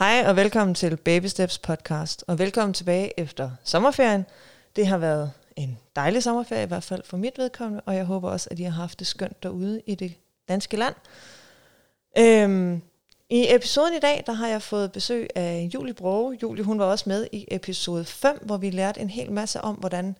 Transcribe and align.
Hej 0.00 0.24
og 0.26 0.36
velkommen 0.36 0.74
til 0.74 0.96
Baby 0.96 1.26
Steps 1.26 1.58
podcast, 1.58 2.24
og 2.26 2.38
velkommen 2.38 2.74
tilbage 2.74 3.20
efter 3.20 3.50
sommerferien. 3.64 4.26
Det 4.76 4.86
har 4.86 4.98
været 4.98 5.32
en 5.56 5.78
dejlig 5.96 6.22
sommerferie, 6.22 6.62
i 6.62 6.66
hvert 6.66 6.84
fald 6.84 7.02
for 7.04 7.16
mit 7.16 7.38
vedkommende, 7.38 7.82
og 7.86 7.96
jeg 7.96 8.04
håber 8.04 8.30
også, 8.30 8.48
at 8.50 8.58
I 8.58 8.62
har 8.62 8.70
haft 8.70 8.98
det 8.98 9.06
skønt 9.06 9.42
derude 9.42 9.82
i 9.86 9.94
det 9.94 10.14
danske 10.48 10.76
land. 10.76 10.94
Øhm, 12.18 12.82
I 13.30 13.54
episoden 13.54 13.94
i 13.94 13.98
dag, 13.98 14.22
der 14.26 14.32
har 14.32 14.48
jeg 14.48 14.62
fået 14.62 14.92
besøg 14.92 15.28
af 15.34 15.70
Julie 15.74 15.94
Broge. 15.94 16.38
Julie, 16.42 16.64
hun 16.64 16.78
var 16.78 16.84
også 16.84 17.04
med 17.08 17.26
i 17.32 17.44
episode 17.50 18.04
5, 18.04 18.38
hvor 18.42 18.56
vi 18.56 18.70
lærte 18.70 19.00
en 19.00 19.10
hel 19.10 19.32
masse 19.32 19.60
om, 19.60 19.74
hvordan 19.74 20.16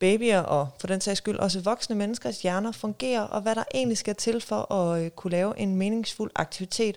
babyer 0.00 0.40
og 0.40 0.68
for 0.80 0.86
den 0.86 1.00
sags 1.00 1.18
skyld 1.18 1.38
også 1.38 1.60
voksne 1.60 1.96
menneskers 1.96 2.42
hjerner 2.42 2.72
fungerer, 2.72 3.22
og 3.22 3.40
hvad 3.40 3.54
der 3.54 3.64
egentlig 3.74 3.98
skal 3.98 4.14
til 4.14 4.40
for 4.40 4.72
at 4.72 5.04
øh, 5.04 5.10
kunne 5.10 5.30
lave 5.30 5.58
en 5.58 5.76
meningsfuld 5.76 6.30
aktivitet. 6.34 6.96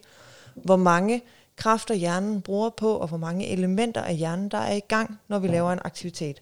Hvor 0.55 0.75
mange 0.75 1.21
kræfter 1.55 1.95
hjernen 1.95 2.41
bruger 2.41 2.69
på, 2.69 2.95
og 2.95 3.07
hvor 3.07 3.17
mange 3.17 3.47
elementer 3.47 4.01
af 4.01 4.15
hjernen, 4.15 4.49
der 4.49 4.57
er 4.57 4.73
i 4.73 4.79
gang, 4.79 5.19
når 5.27 5.39
vi 5.39 5.47
laver 5.47 5.71
en 5.71 5.79
aktivitet. 5.85 6.41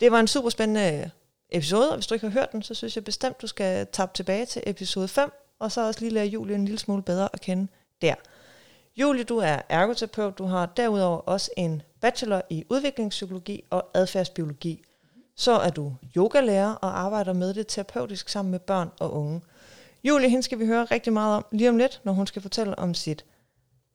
Det 0.00 0.12
var 0.12 0.20
en 0.20 0.26
super 0.26 0.50
spændende 0.50 1.10
episode, 1.50 1.88
og 1.88 1.94
hvis 1.96 2.06
du 2.06 2.14
ikke 2.14 2.26
har 2.26 2.32
hørt 2.32 2.52
den, 2.52 2.62
så 2.62 2.74
synes 2.74 2.96
jeg 2.96 3.04
bestemt, 3.04 3.42
du 3.42 3.46
skal 3.46 3.86
tabe 3.92 4.10
tilbage 4.14 4.46
til 4.46 4.62
episode 4.66 5.08
5, 5.08 5.32
og 5.58 5.72
så 5.72 5.86
også 5.86 6.00
lige 6.00 6.12
lære 6.12 6.26
Julie 6.26 6.54
en 6.54 6.64
lille 6.64 6.78
smule 6.78 7.02
bedre 7.02 7.28
at 7.32 7.40
kende 7.40 7.68
der. 8.02 8.14
Julie, 8.96 9.24
du 9.24 9.38
er 9.38 9.58
ergoterapeut, 9.68 10.38
du 10.38 10.44
har 10.44 10.66
derudover 10.66 11.18
også 11.18 11.50
en 11.56 11.82
bachelor 12.00 12.42
i 12.50 12.64
udviklingspsykologi 12.68 13.64
og 13.70 13.90
adfærdsbiologi. 13.94 14.82
Så 15.36 15.52
er 15.52 15.70
du 15.70 15.94
yogalærer 16.16 16.74
og 16.74 17.00
arbejder 17.00 17.32
med 17.32 17.54
det 17.54 17.66
terapeutisk 17.66 18.28
sammen 18.28 18.50
med 18.50 18.58
børn 18.58 18.90
og 19.00 19.12
unge. 19.12 19.40
Julie, 20.04 20.28
hende 20.28 20.42
skal 20.42 20.58
vi 20.58 20.66
høre 20.66 20.84
rigtig 20.84 21.12
meget 21.12 21.36
om 21.36 21.44
lige 21.52 21.68
om 21.68 21.76
lidt, 21.76 22.00
når 22.04 22.12
hun 22.12 22.26
skal 22.26 22.42
fortælle 22.42 22.78
om 22.78 22.94
sit 22.94 23.24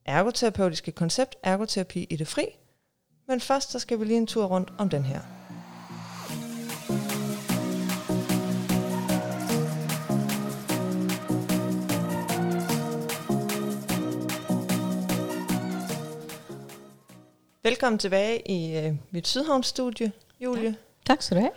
ergoterapeutiske 0.08 0.92
koncept, 0.92 1.36
ergoterapi 1.42 2.06
i 2.10 2.16
det 2.16 2.28
fri. 2.28 2.44
Men 3.26 3.40
først 3.40 3.70
så 3.70 3.78
skal 3.78 4.00
vi 4.00 4.04
lige 4.04 4.16
en 4.16 4.26
tur 4.26 4.44
rundt 4.44 4.72
om 4.78 4.88
den 4.88 5.02
her. 5.02 5.20
Velkommen 17.62 17.98
tilbage 17.98 18.50
i 18.50 18.76
øh, 18.76 18.94
mit 19.10 19.28
Sydhavnsstudie, 19.28 20.12
Julie. 20.40 20.76
Tak 21.06 21.22
skal 21.22 21.36
du 21.36 21.40
have. 21.40 21.52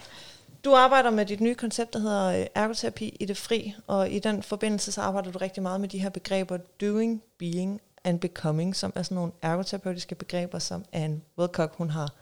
Du 0.65 0.75
arbejder 0.75 1.09
med 1.09 1.25
dit 1.25 1.41
nye 1.41 1.55
koncept, 1.55 1.93
der 1.93 1.99
hedder 1.99 2.39
øh, 2.39 2.45
ergoterapi 2.55 3.17
i 3.19 3.25
det 3.25 3.37
fri, 3.37 3.73
og 3.87 4.09
i 4.09 4.19
den 4.19 4.43
forbindelse 4.43 4.91
så 4.91 5.01
arbejder 5.01 5.31
du 5.31 5.37
rigtig 5.37 5.63
meget 5.63 5.81
med 5.81 5.89
de 5.89 5.99
her 5.99 6.09
begreber 6.09 6.57
doing, 6.57 7.23
being 7.37 7.81
and 8.03 8.19
becoming, 8.19 8.75
som 8.75 8.93
er 8.95 9.03
sådan 9.03 9.15
nogle 9.15 9.31
ergoterapeutiske 9.41 10.15
begreber, 10.15 10.59
som 10.59 10.85
Anne 10.91 11.21
Wilcock, 11.37 11.75
hun 11.75 11.89
har, 11.89 12.13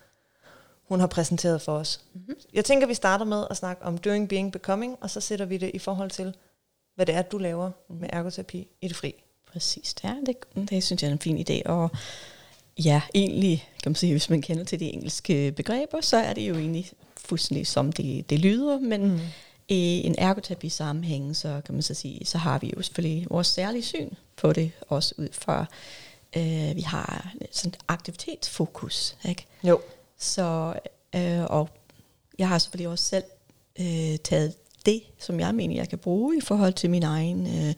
hun 0.88 1.00
har 1.00 1.06
præsenteret 1.06 1.62
for 1.62 1.72
os. 1.72 2.00
Mm-hmm. 2.14 2.34
Jeg 2.54 2.64
tænker, 2.64 2.86
vi 2.86 2.94
starter 2.94 3.24
med 3.24 3.44
at 3.50 3.56
snakke 3.56 3.84
om 3.84 3.98
doing, 3.98 4.28
being, 4.28 4.52
becoming, 4.52 4.96
og 5.00 5.10
så 5.10 5.20
sætter 5.20 5.44
vi 5.44 5.56
det 5.56 5.70
i 5.74 5.78
forhold 5.78 6.10
til, 6.10 6.34
hvad 6.94 7.06
det 7.06 7.14
er, 7.14 7.22
du 7.22 7.38
laver 7.38 7.70
med 7.88 8.08
ergoterapi 8.12 8.68
i 8.80 8.88
det 8.88 8.96
fri. 8.96 9.14
Præcis, 9.52 9.94
ja, 10.04 10.14
det, 10.26 10.36
det 10.70 10.84
synes 10.84 11.02
jeg 11.02 11.08
er 11.08 11.12
en 11.12 11.18
fin 11.18 11.46
idé, 11.48 11.62
og 11.64 11.90
ja, 12.84 13.02
egentlig, 13.14 13.68
kan 13.82 13.90
man 13.90 13.96
sige, 13.96 14.12
hvis 14.12 14.30
man 14.30 14.42
kender 14.42 14.64
til 14.64 14.80
de 14.80 14.92
engelske 14.92 15.52
begreber, 15.52 16.00
så 16.00 16.16
er 16.16 16.32
det 16.32 16.48
jo 16.48 16.54
egentlig 16.54 16.90
fuldstændig 17.16 17.66
som 17.66 17.92
det, 17.92 18.30
det 18.30 18.38
lyder, 18.38 18.78
men 18.78 19.06
mm. 19.06 19.20
I 19.70 20.06
en 20.06 20.14
ergoterapi 20.18 20.68
sammenhæng, 20.68 21.36
så 21.36 21.60
kan 21.64 21.74
man 21.74 21.82
så 21.82 21.94
sige, 21.94 22.26
så 22.26 22.38
har 22.38 22.58
vi 22.58 22.72
jo 22.76 22.82
selvfølgelig 22.82 23.26
vores 23.30 23.46
særlige 23.46 23.82
syn 23.82 24.10
på 24.36 24.52
det, 24.52 24.72
også 24.88 25.14
ud 25.18 25.28
fra, 25.32 25.66
øh, 26.36 26.76
vi 26.76 26.80
har 26.80 27.32
sådan 27.50 27.68
et 27.68 27.78
aktivitetsfokus, 27.88 29.16
ikke? 29.28 29.46
Jo. 29.64 29.80
Så, 30.18 30.74
øh, 31.16 31.42
og 31.44 31.68
jeg 32.38 32.48
har 32.48 32.58
selvfølgelig 32.58 32.88
også 32.88 33.04
selv 33.04 33.24
øh, 33.80 34.18
taget 34.24 34.54
det, 34.86 35.02
som 35.18 35.40
jeg 35.40 35.54
mener, 35.54 35.74
jeg 35.74 35.88
kan 35.88 35.98
bruge 35.98 36.36
i 36.36 36.40
forhold 36.40 36.72
til 36.72 36.90
min 36.90 37.02
egen 37.02 37.46
øh, 37.46 37.74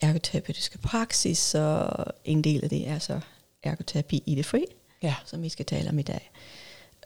ergoterapeutiske 0.00 0.78
praksis, 0.78 1.54
og 1.54 2.06
en 2.24 2.44
del 2.44 2.64
af 2.64 2.70
det 2.70 2.88
er 2.88 2.98
så 2.98 3.20
ergoterapi 3.62 4.22
i 4.26 4.34
det 4.34 4.46
fri, 4.46 4.64
Ja. 5.02 5.14
som 5.26 5.42
vi 5.42 5.48
skal 5.48 5.64
tale 5.66 5.88
om 5.88 5.98
i 5.98 6.02
dag. 6.02 6.30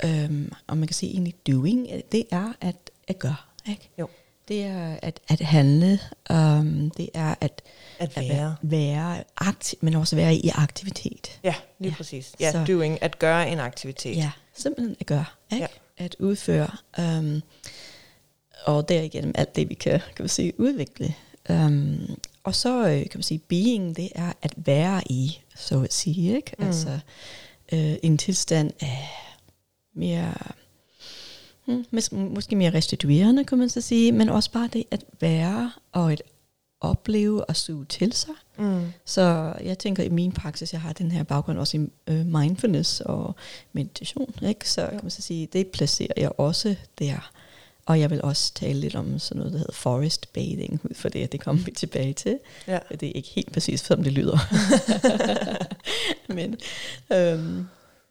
Øhm, 0.04 0.52
og 0.66 0.76
man 0.76 0.86
kan 0.88 0.94
sige 0.94 1.12
egentlig 1.12 1.34
doing, 1.46 1.88
det 2.12 2.24
er 2.30 2.52
at, 2.60 2.76
at 3.08 3.18
gøre, 3.18 3.36
ikke? 3.68 3.88
Jo. 3.98 4.08
Det 4.52 4.64
er 4.64 4.96
at, 5.02 5.20
at 5.28 5.40
handle, 5.40 5.98
um, 6.30 6.90
det 6.96 7.08
er 7.14 7.34
at, 7.40 7.62
At 7.98 8.16
at 8.16 8.28
være. 8.28 8.56
være 8.62 9.24
aktiv, 9.36 9.78
men 9.82 9.94
også 9.94 10.16
være 10.16 10.34
i 10.34 10.48
aktivitet. 10.54 11.40
Ja, 11.44 11.54
lige 11.78 11.90
Ja. 11.90 11.96
præcis. 11.96 12.32
Ja, 12.40 12.52
Så- 12.52 12.64
doing, 12.64 13.02
at 13.02 13.18
gøre 13.18 13.50
en 13.50 13.58
aktivitet. 13.58 14.16
Ja, 14.16 14.30
simpelthen 14.54 14.96
at 15.00 15.06
gøre, 15.06 15.24
ikke? 15.52 15.68
Ja. 15.98 16.04
At 16.04 16.16
udføre, 16.18 16.70
um, 16.98 17.42
og 18.64 18.88
derigennem 18.88 19.32
alt 19.34 19.56
det, 19.56 19.68
vi 19.68 19.74
kan, 19.74 20.00
kan 20.00 20.22
man 20.22 20.28
sige, 20.28 20.60
udvikle. 20.60 21.14
Um, 21.50 22.16
og 22.44 22.54
så 22.54 22.88
øh, 22.88 23.00
kan 23.00 23.10
man 23.14 23.22
sige, 23.22 23.38
being, 23.38 23.96
det 23.96 24.08
er 24.14 24.32
at 24.42 24.52
være 24.56 25.02
i, 25.10 25.40
så 25.56 25.82
at 25.82 25.92
sige, 25.92 26.36
ikke? 26.36 26.52
Mm. 26.58 26.66
Altså 26.66 26.98
øh, 27.72 27.94
en 28.02 28.18
tilstand 28.18 28.70
af 28.80 29.08
mere, 29.94 30.34
hmm, 31.74 31.98
mås- 31.98 32.14
måske 32.34 32.56
mere 32.56 32.74
restituerende, 32.74 33.44
kan 33.44 33.58
man 33.58 33.68
så 33.68 33.80
sige, 33.80 34.12
men 34.12 34.28
også 34.28 34.50
bare 34.50 34.68
det 34.72 34.84
at 34.90 35.04
være 35.20 35.72
og 35.92 36.12
at 36.12 36.22
opleve 36.80 37.44
og 37.44 37.56
suge 37.56 37.84
til 37.84 38.12
sig. 38.12 38.34
Mm. 38.58 38.92
Så 39.04 39.54
jeg 39.64 39.78
tænker 39.78 40.02
i 40.02 40.08
min 40.08 40.32
praksis, 40.32 40.72
jeg 40.72 40.80
har 40.80 40.92
den 40.92 41.10
her 41.10 41.22
baggrund 41.22 41.58
også 41.58 41.76
i 41.76 41.80
øh, 42.06 42.26
mindfulness 42.26 43.00
og 43.00 43.34
meditation, 43.72 44.34
ikke? 44.46 44.70
så 44.70 44.86
kan 44.90 45.00
man 45.02 45.10
så 45.10 45.22
sige, 45.22 45.48
det 45.52 45.66
placerer 45.66 46.12
jeg 46.16 46.40
også 46.40 46.76
der. 46.98 47.30
Og 47.86 48.00
jeg 48.00 48.10
vil 48.10 48.22
også 48.22 48.54
tale 48.54 48.80
lidt 48.80 48.94
om 48.94 49.18
sådan 49.18 49.38
noget, 49.38 49.52
der 49.52 49.58
hedder 49.58 49.72
forest 49.72 50.32
bathing, 50.32 50.80
ud 50.84 50.94
for 50.94 51.08
det, 51.08 51.32
det 51.32 51.40
kommer 51.40 51.64
vi 51.64 51.70
tilbage 51.70 52.12
til. 52.12 52.38
Ja. 52.68 52.78
Det 52.90 53.02
er 53.02 53.12
ikke 53.12 53.28
helt 53.28 53.52
præcis, 53.52 53.80
som 53.80 54.02
det 54.02 54.12
lyder. 54.12 54.38
men, 56.36 56.56
øhm, 57.12 57.66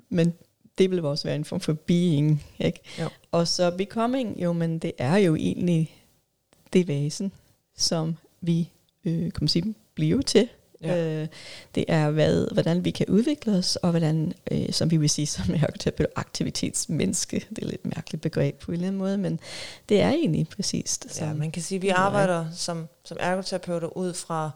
men 0.10 0.34
det 0.78 0.92
vil 0.92 1.06
også 1.06 1.28
være 1.28 1.36
en 1.36 1.46
form 1.46 1.60
for 1.60 1.74
being. 1.74 2.46
Ikke? 2.60 2.80
Jo. 3.00 3.10
Og 3.32 3.48
så 3.48 3.72
becoming, 3.72 4.42
jo, 4.44 4.54
men 4.54 4.80
det 4.80 4.92
er 4.98 5.16
jo 5.18 5.36
egentlig 5.36 5.96
det 6.74 6.88
væsen, 6.88 7.32
som 7.78 8.18
vi 8.42 8.70
øh, 9.06 9.14
kan 9.22 9.34
man 9.42 9.48
sige, 9.48 9.76
bliver 9.96 10.22
til. 10.22 10.50
Ja. 10.82 11.22
Øh, 11.22 11.28
det 11.76 11.86
er, 11.88 12.10
hvad, 12.10 12.48
hvordan 12.54 12.86
vi 12.86 12.92
kan 12.92 13.06
udvikle 13.10 13.54
os, 13.54 13.76
og 13.76 13.90
hvordan, 13.92 14.34
øh, 14.52 14.72
som 14.74 14.92
vi 14.92 14.98
vil 14.98 15.10
sige, 15.10 15.28
som 15.28 15.56
ergoterapeut, 15.56 16.10
aktivitetsmenneske. 16.16 17.46
Det 17.50 17.64
er 17.64 17.68
lidt 17.68 17.86
mærkeligt 17.86 18.22
begreb 18.22 18.60
på 18.60 18.72
en 18.72 18.74
eller 18.74 18.88
anden 18.88 19.00
måde, 19.00 19.18
men 19.18 19.40
det 19.90 20.02
er 20.02 20.10
egentlig 20.10 20.48
præcis 20.56 20.98
det 20.98 21.10
Ja, 21.10 21.14
samme. 21.16 21.40
man 21.40 21.52
kan 21.52 21.62
sige, 21.62 21.76
at 21.78 21.82
vi 21.82 21.90
arbejder 21.90 22.46
som, 22.56 22.88
som 23.04 23.18
ergoterapeuter 23.20 23.98
ud 23.98 24.14
fra, 24.14 24.52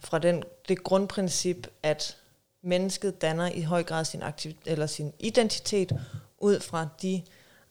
fra 0.00 0.18
den, 0.18 0.42
det 0.68 0.82
grundprincip, 0.82 1.66
at 1.82 2.16
mennesket 2.62 3.22
danner 3.22 3.50
i 3.54 3.60
høj 3.60 3.82
grad 3.82 4.04
sin, 4.04 4.22
aktiv, 4.22 4.52
eller 4.66 4.86
sin 4.86 5.12
identitet 5.18 5.92
ud 6.38 6.60
fra 6.60 6.88
de 7.02 7.22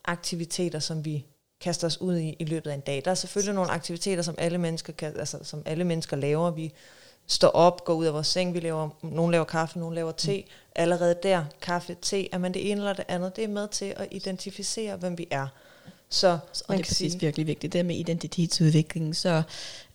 aktiviteter, 0.08 0.80
som 0.80 1.06
vi 1.06 1.26
kaster 1.62 1.88
os 1.88 2.02
ud 2.02 2.18
i 2.18 2.36
i 2.40 2.46
løbet 2.46 2.70
af 2.70 2.76
en 2.76 2.80
dag. 2.80 3.02
Der 3.06 3.12
er 3.12 3.16
selvfølgelig 3.16 3.56
nogle 3.56 3.72
aktiviteter, 3.72 4.24
som 4.24 4.36
alle 4.38 4.58
mennesker, 4.58 4.94
kan, 4.94 5.14
altså, 5.20 5.38
som 5.44 5.64
alle 5.66 5.84
mennesker 5.84 6.18
laver. 6.18 6.52
Vi 6.52 6.74
står 7.28 7.48
op, 7.48 7.86
går 7.86 7.94
ud 7.94 8.06
af 8.06 8.14
vores 8.14 8.28
seng, 8.28 8.54
vi 8.54 8.60
laver, 8.60 8.90
nogen 9.02 9.32
laver 9.32 9.46
kaffe, 9.46 9.80
nogen 9.80 9.96
laver 9.96 10.12
te. 10.12 10.44
Allerede 10.76 11.16
der, 11.24 11.46
kaffe, 11.62 11.96
te, 12.02 12.34
er 12.34 12.38
man 12.38 12.54
det 12.54 12.72
ene 12.72 12.82
eller 12.82 12.94
det 12.94 13.06
andet, 13.08 13.36
det 13.36 13.44
er 13.44 13.48
med 13.48 13.68
til 13.68 13.94
at 13.96 14.08
identificere, 14.12 14.96
hvem 14.96 15.18
vi 15.18 15.28
er. 15.32 15.48
Så 16.10 16.28
Og 16.30 16.40
man 16.70 16.78
det 16.78 16.84
er 16.84 16.88
præcis 16.88 17.12
sige, 17.12 17.22
virkelig 17.22 17.48
vigtigt, 17.48 17.74
det 17.74 17.86
med 17.86 17.96
identitetsudvikling. 17.96 19.16
Så, 19.16 19.44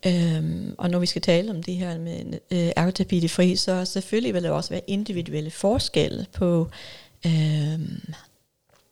øhm, 0.07 0.75
og 0.79 0.91
når 0.91 0.99
vi 0.99 1.07
skal 1.07 1.23
tale 1.23 1.51
om 1.51 1.63
det 1.63 1.75
her 1.75 1.99
med 1.99 2.39
øh, 2.51 2.73
ergoterapi 2.77 3.21
det 3.21 3.31
fri, 3.31 3.57
så 3.57 3.85
selvfølgelig 3.85 4.35
vil 4.35 4.43
der 4.43 4.51
også 4.51 4.71
være 4.71 4.83
individuelle 4.87 5.51
forskelle 5.51 6.27
på, 6.33 6.69
øhm, 7.27 8.13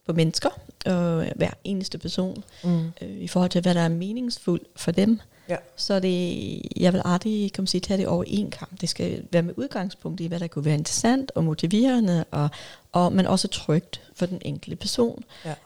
på 0.09 0.13
mennesker 0.13 0.49
og 0.87 1.27
hver 1.37 1.51
eneste 1.65 1.99
person 1.99 2.45
mm, 2.65 2.87
øh, 3.03 3.09
i 3.09 3.29
forhold 3.29 3.51
til, 3.51 3.61
hvad 3.61 3.75
der 3.75 3.81
er 3.81 3.89
meningsfuldt 3.89 4.67
for 4.77 4.91
dem. 4.91 5.21
Ja. 5.49 5.57
Så 5.77 6.01
det, 6.01 6.63
jeg 6.77 6.93
vil 6.93 7.03
aldrig 7.05 7.53
kan 7.53 7.63
man 7.63 7.67
sige, 7.67 7.81
tage 7.81 7.99
det 7.99 8.07
over 8.07 8.25
en 8.27 8.51
kamp. 8.51 8.81
Det 8.81 8.89
skal 8.89 9.23
være 9.33 9.43
med 9.43 9.55
udgangspunkt 9.57 10.21
i, 10.21 10.27
hvad 10.27 10.41
der 10.41 10.47
kunne 10.47 10.65
være 10.65 10.75
interessant 10.75 11.33
og 11.35 11.45
motiverende, 11.45 12.25
og, 12.31 12.49
og, 12.93 13.13
men 13.13 13.27
også 13.27 13.49
trygt 13.49 14.01
for 14.15 14.27
den 14.27 14.39
enkelte 14.45 14.77
person, 14.77 15.25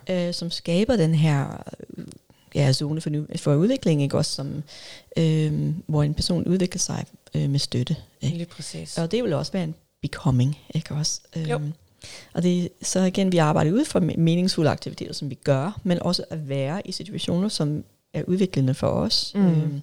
Ja. 0.09 0.29
øh, 0.29 0.35
som 0.35 0.51
skaber 0.51 0.97
den 0.97 1.15
her 1.15 1.65
øh, 1.99 2.05
ja, 2.55 2.73
zone 2.73 3.01
for, 3.01 3.11
nu, 3.11 3.27
for 3.37 3.55
udvikling, 3.55 4.03
ikke? 4.03 4.17
Også 4.17 4.33
som, 4.35 4.63
øh, 5.17 5.75
hvor 5.87 6.03
en 6.03 6.15
person 6.15 6.45
udvikler 6.45 6.79
sig 6.79 7.05
øh, 7.35 7.51
med 7.51 7.59
støtte. 7.59 7.97
Ikke? 8.21 8.37
lige 8.37 8.47
præcis. 8.47 8.99
Og 8.99 9.11
det 9.13 9.25
vil 9.25 9.33
også 9.33 9.53
være 9.53 9.65
en 9.65 9.75
becoming, 10.03 10.59
ikke 10.75 10.95
også? 10.95 11.21
Øhm, 11.37 11.73
og 12.33 12.43
det, 12.43 12.69
så 12.83 13.01
igen, 13.01 13.33
vi 13.33 13.37
arbejder 13.39 13.73
ud 13.73 13.85
fra 13.85 14.01
me- 14.01 14.19
meningsfulde 14.19 14.71
aktiviteter, 14.71 15.13
som 15.15 15.31
vi 15.31 15.35
gør, 15.35 15.81
men 15.83 16.03
også 16.03 16.25
at 16.31 16.49
være 16.49 16.87
i 16.89 16.93
situationer, 16.93 17.49
som 17.49 17.85
er 18.15 18.23
udviklende 18.27 18.75
for 18.75 18.87
os, 18.89 19.33
Mm. 19.35 19.47
øhm, 19.47 19.83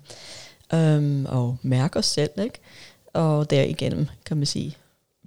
øhm, 0.74 1.25
og 1.25 1.57
mærke 1.62 2.00
os 2.00 2.06
selv, 2.06 2.30
ikke? 2.44 2.60
Og 3.13 3.50
derigennem, 3.50 4.07
kan 4.25 4.38
man 4.38 4.45
sige, 4.45 4.77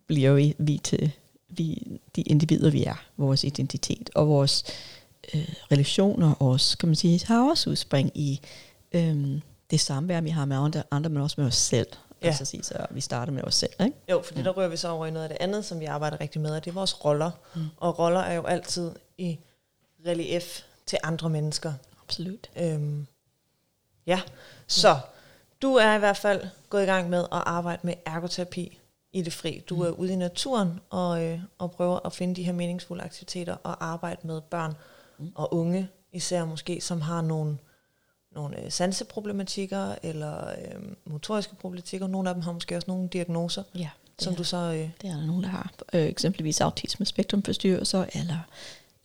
bliver 0.06 0.32
vi, 0.32 0.54
vi 0.58 0.80
til 0.84 1.10
vi, 1.48 1.82
de 2.16 2.22
individer, 2.22 2.70
vi 2.70 2.84
er, 2.84 3.04
vores 3.16 3.44
identitet 3.44 4.10
og 4.14 4.28
vores 4.28 4.64
øh, 5.34 5.48
relationer 5.72 6.32
også, 6.34 6.78
kan 6.78 6.88
man 6.88 6.96
sige, 6.96 7.20
har 7.26 7.50
også 7.50 7.70
udspring 7.70 8.10
i 8.14 8.40
øh, 8.92 9.40
det 9.70 9.80
samvær, 9.80 10.20
vi 10.20 10.30
har 10.30 10.44
med 10.44 10.56
andre, 10.56 10.82
andre 10.90 11.10
men 11.10 11.22
også 11.22 11.34
med 11.40 11.46
os 11.46 11.56
selv. 11.56 11.86
Ja. 12.22 12.28
Altså 12.28 12.44
sige, 12.44 12.62
så 12.62 12.86
vi 12.90 13.00
starter 13.00 13.32
med 13.32 13.44
os 13.44 13.54
selv, 13.54 13.72
ikke? 13.80 13.96
Jo, 14.10 14.22
for 14.22 14.34
det 14.34 14.44
der 14.44 14.50
rører 14.50 14.68
vi 14.68 14.76
så 14.76 14.88
over 14.88 15.06
i 15.06 15.10
noget 15.10 15.24
af 15.24 15.28
det 15.28 15.38
andet, 15.40 15.64
som 15.64 15.80
vi 15.80 15.84
arbejder 15.84 16.20
rigtig 16.20 16.40
med, 16.40 16.50
og 16.50 16.64
det 16.64 16.70
er 16.70 16.74
vores 16.74 17.04
roller. 17.04 17.30
Mm. 17.54 17.62
Og 17.76 17.98
roller 17.98 18.20
er 18.20 18.34
jo 18.34 18.44
altid 18.44 18.92
i 19.18 19.38
relief 20.06 20.62
til 20.86 20.98
andre 21.02 21.30
mennesker. 21.30 21.72
Absolut. 22.02 22.50
Øhm, 22.56 23.06
ja, 24.06 24.20
så 24.66 24.98
du 25.62 25.74
er 25.74 25.94
i 25.94 25.98
hvert 25.98 26.16
fald 26.16 26.46
gået 26.68 26.82
i 26.82 26.86
gang 26.86 27.10
med 27.10 27.20
at 27.20 27.42
arbejde 27.46 27.80
med 27.82 27.94
ergoterapi 28.06 28.78
i 29.12 29.22
det 29.22 29.32
fri. 29.32 29.62
Du 29.68 29.76
mm. 29.76 29.82
er 29.82 29.90
ude 29.90 30.12
i 30.12 30.16
naturen 30.16 30.80
og, 30.90 31.24
øh, 31.24 31.40
og 31.58 31.70
prøver 31.70 32.06
at 32.06 32.12
finde 32.12 32.34
de 32.34 32.42
her 32.42 32.52
meningsfulde 32.52 33.02
aktiviteter 33.02 33.54
og 33.54 33.84
arbejde 33.84 34.26
med 34.26 34.40
børn 34.40 34.74
mm. 35.18 35.32
og 35.34 35.54
unge, 35.54 35.88
især 36.12 36.44
måske, 36.44 36.80
som 36.80 37.00
har 37.00 37.20
nogle, 37.20 37.58
nogle 38.34 38.64
øh, 38.64 38.70
sanseproblematikker 38.70 39.94
eller 40.02 40.48
øh, 40.48 40.82
motoriske 41.04 41.54
problematikker. 41.54 42.06
Nogle 42.06 42.28
af 42.28 42.34
dem 42.34 42.42
har 42.42 42.52
måske 42.52 42.76
også 42.76 42.88
nogle 42.88 43.08
diagnoser, 43.08 43.62
Ja, 43.74 43.88
det 44.16 44.24
som 44.24 44.32
er, 44.32 44.36
du 44.36 44.44
så... 44.44 44.56
Øh, 44.56 44.90
det 45.02 45.10
er 45.10 45.16
der 45.16 45.26
nogen, 45.26 45.42
der 45.42 45.48
har. 45.48 45.72
Øh, 45.92 46.02
eksempelvis 46.06 46.60
autisme 46.60 47.06
spektrumforstyrrelser, 47.06 48.04
eller 48.14 48.38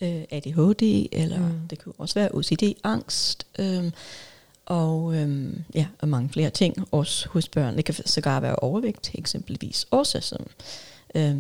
øh, 0.02 0.24
ADHD, 0.32 1.08
eller 1.12 1.40
Mm. 1.40 1.68
det 1.70 1.80
kunne 1.84 1.94
også 1.98 2.16
være 2.16 2.30
OCD, 2.34 2.64
angst, 2.84 3.48
øh, 3.60 3.92
og, 4.66 5.16
øh, 5.16 5.54
ja, 5.76 5.88
og 6.00 6.08
mange 6.08 6.30
flere 6.30 6.50
ting, 6.50 6.88
også 6.92 7.30
hos 7.30 7.50
børn. 7.50 7.78
Det 7.78 7.86
kan 7.86 7.96
sågar 8.06 8.40
være 8.40 8.56
overvægt, 8.56 9.12
eksempelvis 9.14 9.86
også, 9.92 10.22
som 10.22 10.48
øh, 11.16 11.36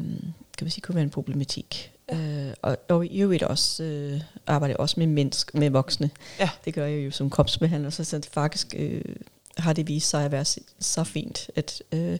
kan 0.57 0.65
vi 0.65 0.69
sige, 0.69 0.81
kunne 0.81 0.95
være 0.95 1.03
en 1.03 1.09
problematik. 1.09 1.91
Øh, 2.11 2.53
og, 2.61 2.77
og 2.89 3.05
i 3.05 3.21
øvrigt 3.21 3.43
også 3.43 3.83
øh, 3.83 4.21
arbejder 4.47 4.73
jeg 4.73 4.79
også 4.79 4.95
med 4.97 5.07
mennesk, 5.07 5.53
med 5.53 5.69
voksne. 5.69 6.09
Ja. 6.39 6.49
Det 6.65 6.73
gør 6.73 6.85
jeg 6.85 7.05
jo 7.05 7.11
som 7.11 7.29
kropsbehandler, 7.29 7.89
så, 7.89 8.03
så 8.03 8.21
faktisk 8.31 8.75
øh, 8.77 9.01
har 9.57 9.73
det 9.73 9.87
vist 9.87 10.09
sig 10.09 10.25
at 10.25 10.31
være 10.31 10.45
så, 10.79 11.03
fint, 11.03 11.49
at 11.55 11.83
øh, 11.91 12.17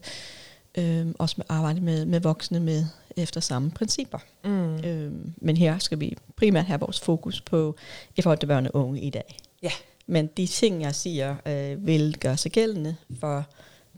øh, 0.77 1.07
også 1.19 1.35
med 1.37 1.45
arbejde 1.49 1.81
med, 1.81 2.05
med 2.05 2.19
voksne 2.19 2.59
med 2.59 2.85
efter 3.17 3.41
samme 3.41 3.71
principper. 3.71 4.19
mm. 4.43 4.75
Øh, 4.75 5.11
men 5.37 5.57
her 5.57 5.77
skal 5.77 5.99
vi 5.99 6.17
primært 6.35 6.65
have 6.65 6.79
vores 6.79 6.99
fokus 6.99 7.41
på 7.41 7.75
i 8.15 8.21
forhold 8.21 8.39
til 8.39 8.47
børn 8.47 8.65
og 8.65 8.75
unge 8.75 9.01
i 9.01 9.09
dag. 9.09 9.37
Ja. 9.63 9.71
Men 10.07 10.27
de 10.37 10.47
ting, 10.47 10.81
jeg 10.81 10.95
siger, 10.95 11.35
øh, 11.45 11.87
vil 11.87 12.17
gøre 12.19 12.37
sig 12.37 12.51
gældende 12.51 12.95
for 13.19 13.45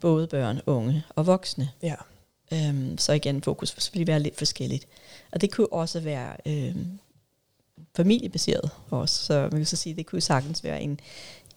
både 0.01 0.27
børn, 0.27 0.61
unge 0.65 1.03
og 1.15 1.27
voksne. 1.27 1.69
Ja. 1.83 1.95
Øhm, 2.53 2.97
så 2.97 3.13
igen, 3.13 3.41
fokus 3.41 3.75
vil 3.75 3.81
selvfølgelig 3.81 4.07
være 4.07 4.19
lidt 4.19 4.37
forskelligt. 4.37 4.87
Og 5.31 5.41
det 5.41 5.51
kunne 5.51 5.73
også 5.73 5.99
være 5.99 6.35
øhm, 6.45 6.99
familiebaseret 7.95 8.69
også. 8.89 9.25
Så 9.25 9.41
man 9.41 9.51
kan 9.51 9.65
så 9.65 9.75
sige, 9.75 9.95
det 9.95 10.05
kunne 10.05 10.21
sagtens 10.21 10.63
være 10.63 10.81
en, 10.81 10.99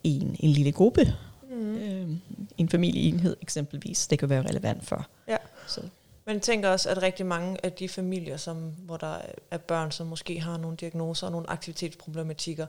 en, 0.05 0.37
en 0.41 0.51
lille 0.51 0.73
gruppe. 0.73 1.15
Mm. 1.51 1.77
Øhm, 1.77 2.21
en 2.59 2.69
familieenhed 2.69 3.37
eksempelvis. 3.43 4.07
Det 4.07 4.19
kan 4.19 4.29
være 4.29 4.43
relevant 4.43 4.87
for. 4.87 5.07
Ja. 5.29 5.37
Så, 5.67 5.81
Men 6.27 6.35
jeg 6.35 6.43
tænker 6.43 6.69
også, 6.69 6.89
at 6.89 7.03
rigtig 7.03 7.27
mange 7.27 7.57
af 7.65 7.73
de 7.73 7.89
familier, 7.89 8.37
som, 8.37 8.57
hvor 8.57 8.97
der 8.97 9.17
er 9.51 9.59
børn, 9.59 9.91
som 9.91 10.07
måske 10.07 10.41
har 10.41 10.57
nogle 10.57 10.77
diagnoser 10.77 11.27
og 11.27 11.33
nogle 11.33 11.51
aktivitetsproblematikker, 11.51 12.67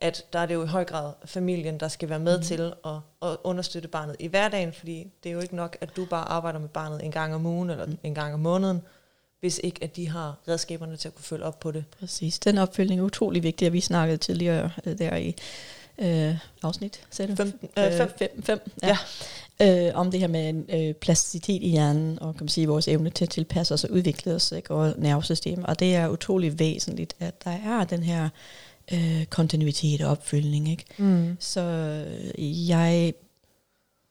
at 0.00 0.24
der 0.32 0.38
er 0.38 0.46
det 0.46 0.54
jo 0.54 0.64
i 0.64 0.66
høj 0.66 0.84
grad 0.84 1.12
familien, 1.24 1.80
der 1.80 1.88
skal 1.88 2.08
være 2.08 2.18
med 2.18 2.38
mm. 2.38 2.44
Til 2.44 2.72
at, 2.84 2.92
at 3.22 3.36
understøtte 3.44 3.88
barnet 3.88 4.16
i 4.18 4.26
hverdagen, 4.26 4.72
fordi 4.72 5.10
det 5.22 5.28
er 5.28 5.32
jo 5.32 5.40
ikke 5.40 5.56
nok, 5.56 5.76
at 5.80 5.96
du 5.96 6.04
bare 6.04 6.28
arbejder 6.28 6.58
med 6.58 6.68
barnet 6.68 7.04
en 7.04 7.10
gang 7.12 7.34
om 7.34 7.46
ugen 7.46 7.70
eller 7.70 7.86
Mm. 7.86 7.98
en 8.02 8.14
gang 8.14 8.34
om 8.34 8.40
måneden, 8.40 8.82
hvis 9.40 9.60
ikke 9.64 9.84
at 9.84 9.96
de 9.96 10.08
har 10.08 10.36
redskaberne 10.48 10.96
til 10.96 11.08
at 11.08 11.14
kunne 11.14 11.24
følge 11.24 11.44
op 11.44 11.60
på 11.60 11.70
det. 11.70 11.84
præcis. 11.98 12.38
Den 12.38 12.58
opfølgning 12.58 13.00
er 13.00 13.04
utrolig 13.04 13.42
vigtig, 13.42 13.66
og 13.66 13.72
vi 13.72 13.80
snakkede 13.80 14.16
tidligere 14.16 14.70
øh, 14.84 14.98
der 14.98 15.16
i 15.16 15.34
øh, 15.98 16.36
afsnit. 16.62 17.00
Sagde 17.10 17.32
du? 17.32 17.36
15, 17.36 17.68
øh, 17.78 17.92
fem. 17.92 18.10
fem, 18.18 18.42
fem 18.42 18.60
ja. 18.82 18.98
Øh, 19.62 19.92
om 19.94 20.10
det 20.10 20.20
her 20.20 20.28
med 20.28 20.64
øh, 20.68 20.94
plasticitet 20.94 21.62
i 21.62 21.68
hjernen, 21.68 22.18
og 22.18 22.34
kan 22.34 22.44
man 22.44 22.48
sige, 22.48 22.66
vores 22.66 22.88
evne 22.88 23.10
til 23.10 23.24
at 23.24 23.30
tilpasse 23.30 23.74
os 23.74 23.84
og 23.84 23.90
udvikle 23.90 24.34
os, 24.34 24.52
ikke, 24.52 24.70
og 24.70 24.94
nervesystem. 24.98 25.64
Og 25.64 25.80
det 25.80 25.94
er 25.94 26.08
utrolig 26.08 26.58
væsentligt, 26.58 27.16
at 27.20 27.44
der 27.44 27.50
er 27.50 27.84
den 27.84 28.02
her 28.02 28.28
øh, 28.92 29.26
kontinuitet 29.26 30.00
og 30.00 30.10
opfølgning. 30.10 30.70
Ikke? 30.70 30.84
Mm. 30.98 31.36
Så 31.40 31.60
øh, 32.38 32.68
jeg 32.68 33.14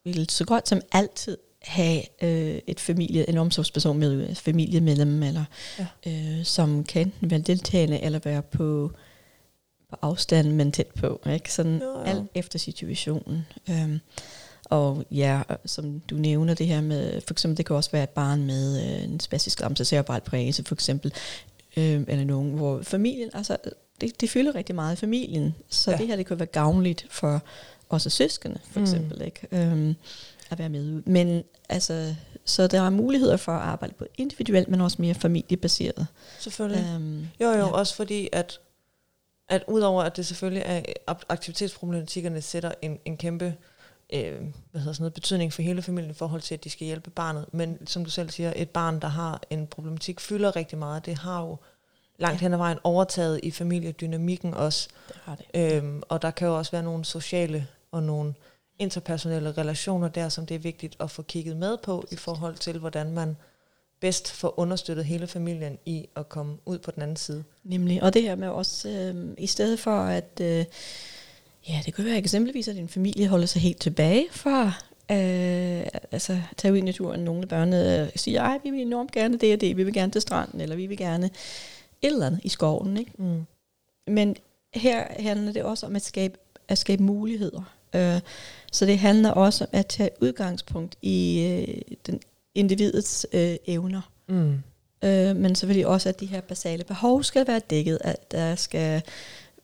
vil 0.04 0.30
så 0.30 0.46
godt 0.46 0.70
som 0.70 0.82
altid 0.92 1.38
have 1.66 2.02
øh, 2.24 2.60
et 2.68 2.80
familie, 2.80 3.30
en 3.30 3.38
omsorgsperson 3.38 3.98
med 4.00 4.30
et 4.30 4.38
familiemedlem, 4.38 5.24
eller 5.24 5.44
Ja. 5.80 5.86
øh, 6.08 6.44
som 6.46 6.84
kan 6.84 7.12
være 7.22 7.40
deltagende, 7.40 8.02
eller 8.02 8.20
være 8.24 8.42
på, 8.42 8.92
på 9.90 9.96
afstand, 10.02 10.52
men 10.52 10.72
tæt 10.72 10.88
på. 10.88 11.22
Ikke? 11.34 11.54
Sådan 11.54 11.78
Jo, 11.80 11.86
jo. 11.86 12.02
alt 12.02 12.24
efter 12.36 12.60
situationen. 12.60 13.46
Øhm, 13.70 14.00
og 14.66 15.04
ja, 15.12 15.42
som 15.66 16.00
du 16.00 16.16
nævner 16.16 16.54
det 16.54 16.68
her 16.68 16.82
med, 16.82 17.22
for 17.22 17.34
eksempel 17.34 17.58
det 17.58 17.66
kan 17.66 17.76
også 17.76 17.92
være 17.92 18.04
et 18.04 18.10
barn 18.10 18.46
med 18.46 18.82
øh, 18.98 19.04
en 19.04 19.20
spastisk 19.20 19.60
lamse 19.62 19.86
cerebral 19.86 20.22
præse, 20.22 20.64
for 20.64 20.76
eksempel, 20.76 21.14
øh, 21.78 22.02
eller 22.08 22.24
nogen, 22.24 22.52
hvor 22.54 22.82
familien, 22.84 23.30
altså 23.34 23.58
det, 24.02 24.22
det 24.22 24.30
fylder 24.30 24.56
rigtig 24.56 24.76
meget 24.76 24.94
i 24.96 25.00
familien, 25.00 25.56
så 25.70 25.92
Ja. 25.92 25.98
det 25.98 26.08
her 26.08 26.16
det 26.16 26.26
kan 26.26 26.40
være 26.40 26.46
gavnligt 26.46 27.06
for 27.10 27.42
også 27.90 28.10
søskende, 28.10 28.60
for 28.72 28.80
Mm. 28.80 28.84
eksempel, 28.84 29.22
ikke? 29.22 29.48
Øhm, 29.52 29.96
at 30.50 30.60
være 30.60 30.70
med 30.70 30.82
ud. 30.82 31.02
Men 31.06 31.44
altså, 31.70 32.16
så 32.46 32.68
der 32.68 32.82
er 32.82 32.90
muligheder 32.90 33.38
for 33.38 33.52
at 33.52 33.62
arbejde 33.62 33.94
både 33.94 34.10
individuelt, 34.18 34.68
men 34.68 34.82
også 34.82 34.98
mere 35.00 35.14
familiebaseret. 35.14 36.08
Selvfølgelig. 36.40 36.86
Øhm, 36.96 37.28
Jo, 37.42 37.48
jo, 37.48 37.52
ja. 37.58 37.72
også 37.72 37.96
fordi, 37.96 38.30
at, 38.32 38.60
at 39.50 39.64
udover 39.68 40.04
at 40.04 40.18
det 40.18 40.26
selvfølgelig 40.26 40.64
er 40.66 40.82
ak- 41.12 41.26
aktivitetsproblematikkerne 41.30 42.42
sætter 42.42 42.72
en, 42.82 43.00
en 43.06 43.18
kæmpe 43.18 43.56
øh, 44.14 44.42
hvad 44.72 44.82
hedder 44.82 44.94
sådan 44.94 45.04
noget, 45.04 45.14
betydning 45.14 45.54
for 45.54 45.62
hele 45.62 45.82
familien 45.82 46.12
i 46.12 46.14
forhold 46.14 46.42
til, 46.42 46.54
at 46.56 46.64
de 46.64 46.70
skal 46.70 46.88
hjælpe 46.88 47.10
barnet. 47.10 47.46
Men 47.52 47.88
som 47.88 48.04
du 48.04 48.10
selv 48.10 48.30
siger, 48.30 48.54
et 48.56 48.70
barn, 48.70 49.00
der 49.00 49.08
har 49.08 49.42
en 49.50 49.68
problematik, 49.68 50.20
fylder 50.20 50.56
rigtig 50.56 50.78
meget. 50.78 51.06
Det 51.06 51.18
har 51.18 51.42
jo 51.42 51.58
langt 52.20 52.42
hen 52.42 52.54
ad 52.54 52.58
vejen 52.58 52.78
overtaget 52.84 53.40
i 53.44 53.52
familiedynamikken 53.52 54.54
også. 54.54 54.90
Det 55.08 55.18
har 55.24 55.36
det. 55.36 55.76
Øhm, 55.78 56.02
og 56.10 56.22
der 56.22 56.32
kan 56.32 56.48
jo 56.48 56.58
også 56.58 56.72
være 56.72 56.84
nogle 56.84 57.06
sociale 57.06 57.68
og 57.92 58.04
nogle 58.04 58.34
interpersonelle 58.80 59.52
relationer 59.52 60.08
der, 60.08 60.30
som 60.30 60.46
det 60.46 60.56
er 60.56 60.60
vigtigt 60.60 60.96
at 61.00 61.12
få 61.12 61.22
kigget 61.22 61.58
med 61.58 61.78
på 61.78 62.06
i 62.12 62.16
forhold 62.16 62.56
til, 62.56 62.80
hvordan 62.80 63.12
man 63.12 63.36
bedst 64.00 64.32
får 64.32 64.60
understøttet 64.60 65.06
hele 65.06 65.28
familien 65.28 65.78
i 65.86 66.10
at 66.16 66.30
komme 66.30 66.58
ud 66.66 66.80
på 66.80 66.92
den 66.92 67.02
anden 67.02 67.18
side. 67.18 67.44
Nemlig, 67.64 68.04
og 68.04 68.14
det 68.14 68.22
her 68.22 68.36
med 68.36 68.48
også, 68.48 68.90
øh, 68.90 69.34
i 69.38 69.48
stedet 69.48 69.80
for 69.80 70.00
at, 70.00 70.40
øh, 70.42 70.66
ja, 71.70 71.82
det 71.86 71.94
kunne 71.94 72.06
være 72.06 72.18
eksempelvis, 72.18 72.68
at 72.68 72.78
en 72.78 72.90
familie 72.90 73.28
holder 73.28 73.46
sig 73.46 73.62
helt 73.62 73.82
tilbage 73.82 74.28
fra 74.32 74.66
øh, 75.12 75.88
altså, 76.12 76.42
tage 76.58 76.72
ud 76.72 76.78
i 76.78 76.82
naturen. 76.82 77.20
Nogle 77.20 77.42
af 77.42 77.48
børnene 77.48 78.02
øh, 78.02 78.10
siger, 78.16 78.42
ej, 78.42 78.60
vi 78.64 78.70
vil 78.70 78.82
enormt 78.82 79.12
gerne 79.12 79.38
det 79.38 79.54
og 79.54 79.62
det, 79.62 79.78
vi 79.78 79.84
vil 79.84 79.94
gerne 79.94 80.12
til 80.12 80.22
stranden, 80.22 80.62
eller 80.62 80.76
vi 80.76 80.86
vil 80.86 80.98
gerne 80.98 81.26
et 81.26 81.32
eller 82.02 82.26
andet 82.26 82.42
i 82.44 82.50
skoven. 82.50 82.98
Ikke? 82.98 83.12
Mm. 83.18 83.46
Men 84.08 84.36
her 84.74 85.06
handler 85.20 85.54
det 85.54 85.64
også 85.64 85.86
om 85.86 85.96
at 85.96 86.02
skabe, 86.02 86.38
at 86.68 86.78
skabe 86.78 87.04
muligheder. 87.04 87.62
Øh, 87.96 88.22
så 88.72 88.86
det 88.86 89.00
handler 89.00 89.30
også 89.32 89.64
om 89.64 89.70
at 89.74 89.88
tage 89.88 90.10
udgangspunkt 90.22 90.96
i 91.02 91.42
øh, 91.42 91.96
den 92.06 92.20
individets 92.56 93.28
øh, 93.34 93.56
evner. 93.68 94.02
Mm. 94.28 94.54
Øh, 95.04 95.36
men 95.36 95.56
selvfølgelig 95.56 95.88
også, 95.88 96.10
at 96.10 96.20
de 96.20 96.26
her 96.26 96.42
basale 96.42 96.84
behov 96.84 97.24
skal 97.24 97.48
være 97.48 97.62
dækket, 97.70 97.98
at 98.02 98.32
der 98.32 98.56
skal 98.56 99.02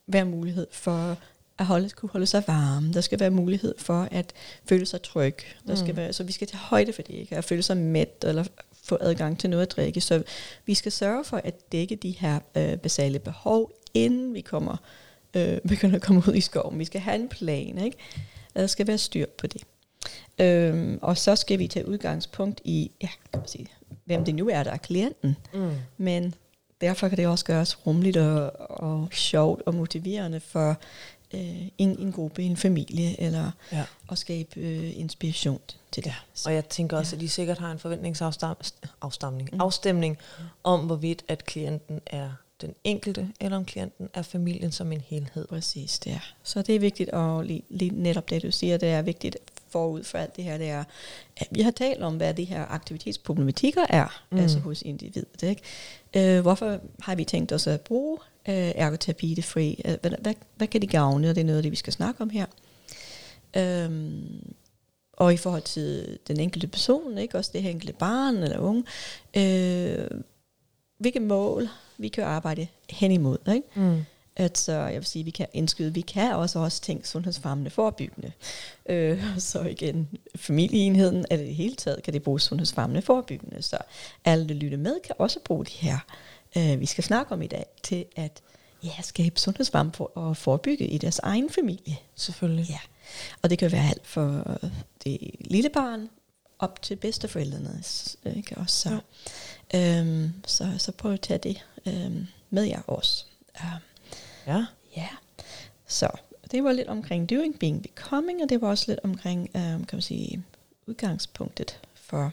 være 0.08 0.26
mulighed 0.26 0.68
for 0.72 1.18
at 1.60 1.66
holde, 1.66 1.90
kunne 1.90 2.10
holde 2.10 2.26
sig 2.26 2.44
varm. 2.48 2.94
Der 2.94 3.02
skal 3.02 3.20
være 3.20 3.30
mulighed 3.30 3.76
for 3.78 4.08
at 4.12 4.34
føle 4.70 4.86
sig 4.86 5.02
tryg. 5.02 5.36
Der 5.68 5.76
skal 5.76 5.92
Mm. 5.92 5.98
være, 5.98 6.14
så 6.14 6.24
vi 6.24 6.32
skal 6.32 6.48
tage 6.48 6.60
højde 6.60 6.94
for 6.94 7.02
det, 7.02 7.14
ikke? 7.14 7.38
At 7.38 7.44
føle 7.44 7.64
sig 7.64 7.78
mæt, 7.78 8.24
eller 8.28 8.44
få 8.84 8.98
adgang 9.02 9.40
til 9.40 9.50
noget 9.50 9.62
at 9.66 9.72
drikke. 9.72 10.02
Så 10.02 10.24
vi 10.66 10.74
skal 10.74 10.92
sørge 10.92 11.24
for 11.24 11.38
at 11.38 11.72
dække 11.72 11.96
de 11.96 12.12
her 12.12 12.40
øh, 12.58 12.78
basale 12.78 13.20
behov, 13.20 13.72
inden 13.94 14.34
vi 14.34 14.42
kommer, 14.42 14.78
øh, 15.34 15.58
begynder 15.70 15.96
at 15.96 16.02
komme 16.02 16.24
ud 16.28 16.36
i 16.36 16.42
skoven. 16.42 16.80
Vi 16.80 16.86
skal 16.86 17.02
have 17.02 17.16
en 17.16 17.30
plan, 17.30 17.78
ikke? 17.78 17.98
Der 18.56 18.68
skal 18.68 18.88
være 18.88 18.98
styr 18.98 19.26
på 19.38 19.48
det. 19.48 19.62
Øhm, 20.40 21.00
og 21.02 21.18
så 21.18 21.36
skal 21.36 21.60
vi 21.60 21.68
tage 21.68 21.88
udgangspunkt 21.88 22.62
i, 22.64 22.92
ja, 23.02 23.08
kan 23.08 23.40
man 23.40 23.48
sige, 23.48 23.68
hvem 24.06 24.26
det 24.26 24.36
nu 24.36 24.50
er, 24.50 24.64
der 24.64 24.72
er 24.72 24.78
klienten. 24.78 25.36
Mm. 25.54 25.72
Men 25.98 26.36
derfor 26.82 27.08
kan 27.10 27.18
det 27.18 27.28
også 27.28 27.46
gøres 27.46 27.88
rummeligt 27.88 28.18
og, 28.18 28.52
og 28.70 29.08
sjovt 29.12 29.62
og 29.66 29.76
motiverende 29.76 30.40
for 30.40 30.70
øh, 31.34 31.40
en, 31.78 32.00
en 32.00 32.12
gruppe, 32.12 32.44
en 32.44 32.58
familie, 32.58 33.22
eller 33.22 33.52
Ja. 33.72 33.84
at 34.12 34.18
skabe 34.18 34.60
øh, 34.60 35.00
inspiration 35.00 35.60
til 35.92 36.04
det. 36.04 36.10
Ja, 36.10 36.16
og 36.50 36.54
jeg 36.54 36.66
tænker 36.70 36.98
også, 36.98 37.16
Ja. 37.16 37.18
at 37.18 37.22
de 37.22 37.30
sikkert 37.30 37.58
har 37.58 37.72
en 37.72 37.80
forventningsafstemning 37.80 39.50
Mm. 39.54 39.62
afstemning 39.62 40.18
om, 40.64 40.80
hvorvidt 40.80 41.24
at 41.28 41.46
klienten 41.46 42.02
er 42.06 42.30
den 42.62 42.74
enkelte, 42.84 43.30
eller 43.40 43.58
om 43.58 43.66
klienten 43.66 44.10
er 44.14 44.22
familien 44.22 44.72
som 44.72 44.92
en 44.92 45.02
helhed. 45.02 45.48
Præcis, 45.48 46.00
det 46.00 46.12
er. 46.12 46.34
Så 46.44 46.62
det 46.62 46.76
er 46.76 46.80
vigtigt, 46.80 47.10
og 47.10 47.44
lige, 47.44 47.64
lige 47.70 47.92
netop 48.04 48.30
det, 48.30 48.44
du 48.44 48.52
siger, 48.52 48.78
det 48.78 48.90
er 48.90 49.02
vigtigt 49.02 49.38
forud 49.70 50.04
for 50.04 50.18
alt 50.18 50.36
det 50.36 50.44
her, 50.44 50.58
det 50.58 50.70
er, 50.70 50.84
at 51.38 51.48
vi 51.52 51.62
har 51.62 51.72
talt 51.72 52.04
om, 52.04 52.18
hvad 52.18 52.34
de 52.34 52.44
her 52.44 52.66
aktivitetsproblematikker 52.66 53.86
er, 53.90 54.24
mm. 54.32 54.38
altså 54.38 54.60
hos 54.60 54.82
individet. 54.82 55.44
Ikke? 55.44 55.62
Øh, 56.16 56.42
hvorfor 56.42 56.80
har 57.00 57.16
vi 57.16 57.24
tænkt 57.24 57.52
os 57.52 57.68
at 57.68 57.82
bruge 57.82 58.18
øh, 58.50 58.72
ergoterapi 58.76 59.34
det 59.34 59.44
fri? 59.44 59.82
Øh, 59.86 59.98
hvad, 60.02 60.12
hvad, 60.20 60.34
hvad 60.56 60.68
kan 60.68 60.82
de 60.82 60.88
gavne, 60.88 61.30
og 61.30 61.36
det 61.36 61.42
er 61.42 61.46
noget 61.46 61.58
af 61.58 61.64
det, 61.64 61.72
vi 61.72 61.76
skal 61.76 61.94
snakke 61.94 62.22
om 62.22 62.30
her. 62.30 62.46
Øhm, 63.58 64.54
og 65.14 65.34
i 65.34 65.38
forhold 65.38 65.62
til 65.62 66.20
den 66.28 66.40
enkelte 66.40 66.68
person, 66.68 67.18
ikke? 67.18 67.38
også 67.38 67.52
det 67.54 67.62
her 67.62 67.70
enkelte 67.70 67.94
barn 67.94 68.36
eller 68.36 68.60
unge, 68.60 68.84
øh, 69.38 70.08
hvilke 71.02 71.20
mål 71.20 71.70
vi 71.98 72.08
kan 72.08 72.24
arbejde 72.24 72.68
hen 72.90 73.12
imod. 73.12 73.38
Ikke? 73.48 73.68
Mm. 73.76 74.06
Altså, 74.36 74.72
jeg 74.72 74.96
vil 74.96 75.06
sige, 75.06 75.26
vi 75.26 75.32
kan 75.32 75.48
indskyde, 75.54 75.94
vi 75.94 76.02
kan 76.02 76.36
også 76.36 76.60
også 76.60 76.82
tænke 76.82 77.08
sundhedsfremmende 77.08 77.70
forebyggende. 77.72 78.32
Øh, 78.86 79.24
så 79.38 79.62
igen, 79.62 80.10
familieenheden 80.36 81.26
er 81.30 81.38
det 81.38 81.46
i 81.48 81.54
hele 81.54 81.76
taget, 81.76 82.04
kan 82.04 82.14
det 82.14 82.24
bruge 82.24 82.40
sundhedsfremmende 82.40 83.02
forebyggende. 83.02 83.62
Så 83.62 83.78
alle, 84.26 84.48
der 84.48 84.54
lytter 84.54 84.78
med, 84.78 85.00
kan 85.04 85.16
også 85.20 85.40
bruge 85.46 85.66
de 85.66 85.72
her, 85.74 85.98
øh, 86.58 86.80
vi 86.80 86.86
skal 86.86 87.04
snakke 87.04 87.32
om 87.32 87.42
i 87.42 87.48
dag, 87.48 87.66
til 87.84 88.06
at 88.16 88.42
ja, 88.84 89.02
skabe 89.02 89.40
sundhedsvarme 89.40 89.92
for, 89.94 90.12
og 90.16 90.38
forebygge 90.38 90.88
i 90.88 90.98
deres 90.98 91.20
egen 91.20 91.50
familie. 91.50 91.98
Selvfølgelig. 92.16 92.66
Ja. 92.70 92.80
Og 93.42 93.50
det 93.50 93.58
kan 93.58 93.72
være 93.72 93.90
alt 93.90 94.08
for 94.08 94.58
det 95.04 95.20
lille 95.40 95.70
barn 95.70 96.10
op 96.60 96.82
til 96.82 96.96
bedsteforældrene. 96.96 97.84
Ikke? 98.36 98.58
Også, 98.58 98.76
så, 98.76 98.90
ja. 98.90 99.00
Øhm, 99.76 100.34
så, 100.46 100.76
så 100.78 100.92
prøv 100.92 101.14
at 101.14 101.22
tage 101.22 101.38
det 101.38 101.66
øhm, 101.86 102.28
med 102.50 102.64
jer 102.64 102.82
også. 102.88 103.26
Um, 103.60 103.80
ja. 104.48 104.66
Ja. 104.98 105.08
Så 105.88 106.10
det 106.52 106.64
var 106.64 106.72
lidt 106.72 106.88
omkring 106.88 107.30
doing, 107.30 107.60
being, 107.60 107.82
becoming, 107.82 108.44
og 108.44 108.50
det 108.50 108.62
var 108.62 108.68
også 108.68 108.86
lidt 108.88 109.00
omkring, 109.04 109.50
øhm, 109.56 109.86
kan 109.86 109.96
man 109.96 110.02
sige, 110.02 110.44
udgangspunktet 110.88 111.80
for 111.96 112.32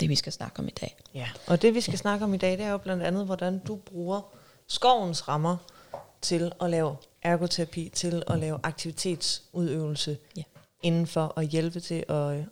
det, 0.00 0.08
vi 0.08 0.14
skal 0.14 0.32
snakke 0.32 0.58
om 0.58 0.68
i 0.68 0.70
dag. 0.80 0.96
Ja, 1.14 1.28
og 1.46 1.62
det, 1.62 1.74
vi 1.74 1.80
skal 1.80 1.92
ja. 1.92 1.96
snakke 1.96 2.24
om 2.24 2.34
i 2.34 2.36
dag, 2.36 2.52
det 2.52 2.60
er 2.60 2.70
jo 2.70 2.78
blandt 2.78 3.02
andet, 3.02 3.26
hvordan 3.26 3.58
du 3.58 3.76
bruger 3.76 4.20
skovens 4.66 5.28
rammer 5.28 5.56
til 6.22 6.52
at 6.60 6.70
lave 6.70 6.96
ergoterapi, 7.22 7.90
til 7.94 8.22
at 8.26 8.38
lave 8.38 8.58
aktivitetsudøvelse 8.62 10.18
ja. 10.36 10.42
inden 10.82 11.06
for 11.06 11.32
at 11.36 11.46
hjælpe 11.46 11.80
til 11.80 12.04
at, 12.08 12.44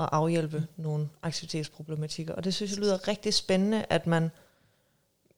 at 0.00 0.08
afhjælpe 0.12 0.66
nogle 0.76 1.08
aktivitetsproblematikker. 1.22 2.34
Og 2.34 2.44
det 2.44 2.54
synes 2.54 2.72
jeg 2.72 2.80
lyder 2.80 3.08
rigtig 3.08 3.34
spændende, 3.34 3.84
at 3.90 4.06
man, 4.06 4.30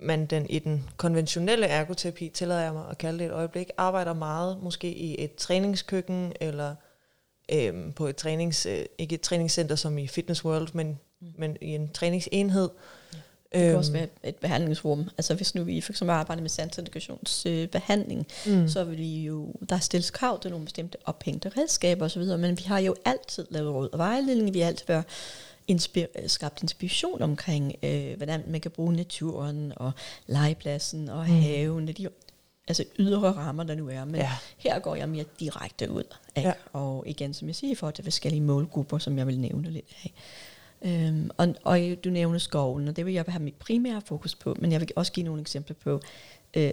man 0.00 0.26
den, 0.26 0.50
i 0.50 0.58
den 0.58 0.88
konventionelle 0.96 1.66
ergoterapi, 1.66 2.28
tillader 2.28 2.60
jeg 2.60 2.72
mig 2.72 2.84
at 2.90 2.98
kalde 2.98 3.18
det 3.18 3.26
et 3.26 3.32
øjeblik, 3.32 3.70
arbejder 3.76 4.12
meget 4.12 4.62
måske 4.62 4.94
i 4.94 5.24
et 5.24 5.34
træningskøkken, 5.34 6.32
eller 6.40 6.74
øhm, 7.52 7.92
på 7.92 8.06
et 8.06 8.16
trænings, 8.16 8.66
øh, 8.66 8.84
ikke 8.98 9.14
et 9.14 9.20
træningscenter 9.20 9.76
som 9.76 9.98
i 9.98 10.06
Fitness 10.06 10.44
World, 10.44 10.68
men, 10.74 10.98
mm. 11.20 11.26
men 11.38 11.56
i 11.60 11.74
en 11.74 11.92
træningsenhed, 11.92 12.70
ja 13.12 13.18
det 13.56 13.64
kan 13.64 13.70
øhm. 13.70 13.78
også 13.78 13.92
være 13.92 14.06
et 14.24 14.36
behandlingsrum. 14.36 15.08
Altså 15.18 15.34
hvis 15.34 15.54
nu 15.54 15.64
vi 15.64 15.80
for 15.80 15.92
eksempel 15.92 16.12
arbejder 16.12 16.42
med 16.42 16.50
sandsintegrationsbehandling, 16.50 18.26
øh, 18.46 18.60
mm. 18.60 18.68
så 18.68 18.84
vil 18.84 18.98
vi 18.98 19.24
jo, 19.24 19.54
der 19.68 19.78
stilles 19.78 20.10
krav 20.10 20.40
til 20.40 20.50
nogle 20.50 20.64
bestemte 20.64 20.98
ophængte 21.04 21.48
redskaber 21.48 22.04
osv., 22.04 22.22
men 22.22 22.58
vi 22.58 22.62
har 22.66 22.78
jo 22.78 22.94
altid 23.04 23.46
lavet 23.50 23.74
råd 23.74 23.88
og 23.92 23.98
vejledning, 23.98 24.54
vi 24.54 24.60
har 24.60 24.66
altid 24.66 24.86
været 24.86 25.04
inspir- 25.72 26.26
skabt 26.28 26.62
inspiration 26.62 27.22
omkring, 27.22 27.74
øh, 27.82 28.16
hvordan 28.16 28.42
man 28.46 28.60
kan 28.60 28.70
bruge 28.70 28.92
naturen 28.92 29.72
og 29.76 29.92
legepladsen 30.26 31.08
og 31.08 31.26
mm. 31.26 31.40
haven, 31.40 31.88
de 31.88 32.08
altså 32.68 32.84
ydre 32.98 33.32
rammer, 33.32 33.64
der 33.64 33.74
nu 33.74 33.88
er. 33.88 34.04
Men 34.04 34.20
ja. 34.20 34.30
her 34.58 34.78
går 34.78 34.94
jeg 34.94 35.08
mere 35.08 35.24
direkte 35.40 35.90
ud 35.90 36.02
af. 36.36 36.42
Ja. 36.42 36.52
Og 36.72 37.04
igen, 37.06 37.34
som 37.34 37.48
jeg 37.48 37.54
siger, 37.54 37.72
i 37.72 37.74
forhold 37.74 37.94
til 37.94 38.04
forskellige 38.04 38.40
målgrupper, 38.40 38.98
som 38.98 39.18
jeg 39.18 39.26
vil 39.26 39.38
nævne 39.38 39.70
lidt 39.70 39.86
af. 40.04 40.12
Øhm, 40.82 41.30
og, 41.36 41.54
og 41.64 41.80
du 42.04 42.10
nævner 42.10 42.38
skoven, 42.38 42.88
og 42.88 42.96
det 42.96 43.06
vil 43.06 43.14
jeg 43.14 43.24
have 43.28 43.42
mit 43.42 43.54
primære 43.54 44.02
fokus 44.06 44.34
på, 44.34 44.56
men 44.58 44.72
jeg 44.72 44.80
vil 44.80 44.88
også 44.96 45.12
give 45.12 45.26
nogle 45.26 45.40
eksempler 45.40 45.76
på, 45.84 46.00
øh, 46.54 46.70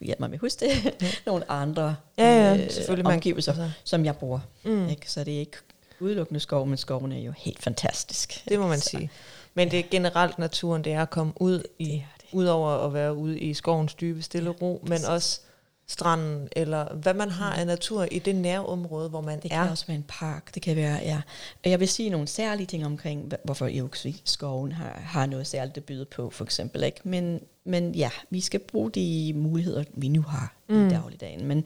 du 0.00 0.04
hjælper 0.04 0.22
mig 0.22 0.30
med 0.30 0.36
at 0.36 0.40
huske 0.40 0.66
det, 0.66 0.94
nogle 1.26 1.50
andre 1.50 1.96
ja, 2.18 2.54
ja, 2.54 2.64
øh, 2.64 2.70
selvfølgelig 2.70 3.12
omgivelser, 3.12 3.52
man, 3.54 3.64
altså. 3.64 3.80
som 3.84 4.04
jeg 4.04 4.16
bruger. 4.16 4.40
Mm. 4.64 4.88
Ikke? 4.88 5.10
Så 5.10 5.24
det 5.24 5.34
er 5.34 5.38
ikke 5.38 5.56
udelukkende 6.00 6.40
skov, 6.40 6.66
men 6.66 6.76
skoven 6.76 7.12
er 7.12 7.18
jo 7.18 7.32
helt 7.36 7.62
fantastisk. 7.62 8.44
Det 8.48 8.58
må 8.60 8.68
man 8.68 8.78
så. 8.78 8.90
sige. 8.90 9.10
Men 9.54 9.70
det 9.70 9.78
er 9.78 9.82
generelt 9.90 10.38
naturen, 10.38 10.84
det 10.84 10.92
er 10.92 11.02
at 11.02 11.10
komme 11.10 11.32
ud 11.36 11.62
i, 11.78 11.84
det 11.84 12.02
det. 12.20 12.28
ud 12.32 12.44
over 12.44 12.70
at 12.70 12.94
være 12.94 13.14
ude 13.14 13.38
i 13.38 13.54
skovens 13.54 13.94
dybe 13.94 14.22
stille 14.22 14.50
ro, 14.50 14.84
men 14.88 15.04
også 15.04 15.40
stranden, 15.88 16.48
eller 16.56 16.94
hvad 16.94 17.14
man 17.14 17.30
har 17.30 17.54
mm. 17.54 17.60
af 17.60 17.66
natur 17.66 18.04
i 18.10 18.18
det 18.18 18.34
nærområde, 18.34 19.08
hvor 19.08 19.20
man 19.20 19.40
det 19.40 19.44
er. 19.44 19.56
Det 19.56 19.64
kan 19.64 19.70
også 19.70 19.86
være 19.86 19.96
en 19.96 20.04
park, 20.08 20.54
det 20.54 20.62
kan 20.62 20.76
være, 20.76 20.94
ja. 21.02 21.20
Og 21.64 21.70
jeg 21.70 21.80
vil 21.80 21.88
sige 21.88 22.10
nogle 22.10 22.26
særlige 22.26 22.66
ting 22.66 22.86
omkring, 22.86 23.32
hvorfor 23.44 23.68
Euksvig 23.72 24.22
skoven 24.24 24.72
har, 24.72 25.00
har 25.04 25.26
noget 25.26 25.46
særligt 25.46 25.76
at 25.76 25.84
byde 25.84 26.04
på, 26.04 26.30
for 26.30 26.44
eksempel. 26.44 26.82
Ikke? 26.82 27.00
Men, 27.04 27.40
men 27.64 27.94
ja, 27.94 28.10
vi 28.30 28.40
skal 28.40 28.60
bruge 28.60 28.90
de 28.90 29.32
muligheder, 29.36 29.84
vi 29.94 30.08
nu 30.08 30.22
har 30.22 30.54
mm. 30.68 30.86
i 30.86 30.90
dagligdagen. 30.90 31.46
Men 31.46 31.64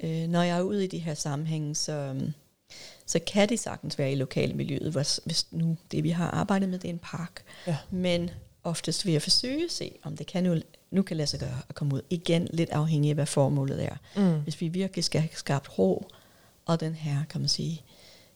øh, 0.00 0.28
når 0.28 0.42
jeg 0.42 0.58
er 0.58 0.62
ude 0.62 0.84
i 0.84 0.88
de 0.88 0.98
her 0.98 1.14
sammenhænge, 1.14 1.74
så, 1.74 2.14
så 3.06 3.18
kan 3.18 3.48
det 3.48 3.60
sagtens 3.60 3.98
være 3.98 4.12
i 4.12 4.14
lokale 4.14 4.54
miljøet, 4.54 4.92
hvis, 4.92 5.20
hvis 5.24 5.46
nu 5.50 5.76
det, 5.90 6.04
vi 6.04 6.10
har 6.10 6.30
arbejdet 6.30 6.68
med, 6.68 6.78
det 6.78 6.88
er 6.88 6.92
en 6.92 7.00
park. 7.02 7.42
Ja. 7.66 7.76
Men 7.90 8.30
oftest 8.64 9.06
vil 9.06 9.12
jeg 9.12 9.22
forsøge 9.22 9.64
at 9.64 9.72
se, 9.72 9.98
om 10.02 10.16
det 10.16 10.26
kan 10.26 10.62
nu 10.94 11.02
kan 11.02 11.16
lade 11.16 11.26
sig 11.26 11.40
gøre 11.40 11.58
at 11.68 11.74
komme 11.74 11.94
ud. 11.94 12.00
Igen 12.10 12.48
lidt 12.52 12.70
afhængig 12.70 13.08
af, 13.08 13.14
hvad 13.14 13.26
formålet 13.26 13.84
er. 13.84 13.96
Mm. 14.16 14.40
Hvis 14.40 14.60
vi 14.60 14.68
virkelig 14.68 15.04
skal 15.04 15.20
have 15.20 15.30
skabt 15.32 15.78
ro, 15.78 16.06
og 16.66 16.80
den 16.80 16.94
her, 16.94 17.24
kan 17.30 17.40
man 17.40 17.48
sige, 17.48 17.82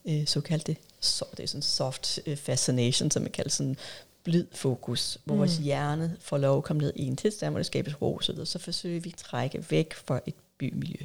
øh, 0.04 0.26
såkaldte, 0.26 0.76
så, 1.00 1.24
det 1.36 1.42
er 1.42 1.46
sådan 1.46 1.62
soft 1.62 2.20
øh, 2.26 2.36
fascination, 2.36 3.10
som 3.10 3.22
man 3.22 3.30
kalder 3.30 3.50
sådan 3.50 3.76
blid 4.24 4.46
fokus, 4.52 5.18
hvor 5.24 5.34
mm. 5.34 5.38
vores 5.38 5.56
hjerne 5.56 6.16
får 6.20 6.38
lov 6.38 6.58
at 6.58 6.64
komme 6.64 6.82
ned 6.82 6.92
i 6.96 7.06
en 7.06 7.16
tilstand, 7.16 7.52
hvor 7.52 7.58
det 7.58 7.66
skabes 7.66 8.02
ro, 8.02 8.20
så, 8.20 8.44
så 8.44 8.58
forsøger 8.58 9.00
vi 9.00 9.10
at 9.10 9.18
trække 9.18 9.64
væk 9.70 9.94
fra 9.94 10.20
et 10.26 10.34
bymiljø. 10.58 11.04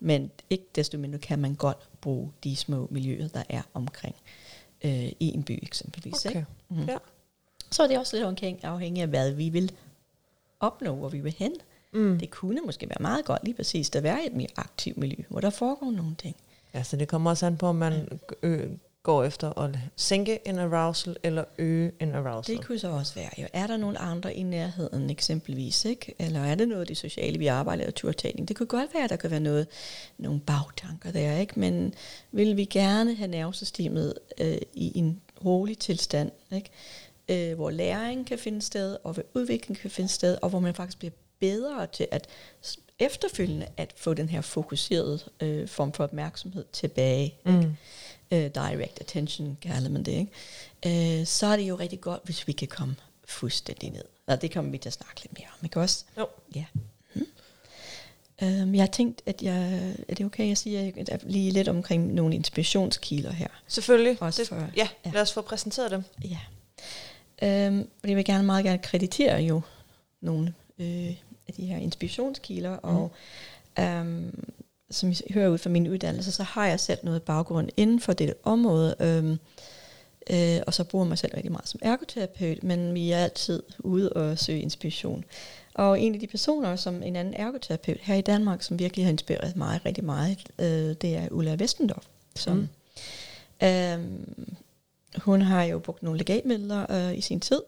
Men 0.00 0.30
ikke 0.50 0.64
desto 0.74 0.98
mindre 0.98 1.18
kan 1.18 1.38
man 1.38 1.54
godt 1.54 1.78
bruge 2.00 2.32
de 2.44 2.56
små 2.56 2.88
miljøer, 2.90 3.28
der 3.28 3.42
er 3.48 3.62
omkring 3.74 4.14
øh, 4.84 5.04
i 5.20 5.34
en 5.34 5.42
by 5.42 5.58
eksempelvis. 5.62 6.26
Okay. 6.26 6.36
Ikke? 6.36 6.46
Mm. 6.68 6.84
Ja. 6.84 6.96
Så 7.70 7.82
er 7.82 7.86
det 7.86 7.98
også 7.98 8.16
lidt 8.16 8.64
afhængigt 8.64 9.02
af, 9.02 9.08
hvad 9.08 9.32
vi 9.32 9.48
vil 9.48 9.72
opnå, 10.60 10.94
hvor 10.94 11.08
vi 11.08 11.18
vil 11.18 11.34
hen. 11.38 11.52
Mm. 11.92 12.18
Det 12.18 12.30
kunne 12.30 12.60
måske 12.66 12.88
være 12.88 12.98
meget 13.00 13.24
godt 13.24 13.44
lige 13.44 13.54
præcis 13.54 13.90
at 13.96 14.02
være 14.02 14.22
i 14.22 14.26
et 14.26 14.34
mere 14.34 14.48
aktivt 14.56 14.96
miljø, 14.96 15.24
hvor 15.28 15.40
der 15.40 15.50
foregår 15.50 15.90
nogle 15.90 16.14
ting. 16.18 16.36
Ja, 16.74 16.82
så 16.82 16.96
det 16.96 17.08
kommer 17.08 17.30
også 17.30 17.46
an 17.46 17.56
på, 17.56 17.66
om 17.66 17.74
man 17.74 18.20
øh, 18.42 18.70
går 19.02 19.24
efter 19.24 19.58
at 19.58 19.78
sænke 19.96 20.48
en 20.48 20.58
arousal 20.58 21.16
eller 21.22 21.44
øge 21.58 21.92
en 22.00 22.14
arousal. 22.14 22.56
Det 22.56 22.64
kunne 22.66 22.78
så 22.78 22.88
også 22.88 23.14
være. 23.14 23.30
Jo. 23.38 23.46
Er 23.52 23.66
der 23.66 23.76
nogle 23.76 23.98
andre 23.98 24.34
i 24.34 24.42
nærheden 24.42 25.10
eksempelvis? 25.10 25.84
Ikke? 25.84 26.14
Eller 26.18 26.40
er 26.40 26.54
det 26.54 26.68
noget 26.68 26.80
af 26.80 26.86
det 26.86 26.96
sociale, 26.96 27.38
vi 27.38 27.46
arbejder 27.46 27.84
med, 27.84 27.92
turtagning? 27.92 28.48
Det 28.48 28.56
kunne 28.56 28.66
godt 28.66 28.94
være, 28.94 29.04
at 29.04 29.10
der 29.10 29.16
kan 29.16 29.30
være 29.30 29.40
noget, 29.40 29.66
nogle 30.18 30.40
bagtanker 30.40 31.12
der. 31.12 31.36
Ikke? 31.36 31.60
Men 31.60 31.94
vil 32.32 32.56
vi 32.56 32.64
gerne 32.64 33.14
have 33.14 33.30
nervesystemet 33.30 34.14
øh, 34.40 34.58
i 34.74 34.98
en 34.98 35.20
rolig 35.44 35.78
tilstand, 35.78 36.30
ikke? 36.52 36.70
Øh, 37.30 37.54
hvor 37.54 37.70
læring 37.70 38.26
kan 38.26 38.38
finde 38.38 38.62
sted, 38.62 38.96
og 39.04 39.12
hvor 39.12 39.22
udvikling 39.34 39.78
kan 39.78 39.90
finde 39.90 40.08
sted, 40.08 40.38
og 40.42 40.48
hvor 40.48 40.60
man 40.60 40.74
faktisk 40.74 40.98
bliver 40.98 41.12
bedre 41.40 41.86
til 41.86 42.06
at 42.10 42.26
efterfølgende 42.98 43.66
at 43.76 43.92
få 43.96 44.14
den 44.14 44.28
her 44.28 44.40
fokuserede 44.40 45.18
øh, 45.40 45.68
form 45.68 45.92
for 45.92 46.04
opmærksomhed 46.04 46.64
tilbage. 46.72 47.34
Mm. 47.44 47.58
Ikke? 47.58 47.76
Øh, 48.32 48.50
direct 48.54 49.00
attention 49.00 49.58
kalder 49.62 49.88
man 49.88 50.02
det. 50.02 50.12
Ikke? 50.12 51.20
Øh, 51.20 51.26
så 51.26 51.46
er 51.46 51.56
det 51.56 51.62
jo 51.62 51.76
rigtig 51.76 52.00
godt, 52.00 52.20
hvis 52.24 52.46
vi 52.46 52.52
kan 52.52 52.68
komme 52.68 52.96
fuldstændig 53.24 53.90
ned. 53.90 54.04
Og 54.26 54.42
det 54.42 54.52
kommer 54.52 54.70
vi 54.70 54.78
til 54.78 54.88
at 54.88 54.92
snakke 54.92 55.22
lidt 55.22 55.38
mere 55.38 55.48
om, 55.58 55.64
ikke 55.64 55.80
også? 55.80 56.04
Jo. 56.18 56.26
Ja. 56.54 56.64
Hmm. 57.12 57.26
Um, 58.42 58.74
jeg 58.74 58.82
har 58.82 58.86
tænkt, 58.86 59.22
at 59.26 59.42
jeg, 59.42 59.94
er 60.08 60.14
det 60.14 60.26
okay, 60.26 60.50
at 60.50 60.58
sige 60.58 60.94
at 61.08 61.22
lige 61.26 61.50
lidt 61.50 61.68
omkring 61.68 62.14
nogle 62.14 62.34
inspirationskilder 62.34 63.32
her? 63.32 63.48
Selvfølgelig. 63.68 64.22
Også 64.22 64.42
det, 64.42 64.48
for, 64.48 64.56
ja, 64.76 64.88
ja, 65.04 65.10
lad 65.10 65.22
os 65.22 65.32
få 65.32 65.40
præsenteret 65.40 65.90
dem. 65.90 66.04
Ja. 66.24 66.38
Øhm, 67.42 67.88
jeg 68.04 68.16
vil 68.16 68.24
gerne 68.24 68.46
meget 68.46 68.64
gerne 68.64 68.78
kreditere 68.78 69.36
jo 69.36 69.60
nogle 70.20 70.54
øh, 70.78 71.16
af 71.48 71.54
de 71.56 71.66
her 71.66 71.76
inspirationskilder, 71.76 72.76
mm. 72.76 72.96
og 72.96 73.12
øhm, 73.78 74.44
som 74.90 75.10
I 75.10 75.32
hører 75.34 75.48
ud 75.48 75.58
fra 75.58 75.70
min 75.70 75.88
uddannelse, 75.88 76.32
så 76.32 76.42
har 76.42 76.66
jeg 76.66 76.80
selv 76.80 76.98
noget 77.02 77.22
baggrund 77.22 77.68
inden 77.76 78.00
for 78.00 78.12
dette 78.12 78.34
område, 78.42 78.94
øhm, 79.00 79.38
øh, 80.30 80.60
og 80.66 80.74
så 80.74 80.84
bruger 80.84 81.04
mig 81.04 81.18
selv 81.18 81.32
rigtig 81.34 81.52
meget 81.52 81.68
som 81.68 81.80
ergoterapeut, 81.82 82.62
men 82.62 82.94
vi 82.94 83.10
er 83.10 83.18
altid 83.18 83.62
ude 83.78 84.12
og 84.12 84.38
søge 84.38 84.60
inspiration. 84.60 85.24
Og 85.74 86.00
en 86.00 86.14
af 86.14 86.20
de 86.20 86.26
personer, 86.26 86.76
som 86.76 87.02
en 87.02 87.16
anden 87.16 87.34
ergoterapeut 87.34 87.98
her 88.02 88.14
i 88.14 88.20
Danmark, 88.20 88.62
som 88.62 88.78
virkelig 88.78 89.04
har 89.04 89.10
inspireret 89.10 89.56
mig 89.56 89.80
rigtig 89.86 90.04
meget, 90.04 90.38
øh, 90.58 90.94
det 91.00 91.16
er 91.16 91.28
Ulla 91.30 91.54
Westendorf, 91.54 92.04
som 92.36 92.56
mm. 92.56 93.66
øhm, 93.66 94.54
hun 95.18 95.42
har 95.42 95.62
jo 95.62 95.78
brugt 95.78 96.02
nogle 96.02 96.18
legatmidler 96.18 96.90
øh, 96.90 97.18
i 97.18 97.20
sin 97.20 97.40
tid 97.40 97.62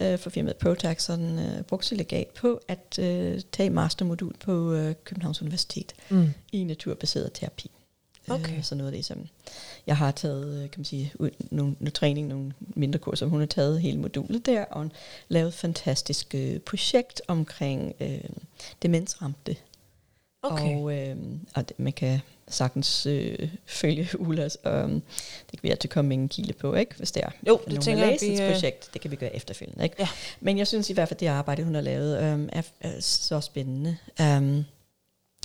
øh, 0.00 0.18
for 0.18 0.30
firmaet 0.30 0.56
Protax, 0.56 1.02
så 1.02 1.16
den 1.16 1.38
øh, 1.38 1.62
brugte 1.62 1.86
sit 1.86 1.98
legat 1.98 2.26
på 2.26 2.60
at 2.68 2.98
øh, 3.00 3.40
tage 3.52 3.70
mastermodul 3.70 4.34
på 4.40 4.72
øh, 4.72 4.94
Københavns 5.04 5.42
Universitet 5.42 5.92
mm. 6.10 6.30
i 6.52 6.64
naturbaseret 6.64 7.32
terapi. 7.34 7.70
Okay. 8.28 8.56
Øh, 8.56 8.64
så 8.64 8.74
noget 8.74 8.90
af 8.90 8.96
det, 8.96 9.04
som 9.04 9.26
jeg 9.86 9.96
har 9.96 10.10
taget, 10.10 10.54
øh, 10.54 10.70
kan 10.70 10.80
man 10.80 10.84
sige, 10.84 11.12
ud, 11.18 11.30
nogle, 11.50 11.76
nogle 11.80 11.90
træning, 11.90 12.28
nogle 12.28 12.52
mindre 12.60 12.98
kurser. 12.98 13.26
Hun 13.26 13.40
har 13.40 13.46
taget 13.46 13.80
hele 13.80 13.98
modulet 13.98 14.46
der, 14.46 14.64
og 14.64 14.90
lavet 15.28 15.48
et 15.48 15.54
fantastisk 15.54 16.34
øh, 16.34 16.58
projekt 16.58 17.22
omkring 17.28 17.94
øh, 18.00 18.20
demensramte. 18.82 19.56
Okay. 20.44 20.76
Og, 20.76 20.98
øh, 20.98 21.16
og 21.54 21.68
det, 21.68 21.78
man 21.78 21.92
kan 21.92 22.20
sagtens 22.48 23.06
øh, 23.06 23.48
følge 23.66 24.08
Ulas, 24.26 24.56
og 24.56 24.88
det 24.88 25.50
kan 25.50 25.58
vi 25.62 25.70
altid 25.70 25.88
komme 25.88 26.08
med 26.08 26.16
en 26.16 26.28
kilde 26.28 26.52
på, 26.52 26.74
ikke, 26.74 26.94
hvis 26.96 27.12
det 27.12 27.22
er 27.22 27.30
Jo, 27.48 27.60
det 27.70 27.80
tænker 27.80 28.04
jeg, 28.04 28.18
vi, 28.20 28.42
øh, 28.42 28.52
projekt. 28.52 28.90
Det 28.92 29.00
kan 29.00 29.10
vi 29.10 29.16
gøre 29.16 29.36
efterfølgende. 29.36 29.84
Ikke? 29.84 29.96
Ja. 29.98 30.08
Men 30.40 30.58
jeg 30.58 30.66
synes 30.66 30.90
i 30.90 30.92
hvert 30.92 31.08
fald, 31.08 31.20
det 31.20 31.26
arbejde, 31.26 31.64
hun 31.64 31.74
har 31.74 31.82
lavet, 31.82 32.18
øh, 32.22 32.48
er, 32.52 32.62
er 32.80 33.00
så 33.00 33.40
spændende. 33.40 33.96
Um, 34.20 34.64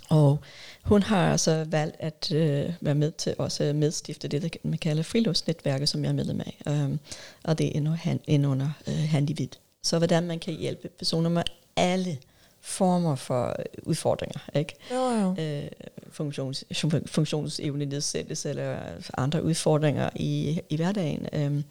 og 0.09 0.39
hun 0.83 1.03
har 1.03 1.31
altså 1.31 1.65
valgt 1.69 1.95
at 1.99 2.31
øh, 2.35 2.73
være 2.81 2.95
med 2.95 3.11
til 3.11 3.35
også 3.37 3.63
at 3.63 3.75
medstifte 3.75 4.27
det, 4.27 4.41
der 4.41 4.49
man 4.63 4.77
kalder 4.77 5.03
friluftsnetværket, 5.03 5.89
som 5.89 6.03
jeg 6.03 6.09
er 6.09 6.13
medlem 6.13 6.41
af. 6.41 6.61
Um, 6.65 6.99
og 7.43 7.57
det 7.57 7.67
er 7.67 7.71
ind 7.71 7.87
under, 7.87 7.97
han, 7.97 8.19
ind 8.27 8.47
under 8.47 8.69
øh, 8.87 9.09
Handivid. 9.09 9.49
Så 9.83 9.97
hvordan 9.97 10.23
man 10.23 10.39
kan 10.39 10.53
hjælpe 10.53 10.87
personer 10.87 11.29
med 11.29 11.43
alle 11.75 12.17
former 12.61 13.15
for 13.15 13.45
øh, 13.59 13.65
udfordringer, 13.83 14.39
ikke? 14.55 14.75
Jo, 14.91 15.09
jo. 15.09 15.35
øh, 15.43 15.67
funktions, 16.11 16.63
funktionsevne 17.05 17.85
nedsættelse 17.85 18.49
eller 18.49 18.79
andre 19.17 19.43
udfordringer 19.43 20.09
i, 20.15 20.61
i 20.69 20.75
hverdagen, 20.75 21.27
øh, 21.33 21.63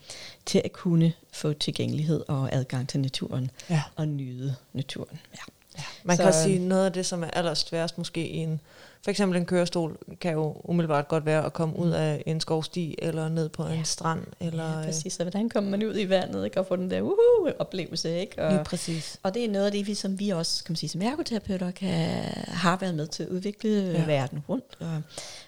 til 0.47 0.63
at 0.65 0.73
kunne 0.73 1.13
få 1.33 1.53
tilgængelighed 1.53 2.25
og 2.29 2.49
adgang 2.55 2.89
til 2.89 3.01
naturen 3.01 3.51
Ja. 3.71 3.83
og 3.97 4.09
nyde 4.09 4.55
naturen. 4.73 5.19
Ja. 5.35 5.83
Man 6.05 6.17
Så, 6.17 6.23
kan 6.23 6.29
også 6.29 6.43
sige, 6.43 6.59
noget 6.59 6.87
af 6.87 6.93
det, 6.93 7.07
som 7.07 7.23
er 7.23 7.31
allersværest 7.31 7.99
måske 7.99 8.29
i 8.29 8.37
en, 8.37 8.61
for 9.09 9.11
eksempel 9.11 9.39
en 9.39 9.47
kørestol, 9.47 9.99
kan 10.21 10.33
jo 10.33 10.57
umiddelbart 10.65 11.09
godt 11.09 11.27
være 11.27 11.45
at 11.45 11.53
komme 11.53 11.79
ud 11.79 11.91
af 11.91 12.23
en 12.27 12.41
skovsti, 12.41 12.95
eller 12.99 13.29
ned 13.29 13.49
på 13.49 13.67
Ja. 13.67 13.75
en 13.75 13.85
strand, 13.85 14.21
eller 14.41 14.73
ja, 14.73 14.79
øh, 14.79 14.85
præcis. 14.85 15.13
Så 15.13 15.25
hvordan 15.25 15.49
kommer 15.49 15.71
man 15.71 15.83
ud 15.83 15.99
i 15.99 16.09
vandet 16.09 16.45
ikke, 16.45 16.61
og 16.61 16.67
får 16.67 16.77
den 16.77 16.91
der 16.91 17.01
uhu, 17.03 17.49
oplevelse? 17.59 18.21
Ikke? 18.21 18.37
lige 18.37 18.61
Og, 18.61 18.65
præcis. 18.65 19.21
og 19.23 19.35
det 19.35 19.45
er 19.45 19.49
noget 19.49 19.67
af 19.67 19.73
det, 19.73 19.87
vi, 19.87 19.95
som 19.95 20.19
vi 20.19 20.31
også 20.31 20.65
kan 20.65 20.73
man 20.73 20.77
sige, 20.77 20.91
som 20.91 21.03
ergoterapeuter 21.03 21.71
kan, 21.71 22.23
har 22.49 22.77
været 22.81 22.95
med 22.95 23.07
til 23.07 23.23
at 23.23 23.29
udvikle 23.29 23.71
Ja. 23.71 23.93
ja. 23.99 24.05
verden 24.07 24.43
rundt. 24.49 24.77
Og, 24.81 25.03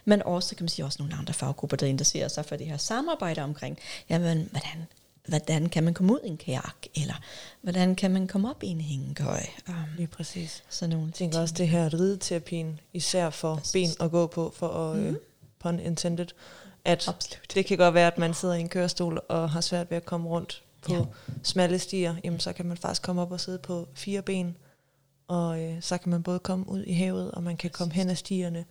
men 0.04 0.22
også, 0.22 0.56
kan 0.56 0.64
man 0.64 0.68
sige, 0.68 0.84
også 0.84 0.96
nogle 1.02 1.14
andre 1.18 1.34
faggrupper, 1.34 1.76
der 1.76 1.86
interesserer 1.86 2.28
sig 2.28 2.44
for 2.44 2.56
det 2.56 2.66
her 2.66 2.76
samarbejde 2.76 3.42
omkring, 3.42 3.78
jamen, 4.10 4.48
hvordan 4.50 4.86
hvordan 5.30 5.68
kan 5.68 5.84
man 5.84 5.94
komme 5.94 6.12
ud 6.12 6.18
i 6.24 6.28
en 6.28 6.36
kajak, 6.36 6.76
eller 6.94 7.14
hvordan 7.62 7.94
kan 7.94 8.10
man 8.10 8.26
komme 8.26 8.50
op 8.50 8.62
i 8.62 8.66
en 8.66 8.80
hængekøj. 8.80 9.42
Um, 9.68 9.74
Lige 9.96 10.06
præcis. 10.06 10.64
sådan 10.68 10.96
nogle 10.96 11.12
tænker 11.12 11.40
også 11.40 11.54
det 11.58 11.68
her 11.68 11.94
rideterapien, 11.94 12.80
især 12.92 13.30
for 13.30 13.56
Præcis. 13.56 13.72
ben 13.72 14.04
at 14.04 14.10
gå 14.10 14.26
på, 14.26 14.52
for 14.56 14.68
at, 14.68 14.96
mm. 14.98 15.04
Mhm. 15.04 15.18
pun 15.58 15.80
intended, 15.80 16.26
at 16.84 17.08
Absolut. 17.08 17.40
det 17.54 17.66
kan 17.66 17.78
godt 17.78 17.94
være, 17.94 18.06
at 18.06 18.18
man 18.18 18.34
sidder 18.34 18.54
i 18.54 18.60
en 18.60 18.68
kørestol 18.68 19.20
og 19.28 19.50
har 19.50 19.60
svært 19.60 19.90
ved 19.90 19.96
at 19.96 20.04
komme 20.04 20.28
rundt 20.28 20.62
på 20.82 20.94
ja. 20.94 21.04
smalle 21.42 21.78
stier, 21.78 22.14
jamen 22.24 22.40
så 22.40 22.52
kan 22.52 22.66
man 22.66 22.76
faktisk 22.76 23.02
komme 23.02 23.22
op 23.22 23.32
og 23.32 23.40
sidde 23.40 23.58
på 23.58 23.88
fire 23.94 24.22
ben, 24.22 24.56
og 25.28 25.62
øh, 25.62 25.82
så 25.82 25.98
kan 25.98 26.10
man 26.10 26.22
både 26.22 26.38
komme 26.38 26.68
ud 26.68 26.84
i 26.84 26.92
havet, 26.92 27.30
og 27.30 27.42
man 27.42 27.56
kan 27.56 27.70
komme 27.70 27.94
hen 27.94 28.10
ad 28.10 28.16
stierne. 28.16 28.64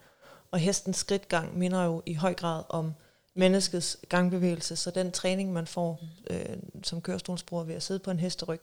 Og 0.51 0.59
hestens 0.59 0.97
skridtgang 0.97 1.57
minder 1.57 1.83
jo 1.83 2.03
i 2.05 2.13
høj 2.13 2.33
grad 2.33 2.63
om 2.69 2.93
menneskets 3.39 3.97
gangbevægelse, 4.09 4.75
så 4.75 4.91
den 4.91 5.11
træning, 5.11 5.53
man 5.53 5.67
får 5.67 5.99
øh, 6.29 6.39
som 6.83 7.01
kørestolsbruger 7.01 7.63
ved 7.63 7.75
at 7.75 7.83
sidde 7.83 7.99
på 7.99 8.11
en 8.11 8.19
hesteryg, 8.19 8.61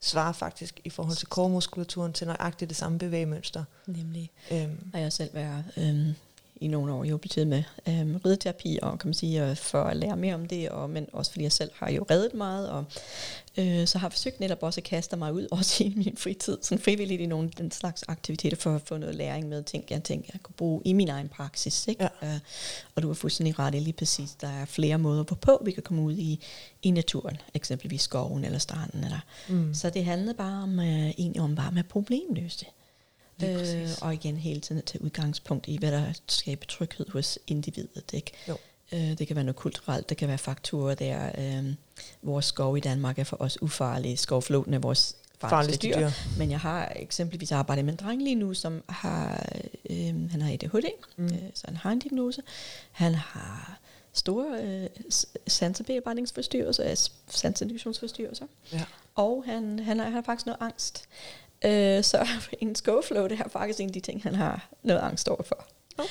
svarer 0.00 0.32
faktisk 0.32 0.80
i 0.84 0.90
forhold 0.90 1.16
til 1.16 1.26
kormuskulaturen 1.26 2.12
til 2.12 2.26
nøjagtigt 2.26 2.68
det 2.68 2.76
samme 2.76 2.98
bevægemønster. 2.98 3.64
Nemlig. 3.86 4.30
Øhm, 4.52 4.90
har 4.94 5.00
jeg 5.00 5.12
selv 5.12 5.34
været 5.34 5.64
øhm, 5.76 6.14
i 6.60 6.68
nogle 6.68 6.92
år 6.92 7.04
hjulpet 7.04 7.48
med 7.48 7.62
øhm, 7.88 8.16
rideterapi, 8.16 8.78
og 8.82 8.98
kan 8.98 9.08
man 9.08 9.14
sige, 9.14 9.50
øh, 9.50 9.56
for 9.56 9.82
at 9.82 9.96
lære 9.96 10.16
mere 10.16 10.34
om 10.34 10.46
det, 10.46 10.68
og, 10.68 10.90
men 10.90 11.06
også 11.12 11.30
fordi 11.30 11.42
jeg 11.42 11.52
selv 11.52 11.70
har 11.74 11.90
jo 11.90 12.06
reddet 12.10 12.34
meget, 12.34 12.70
og 12.70 12.84
øh, 13.58 13.86
så 13.86 13.98
har 13.98 14.06
jeg 14.06 14.12
forsøgt 14.12 14.40
netop 14.40 14.62
også 14.62 14.80
at 14.80 14.84
kaste 14.84 15.16
mig 15.16 15.32
ud, 15.32 15.46
også 15.58 15.84
i 15.84 15.92
min 15.96 16.16
fritid, 16.16 16.58
sådan 16.62 16.84
frivilligt 16.84 17.20
i 17.20 17.26
nogle 17.26 17.50
den 17.58 17.70
slags 17.70 18.04
aktiviteter, 18.08 18.56
for 18.56 18.74
at 18.74 18.82
få 18.84 18.96
noget 18.96 19.14
læring 19.14 19.48
med 19.48 19.62
ting, 19.62 19.84
jeg 19.90 20.02
tænker, 20.02 20.30
jeg 20.32 20.42
kunne 20.42 20.54
bruge 20.56 20.82
i 20.84 20.92
min 20.92 21.08
egen 21.08 21.28
praksis. 21.28 21.88
Ikke? 21.88 22.08
Ja. 22.22 22.28
Øh, 22.34 22.40
og 22.94 23.02
du 23.02 23.06
har 23.08 23.14
fuldstændig 23.14 23.58
ret 23.58 23.74
i 23.74 23.78
lige 23.78 23.92
præcis, 23.92 24.30
der 24.40 24.48
er 24.48 24.64
flere 24.64 24.98
måder 24.98 25.22
på, 25.22 25.34
på 25.34 25.62
vi 25.64 25.70
kan 25.70 25.82
komme 25.82 26.02
ud 26.02 26.16
i, 26.16 26.44
i 26.82 26.90
naturen, 26.90 27.36
eksempelvis 27.54 28.02
skoven 28.02 28.44
eller 28.44 28.58
stranden. 28.58 29.04
Eller. 29.04 29.20
mm. 29.48 29.74
Så 29.74 29.90
det 29.90 30.04
handlede 30.04 30.34
bare 30.34 30.62
om, 30.62 30.80
øh, 30.80 31.08
egentlig 31.08 31.42
om 31.42 31.54
bare 31.54 31.72
med 31.72 31.82
problemløse. 31.82 32.66
Øh, 33.44 33.88
og 34.02 34.14
igen 34.14 34.36
hele 34.36 34.60
tiden 34.60 34.82
tage 34.82 35.04
udgangspunkt 35.04 35.68
i, 35.68 35.76
hvad 35.78 35.92
der 35.92 36.12
skaber 36.28 36.64
tryghed 36.66 37.06
hos 37.12 37.38
individet. 37.46 38.10
Ikke? 38.12 38.32
Jo. 38.48 38.56
Øh, 38.92 39.18
det 39.18 39.26
kan 39.26 39.36
være 39.36 39.44
noget 39.44 39.56
kulturelt, 39.56 40.08
det 40.08 40.16
kan 40.16 40.28
være 40.28 40.38
faktorer 40.38 40.94
der. 40.94 41.30
Øh, 41.38 41.74
vores 42.22 42.44
skov 42.44 42.76
i 42.76 42.80
Danmark 42.80 43.18
er 43.18 43.24
for 43.24 43.36
os 43.40 43.62
ufarlige. 43.62 44.16
Skovfloden 44.16 44.74
er 44.74 44.78
vores 44.78 45.16
farligste 45.40 45.88
dyr. 45.88 45.98
dyr. 45.98 46.10
Men 46.38 46.50
jeg 46.50 46.60
har 46.60 46.92
eksempelvis 46.96 47.52
arbejdet 47.52 47.84
med 47.84 47.92
en 47.92 47.98
dreng 47.98 48.22
lige 48.22 48.34
nu, 48.34 48.54
som 48.54 48.82
har, 48.88 49.46
øh, 49.90 50.30
han 50.30 50.42
har 50.42 50.52
ADHD, 50.52 50.84
Mm. 51.16 51.24
øh, 51.24 51.32
så 51.54 51.62
han 51.64 51.76
har 51.76 51.90
en 51.90 51.98
diagnose. 51.98 52.42
Han 52.92 53.14
har 53.14 53.78
store 54.12 54.62
øh, 54.62 54.86
sansebearbejdingsforstyrrelser, 55.46 57.08
sanseductionsforstyrrelser. 57.30 58.46
Ja. 58.72 58.84
Og 59.14 59.44
han, 59.46 59.78
han, 59.78 59.98
har, 59.98 60.04
han 60.04 60.14
har 60.14 60.22
faktisk 60.22 60.46
noget 60.46 60.58
angst. 60.60 61.04
Øh, 61.64 62.04
så 62.04 62.26
en 62.60 62.74
skoflow, 62.74 63.26
det 63.28 63.40
er 63.40 63.48
faktisk 63.48 63.80
en 63.80 63.86
af 63.88 63.92
de 63.92 64.00
ting, 64.00 64.22
han 64.22 64.34
har 64.34 64.68
noget 64.82 65.00
angst 65.00 65.28
overfor. 65.28 65.66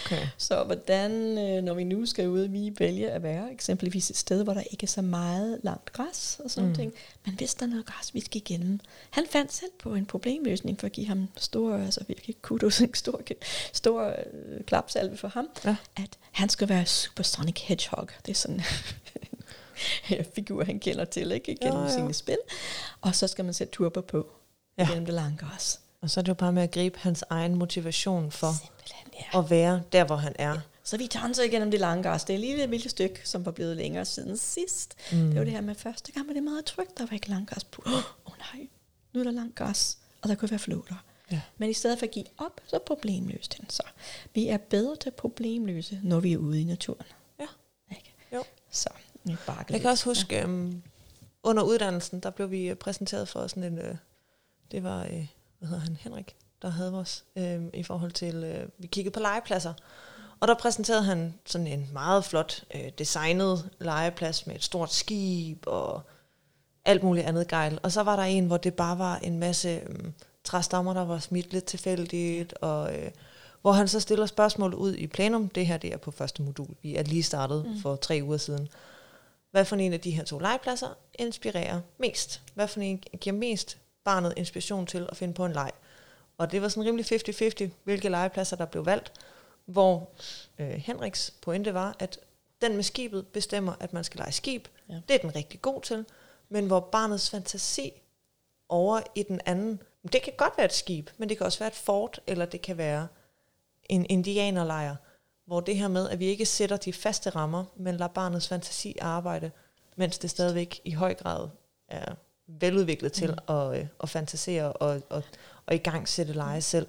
Okay. 0.06 0.28
Så 0.38 0.64
hvordan, 0.64 1.12
øh, 1.38 1.64
når 1.64 1.74
vi 1.74 1.84
nu 1.84 2.06
skal 2.06 2.28
ud, 2.30 2.42
vi 2.48 2.74
vælge 2.80 3.12
at 3.12 3.24
være 3.24 3.52
eksempelvis 3.52 4.10
et 4.10 4.18
sted, 4.18 4.44
hvor 4.44 4.54
der 4.54 4.62
ikke 4.72 4.84
er 4.84 4.88
så 4.88 5.02
meget 5.02 5.60
langt 5.64 5.94
græs 5.94 6.40
og 6.44 6.52
sådan 6.52 6.70
Mm. 6.70 6.76
ting. 6.76 6.94
Men 7.26 7.36
hvis 7.36 7.56
der 7.56 7.66
er 7.66 7.70
noget 7.70 7.86
græs, 7.86 8.14
vi 8.14 8.20
skal 8.20 8.38
igennem. 8.38 8.80
Han 9.10 9.26
fandt 9.30 9.54
selv 9.54 9.72
på 9.80 9.94
en 9.96 10.06
problemløsning 10.06 10.80
for 10.80 10.86
at 10.86 10.92
give 10.92 11.08
ham 11.08 11.28
store, 11.38 11.86
altså 11.86 12.04
virkelig 12.08 12.36
kudos, 12.42 12.80
en 12.82 12.94
stor, 12.94 13.22
stor 13.74 14.04
øh, 14.08 14.64
klapsalve 14.66 15.18
for 15.18 15.28
ham. 15.28 15.48
Ja. 15.66 15.76
At 15.98 16.18
han 16.32 16.50
skal 16.50 16.70
være 16.70 16.86
Supersonic 16.86 17.62
Hedgehog. 17.62 18.08
Det 18.26 18.32
er 18.32 18.36
sådan 18.36 18.62
en 20.10 20.26
figur, 20.36 20.64
han 20.64 20.80
kender 20.80 21.06
til, 21.06 21.32
ikke? 21.32 21.52
Igennem 21.52 21.78
Jo, 21.80 21.84
jo. 21.84 21.90
sine 21.94 22.14
spil. 22.14 22.38
Og 23.02 23.16
så 23.16 23.28
skal 23.28 23.46
man 23.46 23.54
sætte 23.54 23.74
turbo 23.74 24.02
på 24.02 24.28
Ja. 24.78 24.84
ja. 24.84 24.90
gennem 24.90 25.06
det 25.06 25.14
lange 25.14 25.38
græs. 25.38 25.80
Og 26.02 26.10
så 26.10 26.20
er 26.20 26.22
det 26.22 26.30
jo 26.30 26.34
bare 26.34 26.54
med 26.54 26.64
at 26.64 26.72
gribe 26.72 27.00
hans 27.00 27.24
egen 27.30 27.56
motivation 27.56 28.32
for 28.32 28.52
Simpelthen, 28.52 29.08
ja. 29.34 29.40
at 29.40 29.50
være 29.50 29.82
der, 29.92 30.04
hvor 30.04 30.16
han 30.16 30.36
er. 30.40 30.60
Så 30.84 30.98
vi 30.98 31.08
tonser 31.08 31.44
igennem 31.44 31.72
det 31.72 31.80
lange 31.80 32.04
græs. 32.04 32.24
Det 32.24 32.34
er 32.34 32.40
lige 32.40 32.64
et 32.64 32.70
lille 32.70 32.90
stykke, 32.90 33.22
som 33.24 33.46
var 33.46 33.52
blevet 33.52 33.78
længere 33.78 34.06
siden 34.06 34.38
sidst. 34.38 34.96
Mm. 35.12 35.18
Det 35.18 35.36
var 35.36 35.44
det 35.44 35.54
her 35.54 35.62
med 35.62 35.76
første 35.76 36.12
gang, 36.12 36.28
var 36.28 36.34
det 36.34 36.44
meget 36.44 36.66
trygt, 36.66 36.98
der 36.98 37.06
var 37.06 37.14
ikke 37.14 37.30
langt 37.30 37.50
græs 37.50 37.64
på. 37.64 37.84
Åh 37.86 37.94
oh, 38.26 38.34
nej, 38.54 38.68
nu 39.14 39.20
er 39.20 39.24
der 39.24 39.32
langt 39.32 39.56
græs, 39.56 39.98
og 40.22 40.30
der 40.30 40.36
kunne 40.36 40.52
være 40.52 40.60
floder. 40.60 41.04
Ja. 41.32 41.42
Men 41.58 41.70
i 41.70 41.74
stedet 41.74 42.00
for 42.00 42.06
at 42.06 42.12
give 42.12 42.26
op, 42.38 42.62
så 42.68 42.80
problemløste 42.80 43.58
den 43.62 43.70
så. 43.70 43.84
Vi 44.34 44.48
er 44.48 44.58
bedre 44.58 44.96
til 44.96 45.10
at 45.10 45.16
problemløse, 45.16 46.00
når 46.04 46.20
vi 46.20 46.34
er 46.34 46.38
ude 46.38 46.62
i 46.62 46.64
naturen. 46.64 47.06
Ja. 47.40 47.46
Ikke? 47.92 48.14
Jo. 48.34 48.44
Så, 48.72 48.90
jeg, 49.26 49.38
bare 49.48 49.66
Jeg 49.70 49.82
kan 49.82 49.90
også 49.90 50.06
huske, 50.06 50.46
um, 50.46 50.84
under 51.44 51.64
uddannelsen, 51.64 52.20
der 52.20 52.30
blev 52.30 52.52
vi 52.52 52.76
præsenteret 52.76 53.28
for 53.28 53.48
sådan 53.48 53.64
en, 53.64 53.80
øh, 53.80 53.96
det 54.72 54.84
var, 54.84 55.04
øh, 55.04 55.28
hvad 55.60 55.70
hedder 55.70 55.84
han, 55.84 55.98
Henrik, 56.00 56.36
der 56.62 56.70
havde 56.70 56.92
vores, 56.92 57.26
øh, 57.36 57.62
i 57.74 57.84
forhold 57.84 58.12
til, 58.12 58.36
øh, 58.36 58.70
vi 58.78 58.88
kiggede 58.88 59.14
på 59.14 59.20
legepladser, 59.20 59.74
og 60.40 60.48
der 60.48 60.54
præsenterede 60.54 61.04
han 61.04 61.40
sådan 61.46 61.68
en 61.68 61.90
meget 61.94 62.26
flot 62.26 62.64
øh, 62.76 62.90
designet 62.98 63.70
legeplads 63.80 64.48
med 64.48 64.56
et 64.56 64.64
stort 64.64 64.94
skib 64.94 65.64
og 65.68 66.02
alt 66.86 67.04
muligt 67.04 67.26
andet 67.26 67.48
gejl. 67.48 67.80
Og 67.84 67.92
så 67.92 68.04
var 68.04 68.16
der 68.16 68.24
en, 68.24 68.46
hvor 68.46 68.58
det 68.58 68.74
bare 68.74 69.00
var 69.00 69.18
en 69.18 69.40
masse 69.40 69.70
øh, 69.70 70.12
træstammer, 70.44 70.94
der 70.94 71.06
var 71.06 71.20
smidt 71.20 71.54
lidt 71.54 71.66
tilfældigt, 71.66 72.54
og 72.54 72.96
øh, 72.96 73.12
hvor 73.62 73.72
han 73.72 73.88
så 73.88 74.00
stiller 74.00 74.26
spørgsmål 74.26 74.74
ud 74.74 74.96
i 74.96 75.08
plenum. 75.08 75.50
Det 75.50 75.68
her 75.68 75.78
det 75.78 75.94
er 75.94 75.98
på 75.98 76.12
første 76.12 76.42
modul. 76.42 76.76
Vi 76.82 76.96
er 76.96 77.04
lige 77.04 77.24
startet 77.24 77.66
mm. 77.66 77.82
for 77.82 77.96
tre 77.96 78.20
uger 78.24 78.38
siden. 78.38 78.68
Hvad 79.52 79.66
for 79.66 79.76
en 79.76 79.94
af 79.94 80.00
de 80.00 80.12
her 80.12 80.24
to 80.24 80.40
legepladser 80.40 80.98
inspirerer 81.20 81.82
mest? 81.98 82.42
Hvad 82.54 82.68
for 82.68 82.80
en 82.80 83.04
giver 83.20 83.36
mest 83.36 83.78
barnet 84.08 84.34
inspiration 84.38 84.86
til 84.86 85.08
at 85.12 85.18
finde 85.18 85.34
på 85.34 85.46
en 85.46 85.54
leg? 85.54 85.72
Og 86.38 86.52
det 86.52 86.62
var 86.62 86.68
sådan 86.68 86.86
rimelig 86.86 87.06
50-50, 87.68 87.70
hvilke 87.84 88.10
legepladser 88.10 88.56
der 88.56 88.66
blev 88.66 88.86
valgt, 88.86 89.12
hvor 89.66 90.10
øh, 90.60 90.70
Henriks 90.70 91.34
pointe 91.42 91.74
var, 91.74 91.96
at 92.00 92.20
den 92.62 92.76
med 92.76 92.84
skibet 92.84 93.28
bestemmer, 93.28 93.74
at 93.80 93.94
man 93.94 94.04
skal 94.04 94.18
lege 94.20 94.32
skib. 94.32 94.68
Ja. 94.90 94.94
Det 95.08 95.16
er 95.16 95.20
den 95.20 95.36
rigtig 95.36 95.62
god 95.62 95.82
til. 95.82 96.06
Men 96.50 96.68
hvor 96.68 96.80
barnets 96.80 97.30
fantasi 97.30 97.92
over 98.70 99.02
i 99.16 99.24
den 99.24 99.42
anden, 99.46 99.82
det 100.14 100.22
kan 100.22 100.34
godt 100.38 100.54
være 100.58 100.66
et 100.66 100.74
skib, 100.74 101.10
men 101.18 101.30
det 101.30 101.38
kan 101.38 101.46
også 101.46 101.60
være 101.60 101.68
et 101.68 101.76
fort, 101.76 102.20
eller 102.28 102.46
det 102.46 102.62
kan 102.62 102.78
være 102.78 103.08
en 103.90 104.06
indianerlejr, 104.10 104.96
hvor 105.46 105.60
det 105.60 105.78
her 105.78 105.88
med, 105.88 106.10
at 106.10 106.20
vi 106.20 106.26
ikke 106.26 106.46
sætter 106.46 106.78
de 106.78 106.94
faste 106.94 107.30
rammer, 107.30 107.66
men 107.76 107.98
lader 107.98 108.08
barnets 108.08 108.48
fantasi 108.48 108.98
arbejde, 109.02 109.52
mens 109.96 110.18
det 110.18 110.30
stadigvæk 110.30 110.82
i 110.84 110.92
høj 110.92 111.14
grad 111.14 111.50
er 111.88 112.16
veludviklet 112.48 113.12
til 113.12 113.30
mm. 113.48 113.56
at, 113.56 113.80
øh, 113.80 113.86
at 114.04 114.10
fantasere 114.10 114.74
og, 114.74 115.02
og, 115.10 115.24
og 115.66 115.76
i 115.76 115.78
gang 115.78 116.08
sætte 116.08 116.34
lege 116.34 116.62
selv. 116.62 116.88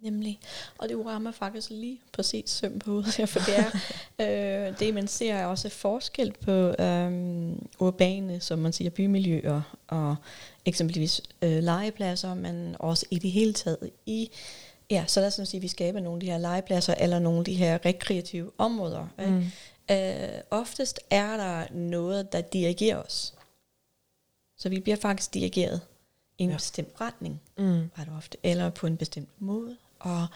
Nemlig. 0.00 0.38
Og 0.78 0.88
det 0.88 1.06
rammer 1.06 1.32
faktisk 1.32 1.70
lige 1.70 2.00
præcis 2.12 2.50
søm 2.50 2.78
på 2.78 2.90
hovedet 2.90 3.16
her, 3.16 3.26
for 3.26 3.40
det 3.40 3.58
er, 3.58 3.70
Øh, 4.20 4.78
det 4.78 4.94
man 4.94 5.08
ser 5.08 5.34
er 5.34 5.46
også 5.46 5.68
forskel 5.68 6.32
på 6.40 6.74
øhm, 6.78 7.66
urbane, 7.78 8.40
som 8.40 8.58
man 8.58 8.72
siger, 8.72 8.90
bymiljøer 8.90 9.62
og 9.88 10.16
eksempelvis 10.64 11.20
øh, 11.42 11.62
legepladser, 11.62 12.34
men 12.34 12.76
også 12.78 13.06
i 13.10 13.18
det 13.18 13.30
hele 13.30 13.52
taget 13.52 13.90
i 14.06 14.30
Ja, 14.90 15.04
så 15.06 15.20
lad 15.20 15.26
os 15.26 15.48
sige, 15.48 15.58
at 15.58 15.62
vi 15.62 15.68
skaber 15.68 16.00
nogle 16.00 16.16
af 16.16 16.20
de 16.20 16.26
her 16.26 16.38
legepladser, 16.38 16.94
eller 16.94 17.18
nogle 17.18 17.38
af 17.38 17.44
de 17.44 17.54
her 17.54 17.78
rekreative 17.84 18.50
områder. 18.58 19.06
Mm. 19.18 19.44
Øh, 19.90 20.40
oftest 20.50 21.00
er 21.10 21.36
der 21.36 21.74
noget, 21.74 22.32
der 22.32 22.40
dirigerer 22.40 23.02
os. 23.02 23.34
Så 24.58 24.68
vi 24.68 24.80
bliver 24.80 24.96
faktisk 24.96 25.34
dirigeret 25.34 25.80
i 26.38 26.42
en 26.42 26.50
ja. 26.50 26.56
bestemt 26.56 27.00
retning, 27.00 27.40
mm. 27.58 27.90
ret 27.98 28.08
ofte, 28.16 28.38
eller 28.42 28.70
på 28.70 28.86
en 28.86 28.96
bestemt 28.96 29.28
måde. 29.38 29.76
Og 29.98 30.26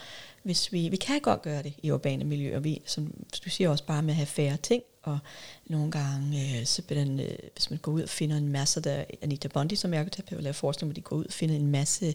hvis 0.43 0.73
vi, 0.73 0.89
vi 0.89 0.97
kan 0.97 1.21
godt 1.21 1.43
gøre 1.43 1.63
det 1.63 1.73
i 1.83 1.91
urbane 1.91 2.25
miljøer, 2.25 2.61
vi, 2.61 2.83
som 2.87 3.15
du 3.45 3.51
siger 3.51 3.71
også 3.71 3.85
bare 3.85 4.03
med 4.03 4.11
at 4.11 4.17
have 4.17 4.27
færre 4.27 4.57
ting, 4.57 4.83
og 5.03 5.19
nogle 5.67 5.91
gange, 5.91 6.59
øh, 6.61 6.67
så 6.67 6.83
den, 6.89 7.21
øh, 7.21 7.39
hvis 7.53 7.71
man 7.71 7.79
går 7.79 7.93
ud 7.93 8.03
og 8.03 8.09
finder 8.09 8.37
en 8.37 8.49
masse, 8.49 8.81
der 8.81 9.05
Anita 9.23 9.49
Bondi, 9.49 9.77
som 9.77 9.95
ergoterapeut, 9.95 10.43
laver 10.43 10.53
forskning, 10.53 10.89
hvor 10.89 10.95
de 10.95 11.01
går 11.01 11.17
ud 11.17 11.25
og 11.25 11.33
finder 11.33 11.55
en 11.55 11.67
masse 11.67 12.15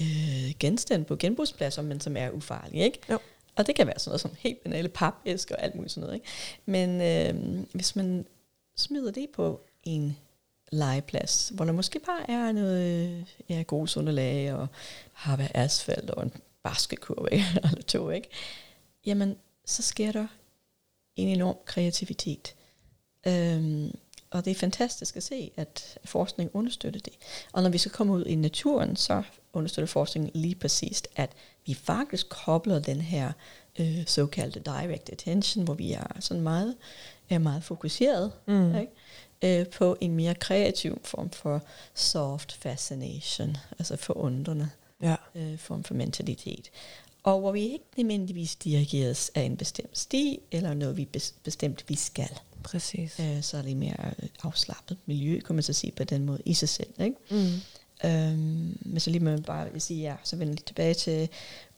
øh, 0.00 0.52
genstande 0.60 1.04
på 1.04 1.16
genbrugspladser, 1.16 1.82
men 1.82 2.00
som 2.00 2.16
er 2.16 2.30
ufarlige, 2.30 2.84
ikke? 2.84 2.98
Jo. 3.10 3.18
Og 3.56 3.66
det 3.66 3.74
kan 3.74 3.86
være 3.86 3.98
sådan 3.98 4.10
noget 4.10 4.20
som 4.20 4.30
helt 4.38 4.62
banale 4.62 4.88
papæsker 4.88 5.56
og 5.56 5.62
alt 5.62 5.74
muligt 5.74 5.92
sådan 5.92 6.06
noget, 6.06 6.14
ikke? 6.14 6.26
Men 6.66 7.00
øh, 7.00 7.64
hvis 7.72 7.96
man 7.96 8.26
smider 8.76 9.10
det 9.10 9.26
på 9.34 9.60
en 9.84 10.16
legeplads, 10.72 11.52
hvor 11.54 11.64
der 11.64 11.72
måske 11.72 11.98
bare 11.98 12.30
er 12.30 12.52
noget 12.52 13.24
ja, 13.48 13.62
grusunderlag 13.62 14.52
og 14.52 14.66
har 15.12 15.36
været 15.36 15.52
asfalt 15.54 16.10
og 16.10 16.22
en 16.22 16.32
baskekurve 16.62 17.32
eller 17.64 17.82
to, 17.86 18.10
ikke? 18.10 18.28
Jamen, 19.06 19.36
så 19.64 19.82
sker 19.82 20.12
der 20.12 20.26
en 21.16 21.28
enorm 21.28 21.56
kreativitet. 21.64 22.54
Øhm, 23.26 23.92
og 24.30 24.44
det 24.44 24.50
er 24.50 24.54
fantastisk 24.54 25.16
at 25.16 25.22
se, 25.22 25.50
at 25.56 25.98
forskning 26.04 26.50
understøtter 26.54 27.00
det. 27.00 27.12
Og 27.52 27.62
når 27.62 27.70
vi 27.70 27.78
så 27.78 27.90
kommer 27.90 28.14
ud 28.14 28.24
i 28.24 28.34
naturen, 28.34 28.96
så 28.96 29.22
understøtter 29.52 29.86
forskningen 29.86 30.30
lige 30.34 30.54
præcist, 30.54 31.08
at 31.16 31.30
vi 31.66 31.74
faktisk 31.74 32.28
kobler 32.28 32.78
den 32.78 33.00
her 33.00 33.32
øh, 33.78 34.06
såkaldte 34.06 34.60
direct 34.60 35.10
attention, 35.10 35.64
hvor 35.64 35.74
vi 35.74 35.92
er 35.92 36.06
sådan 36.20 36.42
meget, 36.42 36.76
er 37.30 37.38
meget 37.38 37.64
fokuseret 37.64 38.32
mm. 38.46 38.74
ikke? 38.74 38.92
Øh, 39.42 39.66
på 39.66 39.96
en 40.00 40.14
mere 40.14 40.34
kreativ 40.34 41.00
form 41.04 41.30
for 41.30 41.62
soft 41.94 42.52
fascination, 42.52 43.56
altså 43.78 43.96
forundrende 43.96 44.70
ja. 45.02 45.16
øh, 45.34 45.58
form 45.58 45.84
for 45.84 45.94
mentalitet. 45.94 46.70
Og 47.22 47.40
hvor 47.40 47.52
vi 47.52 47.60
ikke 47.60 47.84
nødvendigvis 47.96 48.56
dirigeres 48.56 49.30
af 49.34 49.42
en 49.42 49.56
bestemt 49.56 49.98
sti, 49.98 50.40
eller 50.50 50.74
noget 50.74 50.96
vi 50.96 51.08
bestemt 51.44 51.84
vi 51.88 51.94
skal. 51.94 52.30
Præcis. 52.62 53.20
Øh, 53.20 53.42
så 53.42 53.58
er 53.58 53.62
det 53.62 53.76
mere 53.76 54.14
afslappet 54.42 54.96
miljø, 55.06 55.40
kan 55.40 55.54
man 55.54 55.62
så 55.62 55.72
sige 55.72 55.92
på 55.92 56.04
den 56.04 56.24
måde, 56.24 56.42
i 56.44 56.54
sig 56.54 56.68
selv. 56.68 56.90
Ikke? 57.00 57.16
Mm. 57.30 57.60
Øhm, 58.04 58.78
men 58.80 59.00
så 59.00 59.10
lige 59.10 59.24
med 59.24 59.42
bare 59.42 59.72
vil 59.72 59.80
sige, 59.80 60.02
ja, 60.02 60.14
så 60.24 60.36
vender 60.36 60.54
jeg 60.54 60.64
tilbage 60.64 60.94
til 60.94 61.28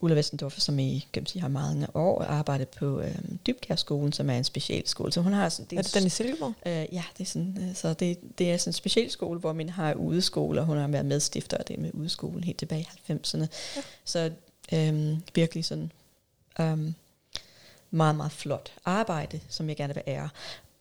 Ulla 0.00 0.16
Westendorf, 0.16 0.58
som 0.58 0.78
I 0.78 1.06
kan 1.12 1.22
man 1.22 1.26
sige, 1.26 1.42
har 1.42 1.48
mange 1.48 1.96
år 1.96 2.22
arbejdet 2.22 2.68
på 2.68 3.00
øhm, 3.00 3.38
Dybkærskolen, 3.46 4.12
som 4.12 4.30
er 4.30 4.38
en 4.38 4.44
specialskole. 4.44 5.12
Så 5.12 5.20
hun 5.20 5.32
har 5.32 5.48
sådan, 5.48 5.66
det 5.70 5.76
er, 5.76 5.78
er 5.78 5.82
det 5.82 5.94
den 5.94 6.06
i 6.06 6.08
Silkeborg? 6.08 6.54
Øh, 6.66 6.94
ja, 6.94 7.04
det 7.18 7.24
er 7.24 7.28
sådan, 7.28 7.58
øh, 7.60 7.74
så 7.74 7.94
det, 7.94 8.18
det 8.38 8.52
er 8.52 8.56
sådan 8.56 8.68
en 8.68 8.72
specialskole, 8.72 9.40
hvor 9.40 9.52
man 9.52 9.68
har 9.68 9.94
udeskole, 9.94 10.60
og 10.60 10.66
hun 10.66 10.76
har 10.76 10.88
været 10.88 11.06
medstifter 11.06 11.56
af 11.56 11.64
det 11.64 11.78
med 11.78 11.90
udeskolen 11.94 12.44
helt 12.44 12.58
tilbage 12.58 12.88
i 13.08 13.12
90'erne. 13.12 13.46
Ja. 13.76 13.82
Så 14.04 14.30
øhm, 14.72 15.22
virkelig 15.34 15.64
sådan 15.64 15.92
øhm, 16.60 16.94
meget, 17.90 18.16
meget 18.16 18.32
flot 18.32 18.72
arbejde, 18.84 19.40
som 19.48 19.68
jeg 19.68 19.76
gerne 19.76 19.94
vil 19.94 20.02
ære. 20.06 20.28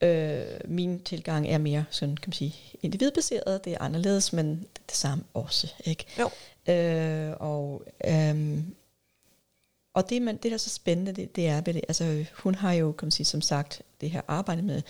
Øh, 0.01 0.60
min 0.65 0.99
tilgang 0.99 1.47
er 1.47 1.57
mere 1.57 1.86
sådan, 1.89 2.17
kan 2.17 2.29
man 2.29 2.33
sige, 2.33 2.55
individbaseret. 2.81 3.65
Det 3.65 3.73
er 3.73 3.81
anderledes, 3.81 4.33
men 4.33 4.49
det, 4.49 4.65
er 4.75 4.88
det 4.88 4.95
samme 4.95 5.23
også. 5.33 5.73
Ikke? 5.86 6.05
Jo. 6.19 6.29
Øh, 6.73 7.33
og 7.39 7.83
øhm, 8.07 8.75
og 9.97 10.10
det, 10.10 10.21
man, 10.21 10.36
det 10.36 10.43
der 10.43 10.53
er 10.53 10.57
så 10.57 10.69
spændende, 10.69 11.12
det, 11.12 11.36
det 11.36 11.47
er, 11.47 11.62
det, 11.62 11.81
altså 11.88 12.25
hun 12.33 12.55
har 12.55 12.73
jo, 12.73 12.91
kan 12.91 13.05
man 13.05 13.12
sige, 13.12 13.25
som 13.25 13.41
sagt, 13.41 13.81
det 14.01 14.12
her 14.12 14.21
arbejde 14.27 14.62
med 14.62 14.81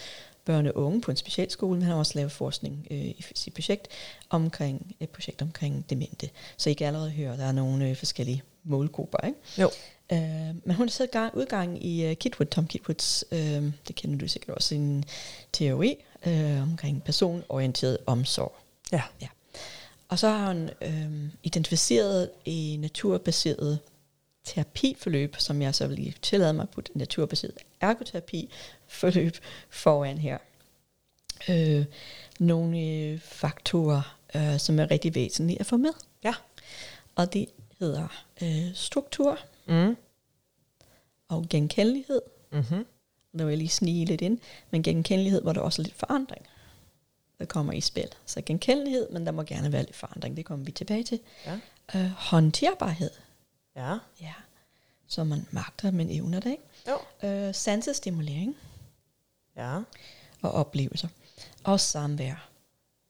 børn 0.46 0.68
og 0.68 0.76
unge 0.76 1.02
på 1.02 1.12
en 1.12 1.18
specialskole, 1.18 1.74
men 1.74 1.82
han 1.82 1.92
har 1.92 2.00
også 2.00 2.12
lavet 2.16 2.32
forskning 2.32 2.88
øh, 2.92 2.98
i 2.98 3.26
sit 3.36 3.54
projekt 3.54 3.88
omkring, 4.30 4.96
et 5.00 5.10
projekt 5.10 5.42
omkring 5.42 5.90
demente. 5.90 6.30
Så 6.58 6.70
I 6.70 6.74
kan 6.74 6.88
allerede 6.88 7.12
høre, 7.12 7.34
at 7.34 7.40
der 7.40 7.46
er 7.46 7.52
nogle 7.52 7.90
øh, 7.90 7.96
forskellige 7.96 8.44
målgrupper. 8.68 9.28
Ikke? 9.28 9.40
Jo. 9.58 9.70
Uh, 10.12 10.18
men 10.68 10.76
hun 10.76 10.90
så 10.90 11.06
gang, 11.06 11.36
udgang 11.36 11.86
i 11.86 12.10
uh, 12.10 12.16
Kitwood, 12.16 12.48
Tom 12.48 12.68
Kitwoods, 12.68 13.26
uh, 13.32 13.38
det 13.88 13.96
kender 13.96 14.18
du 14.18 14.28
sikkert 14.28 14.56
også, 14.56 14.76
en 14.76 15.06
teori 15.54 16.06
uh, 16.26 16.62
omkring 16.62 17.04
personorienteret 17.04 17.98
omsorg. 18.06 18.56
Ja. 18.92 19.02
ja. 19.22 19.28
Og 20.10 20.20
så 20.20 20.30
har 20.30 20.48
hun 20.48 20.70
uh, 20.82 21.30
identificeret 21.44 22.30
en 22.46 22.80
naturbaseret 22.80 23.80
terapiforløb, 24.44 25.36
som 25.40 25.62
jeg 25.62 25.76
så 25.76 25.88
vil 25.88 25.98
lige 25.98 26.16
tillade 26.22 26.54
mig 26.54 26.64
at 26.64 26.70
putte 26.70 26.92
naturbaseret 26.96 27.58
ergoterapi 27.82 28.50
forløb 28.88 29.38
foran 29.70 30.18
her. 30.18 30.38
Uh, 31.50 31.86
nogle 32.40 32.78
uh, 33.14 33.20
faktorer, 33.20 34.18
uh, 34.36 34.58
som 34.58 34.80
er 34.80 34.92
rigtig 34.92 35.16
væsentlige 35.16 35.60
at 35.60 35.66
få 35.66 35.78
med. 35.78 35.92
Ja. 36.24 36.34
Og 37.16 37.34
det 37.34 37.46
hedder 37.80 38.08
uh, 38.42 38.74
struktur, 38.74 39.40
Mm. 39.70 39.98
Og 41.28 41.46
genkendelighed. 41.50 42.22
Mm-hmm. 42.52 42.86
Der 43.38 43.44
vil 43.46 43.52
jeg 43.52 43.58
lige 43.58 43.70
snige 43.70 44.06
lidt 44.06 44.22
ind. 44.22 44.40
Men 44.72 44.84
genkendelighed, 44.84 45.42
hvor 45.42 45.54
der 45.54 45.62
også 45.62 45.82
er 45.82 45.84
lidt 45.84 45.96
forandring, 45.96 46.46
der 47.40 47.46
kommer 47.46 47.74
i 47.74 47.82
spil. 47.82 48.10
Så 48.26 48.42
genkendelighed, 48.46 49.10
men 49.10 49.26
der 49.26 49.32
må 49.32 49.44
gerne 49.44 49.72
være 49.72 49.84
lidt 49.84 49.96
forandring. 49.96 50.38
Det 50.38 50.46
kommer 50.46 50.66
vi 50.66 50.72
tilbage 50.72 51.04
til. 51.04 51.20
Ja. 51.46 51.60
Øh, 51.96 52.10
håndterbarhed. 52.12 53.10
Ja. 53.76 53.98
Ja. 54.22 54.34
Så 55.08 55.24
man 55.24 55.46
magter, 55.52 55.92
men 55.92 56.10
evner 56.10 56.40
det, 56.40 56.50
ikke? 56.52 56.64
Jo. 57.24 57.28
Øh, 57.30 57.56
sansestimulering. 57.56 58.58
Ja. 59.58 59.80
Og 60.42 60.52
oplevelser. 60.52 61.08
Og 61.64 61.80
samvær. 61.80 62.50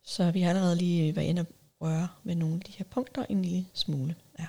Så 0.04 0.32
vi 0.32 0.42
har 0.42 0.50
allerede 0.50 0.76
lige 0.76 1.16
været 1.16 1.26
inde 1.28 1.40
og 1.42 1.48
røre 1.82 2.08
med 2.24 2.36
nogle 2.36 2.56
af 2.56 2.62
de 2.62 2.72
her 2.72 2.86
punkter 2.86 3.26
en 3.30 3.42
lille 3.42 3.66
smule. 3.74 4.16
Ja. 4.40 4.48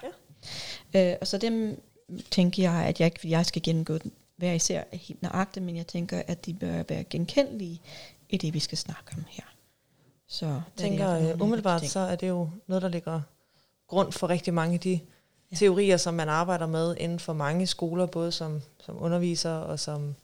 ja. 0.95 1.13
Øh, 1.13 1.19
og 1.21 1.27
så 1.27 1.39
dem 1.39 1.83
tænker 2.31 2.63
jeg, 2.63 2.85
at 2.85 3.01
jeg 3.01 3.07
ikke 3.07 3.31
jeg 3.31 3.47
skal 3.47 3.63
gennemgå 3.63 3.99
den 3.99 4.13
hver 4.37 4.53
især 4.53 4.85
helt 4.93 5.23
nøjagtigt, 5.23 5.65
men 5.65 5.77
jeg 5.77 5.87
tænker, 5.87 6.23
at 6.27 6.47
de 6.47 6.55
bør 6.55 6.83
være 6.89 7.05
genkendelige 7.05 7.81
i 8.29 8.37
det, 8.37 8.55
vi 8.55 8.59
skal 8.59 8.79
snakke 8.79 9.13
om 9.17 9.25
her. 9.29 9.45
Så 10.27 10.47
jeg 10.47 10.63
tænker, 10.77 11.15
det, 11.15 11.35
uh, 11.35 11.41
umiddelbart 11.41 11.87
så 11.87 12.01
er 12.01 12.17
det 12.17 12.29
jo 12.29 12.51
noget, 12.67 12.83
der 12.83 12.89
ligger 12.89 13.21
grund 13.87 14.13
for 14.13 14.29
rigtig 14.29 14.55
mange 14.55 14.75
af 14.75 14.81
de 14.81 15.01
ja. 15.51 15.57
teorier, 15.57 15.97
som 15.97 16.15
man 16.15 16.29
arbejder 16.29 16.67
med 16.67 16.97
inden 16.99 17.19
for 17.19 17.33
mange 17.33 17.67
skoler, 17.67 18.07
både 18.07 18.33
som, 18.33 18.63
som 18.81 19.03
underviser 19.03 19.51
og 19.51 19.81
som, 19.81 20.15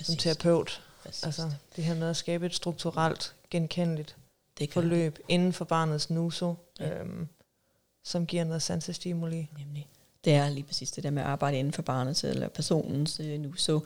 som 0.00 0.16
terapeut. 0.16 0.82
Præcis. 1.02 1.24
Altså 1.24 1.50
det 1.76 1.84
her 1.84 1.94
med 1.94 2.10
at 2.10 2.16
skabe 2.16 2.46
et 2.46 2.54
strukturelt, 2.54 3.34
genkendeligt 3.50 4.16
det 4.58 4.72
forløb 4.72 5.16
det. 5.16 5.24
inden 5.28 5.52
for 5.52 5.64
barnets 5.64 6.10
nuso, 6.10 6.54
ja. 6.80 6.98
øhm, 6.98 7.28
som 8.04 8.26
giver 8.26 8.44
noget 8.44 8.62
sansestimuli. 8.62 9.48
Nemlig 9.58 9.88
det 10.24 10.32
er 10.32 10.48
lige 10.48 10.64
præcis 10.64 10.90
det 10.90 11.04
der 11.04 11.10
med 11.10 11.22
at 11.22 11.28
arbejde 11.28 11.58
inden 11.58 11.72
for 11.72 11.82
barnets 11.82 12.24
eller 12.24 12.48
personens 12.48 13.20
øh, 13.20 13.40
nu. 13.40 13.54
Så, 13.56 13.80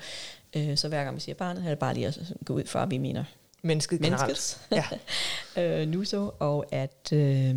øh, 0.57 0.77
så 0.77 0.89
hver 0.89 1.05
gang 1.05 1.17
vi 1.17 1.21
siger 1.21 1.35
barnet, 1.35 1.65
er 1.65 1.69
det 1.69 1.79
bare 1.79 1.95
lige 1.95 2.07
at 2.07 2.19
gå 2.45 2.55
ud 2.55 2.65
fra, 2.65 2.83
at 2.83 2.91
vi 2.91 2.99
mener 2.99 3.25
mennesket 3.63 4.01
generelt. 4.01 4.61
Ja. 4.71 4.85
øh, 5.63 5.89
nuso, 5.89 6.31
og 6.39 6.67
at... 6.71 7.13
Øh, 7.13 7.57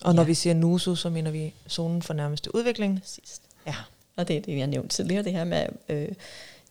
og 0.00 0.14
når 0.14 0.22
ja. 0.22 0.26
vi 0.26 0.34
siger 0.34 0.54
nuso, 0.54 0.94
så 0.94 1.10
mener 1.10 1.30
vi 1.30 1.54
zonen 1.68 2.02
for 2.02 2.14
nærmeste 2.14 2.54
udvikling. 2.54 3.00
Præcis. 3.00 3.40
Ja. 3.66 3.74
Og 4.16 4.28
det 4.28 4.36
er 4.36 4.40
det, 4.40 4.58
jeg 4.58 4.66
nævnte 4.66 4.96
tidligere, 4.96 5.22
det 5.22 5.32
her 5.32 5.44
med 5.44 5.66
øh, 5.88 6.08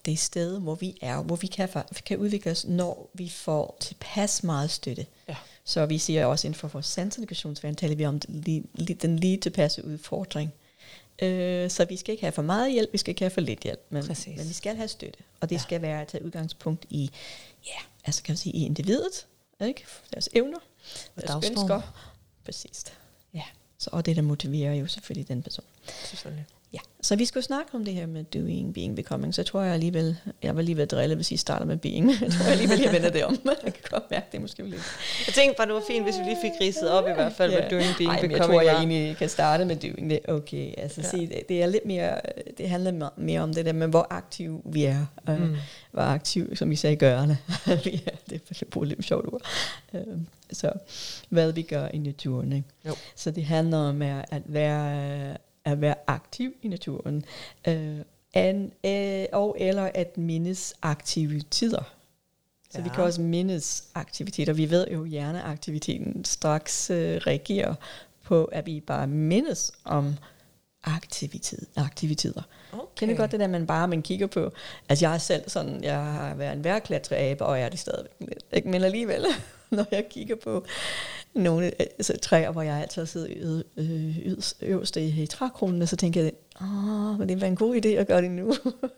det 0.06 0.19
sted, 0.19 0.60
hvor 0.60 0.76
vi 0.76 0.97
er, 1.02 1.21
hvor 1.21 1.36
vi 1.36 1.47
kan, 1.47 1.69
kan 2.06 2.17
udvikle 2.17 2.52
os, 2.52 2.65
når 2.65 3.10
vi 3.13 3.30
får 3.30 3.78
tilpas 3.80 4.43
meget 4.43 4.71
støtte. 4.71 5.06
Ja. 5.28 5.36
Så 5.65 5.86
vi 5.86 5.97
siger 5.97 6.26
også 6.26 6.47
inden 6.47 6.60
for 6.60 6.67
vores 6.67 6.86
sanselegationsverden, 6.86 7.76
taler 7.76 7.95
vi 7.95 8.06
om 8.06 8.19
den 8.19 8.41
lige, 8.41 8.95
den 8.95 9.19
lige 9.19 9.38
tilpasse 9.38 9.86
udfordring. 9.86 10.54
Øh, 11.21 11.69
så 11.69 11.86
vi 11.86 11.97
skal 11.97 12.12
ikke 12.12 12.23
have 12.23 12.32
for 12.32 12.41
meget 12.41 12.71
hjælp, 12.71 12.89
vi 12.93 12.97
skal 12.97 13.12
ikke 13.12 13.21
have 13.21 13.30
for 13.30 13.41
lidt 13.41 13.60
hjælp, 13.60 13.82
men, 13.89 14.04
men 14.38 14.47
vi 14.47 14.54
skal 14.54 14.76
have 14.76 14.88
støtte. 14.88 15.19
Og 15.41 15.49
det 15.49 15.56
ja. 15.56 15.62
skal 15.62 15.82
være 15.82 16.02
at 16.02 16.08
tage 16.08 16.26
udgangspunkt 16.26 16.86
i, 16.89 17.12
ja, 17.65 17.82
altså 18.06 18.23
kan 18.23 18.34
man 18.34 18.38
sige, 18.38 18.54
i 18.54 18.65
individet, 18.65 19.28
ikke? 19.62 19.86
deres 20.13 20.30
evner, 20.34 20.60
og 21.15 21.21
deres 21.28 21.49
ønsker. 21.49 21.82
Præcis. 22.45 22.84
Ja. 23.34 23.43
Så, 23.78 23.89
og 23.93 24.06
det, 24.06 24.15
der 24.15 24.21
motiverer 24.21 24.73
jo 24.73 24.88
selvfølgelig 24.88 25.28
den 25.28 25.43
person. 25.43 25.65
Selvfølgelig. 26.04 26.45
Ja, 26.73 26.79
så 27.01 27.15
vi 27.15 27.25
skulle 27.25 27.43
snakke 27.43 27.69
om 27.75 27.86
det 27.86 27.93
her 27.93 28.05
med 28.05 28.23
doing, 28.23 28.73
being, 28.73 28.95
becoming. 28.95 29.36
Så 29.36 29.43
tror 29.43 29.62
jeg 29.62 29.73
alligevel, 29.73 30.17
jeg 30.43 30.55
var 30.55 30.62
lige 30.62 30.75
ved 30.75 30.83
at 30.83 30.91
drille, 30.91 31.15
hvis 31.15 31.31
I 31.31 31.38
starter 31.38 31.65
med 31.65 31.77
being. 31.77 32.09
Jeg 32.21 32.31
tror 32.31 32.43
jeg 32.43 32.51
alligevel, 32.51 32.79
jeg 32.81 32.91
vender 32.93 33.09
det 33.09 33.25
om. 33.25 33.38
Jeg 33.65 33.73
kan 33.73 33.83
godt 33.89 34.12
mærke, 34.12 34.25
det 34.31 34.41
måske 34.41 34.63
lidt. 34.63 34.81
Jeg 35.27 35.33
tænkte 35.33 35.57
bare, 35.57 35.67
det 35.67 35.73
var 35.75 35.83
fint, 35.88 36.03
hvis 36.03 36.15
vi 36.19 36.23
lige 36.23 36.38
fik 36.41 36.51
ridset 36.62 36.89
op 36.91 37.07
i 37.07 37.12
hvert 37.12 37.33
fald, 37.33 37.51
yeah. 37.51 37.62
hvad 37.62 37.69
doing, 37.79 37.97
being, 37.97 38.12
Ej, 38.12 38.21
men 38.21 38.31
jeg 38.31 38.38
becoming 38.39 38.59
tror, 38.59 38.62
jeg 38.62 38.75
egentlig 38.77 39.17
kan 39.17 39.29
starte 39.29 39.65
med 39.65 39.75
doing 39.75 40.09
det. 40.09 40.19
Okay, 40.27 40.73
altså 40.77 41.01
Ja. 41.01 41.07
ja. 41.17 41.27
se, 41.27 41.27
det, 41.36 41.49
det 41.49 41.63
er 41.63 41.67
lidt 41.67 41.86
mere, 41.86 42.19
det 42.57 42.69
handler 42.69 42.91
me- 43.09 43.21
mere 43.21 43.41
om 43.41 43.53
det 43.53 43.65
der 43.65 43.73
med, 43.73 43.88
hvor 43.88 44.07
aktiv 44.09 44.62
vi 44.65 44.83
er. 44.83 45.05
Mm. 45.27 45.33
Uh, 45.51 45.57
hvor 45.91 46.01
aktiv, 46.01 46.55
som 46.55 46.71
I 46.71 46.75
sagde, 46.75 46.95
gørende. 46.95 47.38
vi 47.65 47.71
er, 48.05 48.15
det 48.29 48.36
er 48.36 48.55
jeg 48.62 48.67
bruger 48.71 48.88
lidt 48.88 49.05
sjovt 49.05 49.33
ord. 49.33 49.41
Uh, 49.93 49.99
så 50.51 50.71
hvad 51.29 51.51
vi 51.51 51.62
gør 51.62 51.88
i 51.88 51.97
naturen. 51.97 52.53
Ikke? 52.53 52.67
Jo. 52.88 52.93
Så 53.15 53.31
det 53.31 53.45
handler 53.45 53.77
om 53.77 54.01
at 54.01 54.41
være 54.45 55.38
at 55.65 55.82
være 55.82 55.95
aktiv 56.08 56.54
i 56.62 56.67
naturen, 56.67 57.26
øh, 57.67 57.99
an, 58.34 58.71
øh, 58.86 59.26
og 59.32 59.56
eller 59.60 59.91
at 59.93 60.17
mindes 60.17 60.73
aktiviteter. 60.82 61.84
Så 62.69 62.80
ja. 62.80 62.84
vi 62.84 62.89
kan 62.95 63.04
også 63.04 63.21
mindes 63.21 63.84
aktiviteter. 63.95 64.54
Vi 64.54 64.69
ved 64.69 64.88
jo, 64.88 65.04
at 65.04 65.10
hjerneaktiviteten 65.10 66.26
straks 66.26 66.89
øh, 66.89 67.17
reagerer 67.17 67.76
på, 68.23 68.45
at 68.45 68.65
vi 68.65 68.80
bare 68.80 69.08
mindes 69.08 69.71
om 69.84 70.15
aktivitet, 70.84 71.67
aktiviteter. 71.76 72.41
Okay. 72.71 72.84
Kender 72.95 73.15
godt 73.15 73.32
det 73.32 73.39
der, 73.39 73.47
man 73.47 73.67
bare 73.67 73.88
man 73.88 74.02
kigger 74.02 74.28
på? 74.28 74.52
Altså 74.89 75.06
jeg 75.06 75.13
er 75.13 75.17
selv 75.17 75.49
sådan, 75.49 75.84
jeg 75.84 76.04
har 76.04 76.36
været 76.36 76.54
en 76.54 76.63
værklatreabe, 76.63 77.45
og 77.45 77.58
jeg 77.58 77.65
er 77.65 77.69
det 77.69 77.80
stadigvæk 77.80 78.38
lidt. 78.54 78.65
Men 78.65 78.84
alligevel, 78.84 79.26
når 79.69 79.86
jeg 79.91 80.06
kigger 80.10 80.36
på 80.36 80.65
nogle 81.35 81.81
altså, 81.81 82.17
træer, 82.21 82.51
hvor 82.51 82.61
jeg 82.61 82.75
altid 82.75 83.01
har 83.01 83.07
siddet 83.07 83.63
øh, 83.77 84.17
øverst- 84.17 84.57
øverst 84.61 84.97
i, 84.97 85.23
i 85.23 85.25
trækronene, 85.27 85.87
så 85.87 85.95
tænker 85.95 86.21
jeg, 86.21 86.31
åh, 86.61 87.19
men 87.19 87.29
det 87.29 87.41
var 87.41 87.47
en 87.47 87.55
god 87.55 87.75
idé 87.75 87.87
at 87.87 88.07
gøre 88.07 88.21
det 88.21 88.31
nu. 88.31 88.53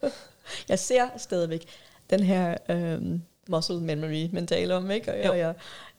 jeg 0.69 0.79
ser 0.79 1.03
stadigvæk 1.17 1.65
den 2.09 2.19
her 2.19 2.57
øhm, 2.69 3.21
muscle 3.49 3.79
memory, 3.81 4.29
man 4.33 4.47
taler 4.47 4.75
om, 4.75 4.91
ikke? 4.91 5.11
Og 5.11 5.19
jeg, 5.19 5.29
og 5.29 5.37
jeg 5.37 5.53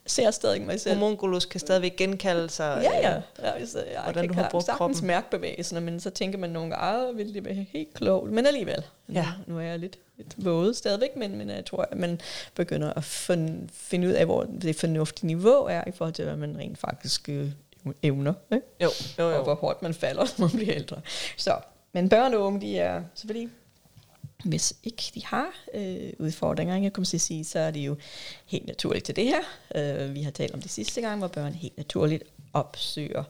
ser 0.07 0.31
stadig 0.31 0.63
mig 0.63 0.81
selv. 0.81 0.99
Homunculus 0.99 1.47
kan 1.47 1.61
stadigvæk 1.61 1.97
genkalde 1.97 2.51
sig. 2.51 2.81
Ja, 2.83 3.11
ja. 3.11 3.21
ja 3.43 3.67
så 3.67 3.79
jeg 3.79 4.01
Hvordan 4.03 4.23
kan 4.29 4.37
du 4.37 4.43
har 4.43 4.51
brugt 4.51 4.65
sagtens 4.65 4.79
kroppen. 4.79 5.07
mærke 5.07 5.31
bevægelserne, 5.31 5.81
men 5.81 6.01
så 6.01 6.11
tænker 6.11 6.39
man 6.39 6.51
nogle 6.51 6.71
gange, 6.71 7.09
ah, 7.09 7.17
ville 7.17 7.35
det 7.35 7.45
være 7.45 7.55
helt 7.55 7.95
klogt. 7.95 8.33
Men 8.33 8.47
alligevel. 8.47 8.85
Ja. 9.13 9.27
Nu, 9.47 9.55
nu 9.55 9.61
er 9.61 9.65
jeg 9.65 9.79
lidt, 9.79 9.99
lidt 10.17 10.35
våget 10.45 10.77
stadigvæk, 10.77 11.17
men, 11.17 11.39
men 11.39 11.51
jeg 11.51 11.65
tror, 11.65 11.89
at 11.91 11.99
man 11.99 12.21
begynder 12.55 12.93
at 12.93 13.05
fin, 13.05 13.71
finde 13.73 14.09
ud 14.09 14.13
af, 14.13 14.25
hvor 14.25 14.43
det 14.63 14.77
fornuftige 14.77 15.27
niveau 15.27 15.65
er, 15.65 15.83
i 15.87 15.93
forhold 15.93 16.15
til, 16.15 16.25
hvad 16.25 16.37
man 16.37 16.59
rent 16.59 16.79
faktisk 16.79 17.29
øh, 17.29 17.51
evner. 18.03 18.33
Ikke? 18.53 18.67
Jo, 18.83 18.91
jo, 19.19 19.29
Og 19.29 19.37
jo. 19.37 19.43
hvor 19.43 19.55
hårdt 19.55 19.83
man 19.83 19.95
falder, 19.95 20.25
når 20.39 20.47
man 20.47 20.57
bliver 20.57 20.75
ældre. 20.75 21.01
Så, 21.37 21.59
men 21.93 22.09
børn 22.09 22.35
og 22.35 22.41
unge, 22.41 22.61
de 22.61 22.79
er 22.79 23.03
selvfølgelig 23.15 23.49
hvis 24.45 24.75
ikke 24.85 25.03
de 25.15 25.25
har 25.27 25.47
øh, 25.75 26.13
udfordringer, 26.19 26.77
jeg 26.77 26.93
kan 26.93 27.01
man 27.01 27.05
sige, 27.07 27.45
så 27.45 27.59
er 27.59 27.71
det 27.71 27.81
jo 27.81 27.97
helt 28.47 28.67
naturligt 28.67 29.05
til 29.05 29.17
det 29.17 29.25
her. 29.25 29.41
Øh, 29.75 30.15
vi 30.15 30.23
har 30.23 30.31
talt 30.31 30.55
om 30.55 30.63
det 30.63 30.71
sidste 30.71 31.01
gang, 31.01 31.19
hvor 31.19 31.29
børn 31.29 31.53
helt 31.55 31.77
naturligt 31.77 32.25
opsøger 32.53 33.25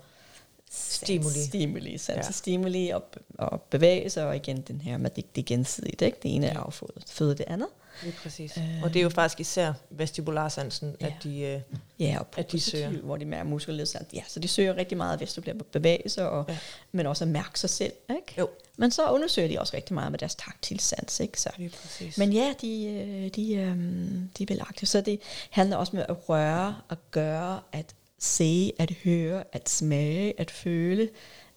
Stimuli. 0.71 1.39
stimuli, 1.47 1.99
sans 1.99 2.27
Ja. 2.27 2.31
stimuli 2.33 2.89
og, 2.89 3.03
og 3.39 3.61
bevæge 3.63 4.11
sig, 4.11 4.27
og 4.27 4.37
igen 4.37 4.61
den 4.61 4.81
her 4.81 4.99
med 4.99 5.11
det, 5.11 5.37
det 5.37 5.45
gensidigt, 5.45 6.03
ikke? 6.03 6.19
Det 6.23 6.35
ene 6.35 6.47
er 6.47 6.59
affødet, 6.59 7.03
det 7.35 7.45
andet. 7.49 7.69
Lige 8.03 8.15
præcis. 8.23 8.57
Øh. 8.57 8.83
Og 8.83 8.89
det 8.95 9.01
er 9.01 9.03
jo 9.03 9.09
faktisk 9.09 9.41
især 9.41 9.73
vestibularsansen, 9.91 10.97
Ja. 11.01 11.07
at 11.07 11.13
de... 11.23 11.41
Øh, 11.41 11.61
Ja, 12.01 12.17
og 12.21 12.27
At 12.37 12.53
de 12.53 12.61
søger. 12.61 12.91
hvor 12.91 13.17
de 13.17 13.25
mærker 13.25 13.45
muskelledsand. 13.51 14.07
Ja, 14.15 14.23
så 14.29 14.41
de 14.41 14.49
søger 14.49 14.77
rigtig 14.77 14.97
meget 14.97 15.21
vestibulære 15.21 15.57
bevægelser, 15.73 16.25
og, 16.25 16.45
Ja. 16.49 16.59
men 16.93 17.07
også 17.07 17.25
at 17.25 17.29
mærke 17.29 17.61
sig 17.61 17.71
selv, 17.71 17.93
ikke? 18.11 18.35
Jo. 18.39 18.49
Men 18.77 18.91
så 18.91 19.11
undersøger 19.11 19.49
de 19.49 19.61
også 19.61 19.77
rigtig 19.77 19.95
meget 19.95 20.11
med 20.11 20.19
deres 20.19 20.35
taktil 20.35 20.81
sans, 20.81 21.21
ikke? 21.21 21.41
Så. 21.41 21.51
lige 21.59 21.71
præcis. 21.83 22.19
Men 22.19 22.33
ja, 22.33 22.55
de, 22.61 22.85
øh, 22.87 23.29
de, 23.29 23.55
øhm, 23.55 24.31
de 24.39 24.43
er 24.43 24.47
vel 24.49 24.61
aktive. 24.61 24.87
Så 24.89 25.01
det 25.01 25.21
handler 25.51 25.77
også 25.77 25.97
med 25.97 26.05
at 26.09 26.29
røre, 26.29 26.77
at 26.91 26.99
gøre, 27.11 27.61
at 27.73 27.95
se, 28.19 28.73
at 28.79 28.91
høre, 29.05 29.45
at 29.53 29.69
smage, 29.69 30.41
at 30.41 30.51
føle, 30.51 31.09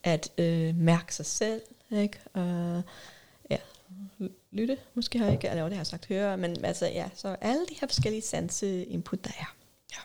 at 0.04 0.32
øh, 0.38 0.76
mærke 0.76 1.16
sig 1.16 1.26
selv. 1.26 1.62
Ikke? 1.92 2.20
Uh, 2.36 2.82
ja, 3.50 3.58
lytte, 4.52 4.78
måske 4.94 5.18
har 5.20 5.26
jeg 5.26 5.34
ikke, 5.34 5.48
eller 5.50 5.64
det 5.64 5.74
har 5.74 5.80
jeg 5.80 5.88
sagt 5.88 6.06
høre, 6.06 6.38
men 6.38 6.66
altså 6.66 6.86
ja, 6.86 7.10
så 7.16 7.36
alle 7.42 7.66
de 7.70 7.76
her 7.82 7.88
forskellige 7.88 8.22
sanseinput, 8.22 9.24
der 9.24 9.30
er. 9.40 9.56
Ja. 9.92 9.98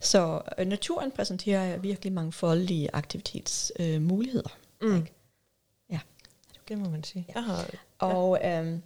Så 0.00 0.40
øh, 0.58 0.66
naturen 0.66 1.10
præsenterer 1.10 1.76
virkelig 1.76 2.12
mangfoldige 2.12 2.88
aktivitetsmuligheder. 2.94 4.48
Øh, 4.80 4.90
Mm. 4.90 4.96
ikke? 4.96 5.12
Ja. 5.92 5.98
det 6.68 6.78
må 6.78 6.88
man 6.88 7.04
sige. 7.04 7.26
Jeg 7.34 7.44
har, 7.44 7.70
Og, 7.98 8.38
øhm, 8.44 8.82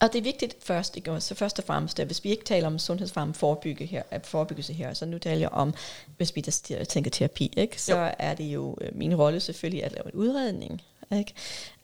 og 0.00 0.12
det 0.12 0.18
er 0.18 0.22
vigtigt 0.22 0.56
først, 0.60 0.96
ikke? 0.96 1.20
så 1.20 1.34
først 1.34 1.58
og 1.58 1.64
fremmest, 1.64 2.00
at 2.00 2.06
hvis 2.06 2.24
vi 2.24 2.30
ikke 2.30 2.44
taler 2.44 2.66
om 2.66 2.78
sundhedsfarm 2.78 3.34
forebygge 3.34 3.86
her, 3.86 4.02
at 4.10 4.26
forebyggelse 4.26 4.72
her, 4.72 4.94
så 4.94 5.06
nu 5.06 5.18
taler 5.18 5.40
jeg 5.40 5.48
om, 5.48 5.74
hvis 6.16 6.36
vi 6.36 6.40
der 6.40 6.84
tænker 6.84 7.10
terapi, 7.10 7.52
ikke? 7.56 7.82
så 7.82 7.96
Jo. 7.98 8.10
er 8.18 8.34
det 8.34 8.44
jo 8.44 8.76
øh, 8.80 8.96
min 8.96 9.14
rolle 9.16 9.40
selvfølgelig 9.40 9.84
at 9.84 9.92
lave 9.92 10.06
en 10.06 10.12
udredning, 10.12 10.82
ikke? 11.12 11.34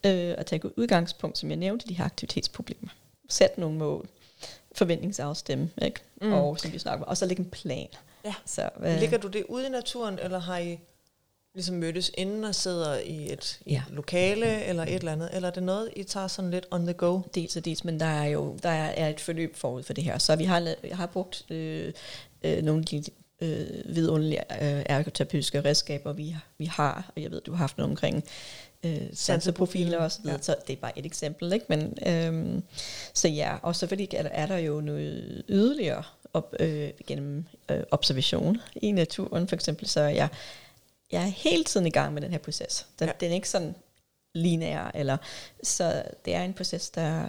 Øh, 0.06 0.34
at 0.38 0.46
tage 0.46 0.78
udgangspunkt, 0.78 1.38
som 1.38 1.48
jeg 1.50 1.56
nævnte, 1.56 1.88
de 1.88 1.94
her 1.94 2.04
aktivitetsproblemer. 2.04 2.88
Sæt 3.28 3.58
nogle 3.58 3.78
mål, 3.78 4.08
forventningsafstemme, 4.74 5.70
ikke? 5.82 6.00
Mm. 6.20 6.32
Og 6.32 6.58
som 6.60 6.72
vi 6.72 6.78
snakker 6.78 7.04
og 7.04 7.16
så 7.16 7.26
lægge 7.26 7.40
en 7.42 7.50
plan. 7.50 7.88
Ja. 8.24 8.34
Så, 8.46 8.68
øh. 8.84 8.98
Ligger 9.00 9.18
du 9.18 9.28
det 9.28 9.44
ude 9.48 9.66
i 9.66 9.70
naturen, 9.70 10.18
eller 10.22 10.38
har 10.38 10.58
I 10.58 10.78
ligesom 11.54 11.76
mødtes 11.76 12.10
inden 12.14 12.44
og 12.44 12.54
sidder 12.54 12.98
i 12.98 13.32
et, 13.32 13.60
i 13.66 13.72
Ja. 13.72 13.82
et 13.88 13.94
lokale, 13.94 14.64
eller 14.64 14.82
et 14.82 14.94
eller 14.94 15.12
andet? 15.12 15.30
Eller 15.32 15.48
er 15.48 15.52
det 15.52 15.62
noget, 15.62 15.90
I 15.96 16.02
tager 16.02 16.26
sådan 16.28 16.50
lidt 16.50 16.66
on 16.70 16.82
the 16.84 16.92
go? 16.92 17.20
Dels 17.34 17.56
og 17.56 17.64
dels, 17.64 17.84
men 17.84 18.00
der 18.00 18.06
er 18.06 18.24
jo 18.24 18.56
der 18.62 18.68
er, 18.68 19.08
et 19.08 19.20
forløb 19.20 19.56
forud 19.56 19.82
for 19.82 19.92
det 19.92 20.04
her. 20.04 20.18
Så 20.18 20.36
vi 20.36 20.44
har, 20.44 20.74
jeg 20.84 20.96
har 20.96 21.06
brugt 21.06 21.50
øh, 21.50 21.92
øh, 22.42 22.62
nogle 22.62 22.80
af 22.80 22.86
de 22.86 23.04
øh, 23.40 23.96
vidunderlige 23.96 24.40
øh, 24.62 24.82
ergoterapeutiske 24.86 25.64
redskaber, 25.64 26.12
vi, 26.12 26.36
vi 26.58 26.64
har. 26.64 27.12
Og 27.16 27.22
jeg 27.22 27.30
ved, 27.30 27.40
du 27.40 27.50
har 27.52 27.58
haft 27.58 27.78
noget 27.78 27.90
omkring 27.90 28.24
øh, 28.84 29.00
sanseprofiler 29.14 29.98
og 29.98 30.12
så 30.12 30.18
videre, 30.22 30.36
Ja. 30.36 30.42
så 30.42 30.56
det 30.66 30.72
er 30.72 30.76
bare 30.76 30.98
et 30.98 31.06
eksempel. 31.06 31.52
Ikke? 31.52 31.66
Men, 31.68 31.98
øh, 32.06 32.62
så 33.14 33.28
ja, 33.28 33.56
og 33.62 33.76
selvfølgelig 33.76 34.14
er 34.14 34.22
der, 34.22 34.30
er 34.30 34.46
der 34.46 34.56
jo 34.58 34.80
noget 34.80 35.42
yderligere 35.48 36.02
op, 36.32 36.54
øh, 36.60 36.90
gennem 37.06 37.44
øh, 37.70 37.82
observation 37.90 38.58
i 38.76 38.92
naturen, 38.92 39.48
for 39.48 39.56
eksempel. 39.56 39.88
Så 39.88 40.00
jeg, 40.00 40.28
jeg 41.12 41.22
er 41.22 41.26
hele 41.26 41.64
tiden 41.64 41.86
i 41.86 41.90
gang 41.90 42.14
med 42.14 42.22
den 42.22 42.30
her 42.30 42.38
proces. 42.38 42.86
Den, 42.98 43.06
Ja. 43.08 43.12
den 43.20 43.30
er 43.30 43.34
ikke 43.34 43.48
sådan 43.48 43.74
lineær, 44.34 44.90
eller 44.94 45.16
så 45.62 46.02
det 46.24 46.34
er 46.34 46.42
en 46.42 46.52
proces, 46.54 46.90
der 46.90 47.24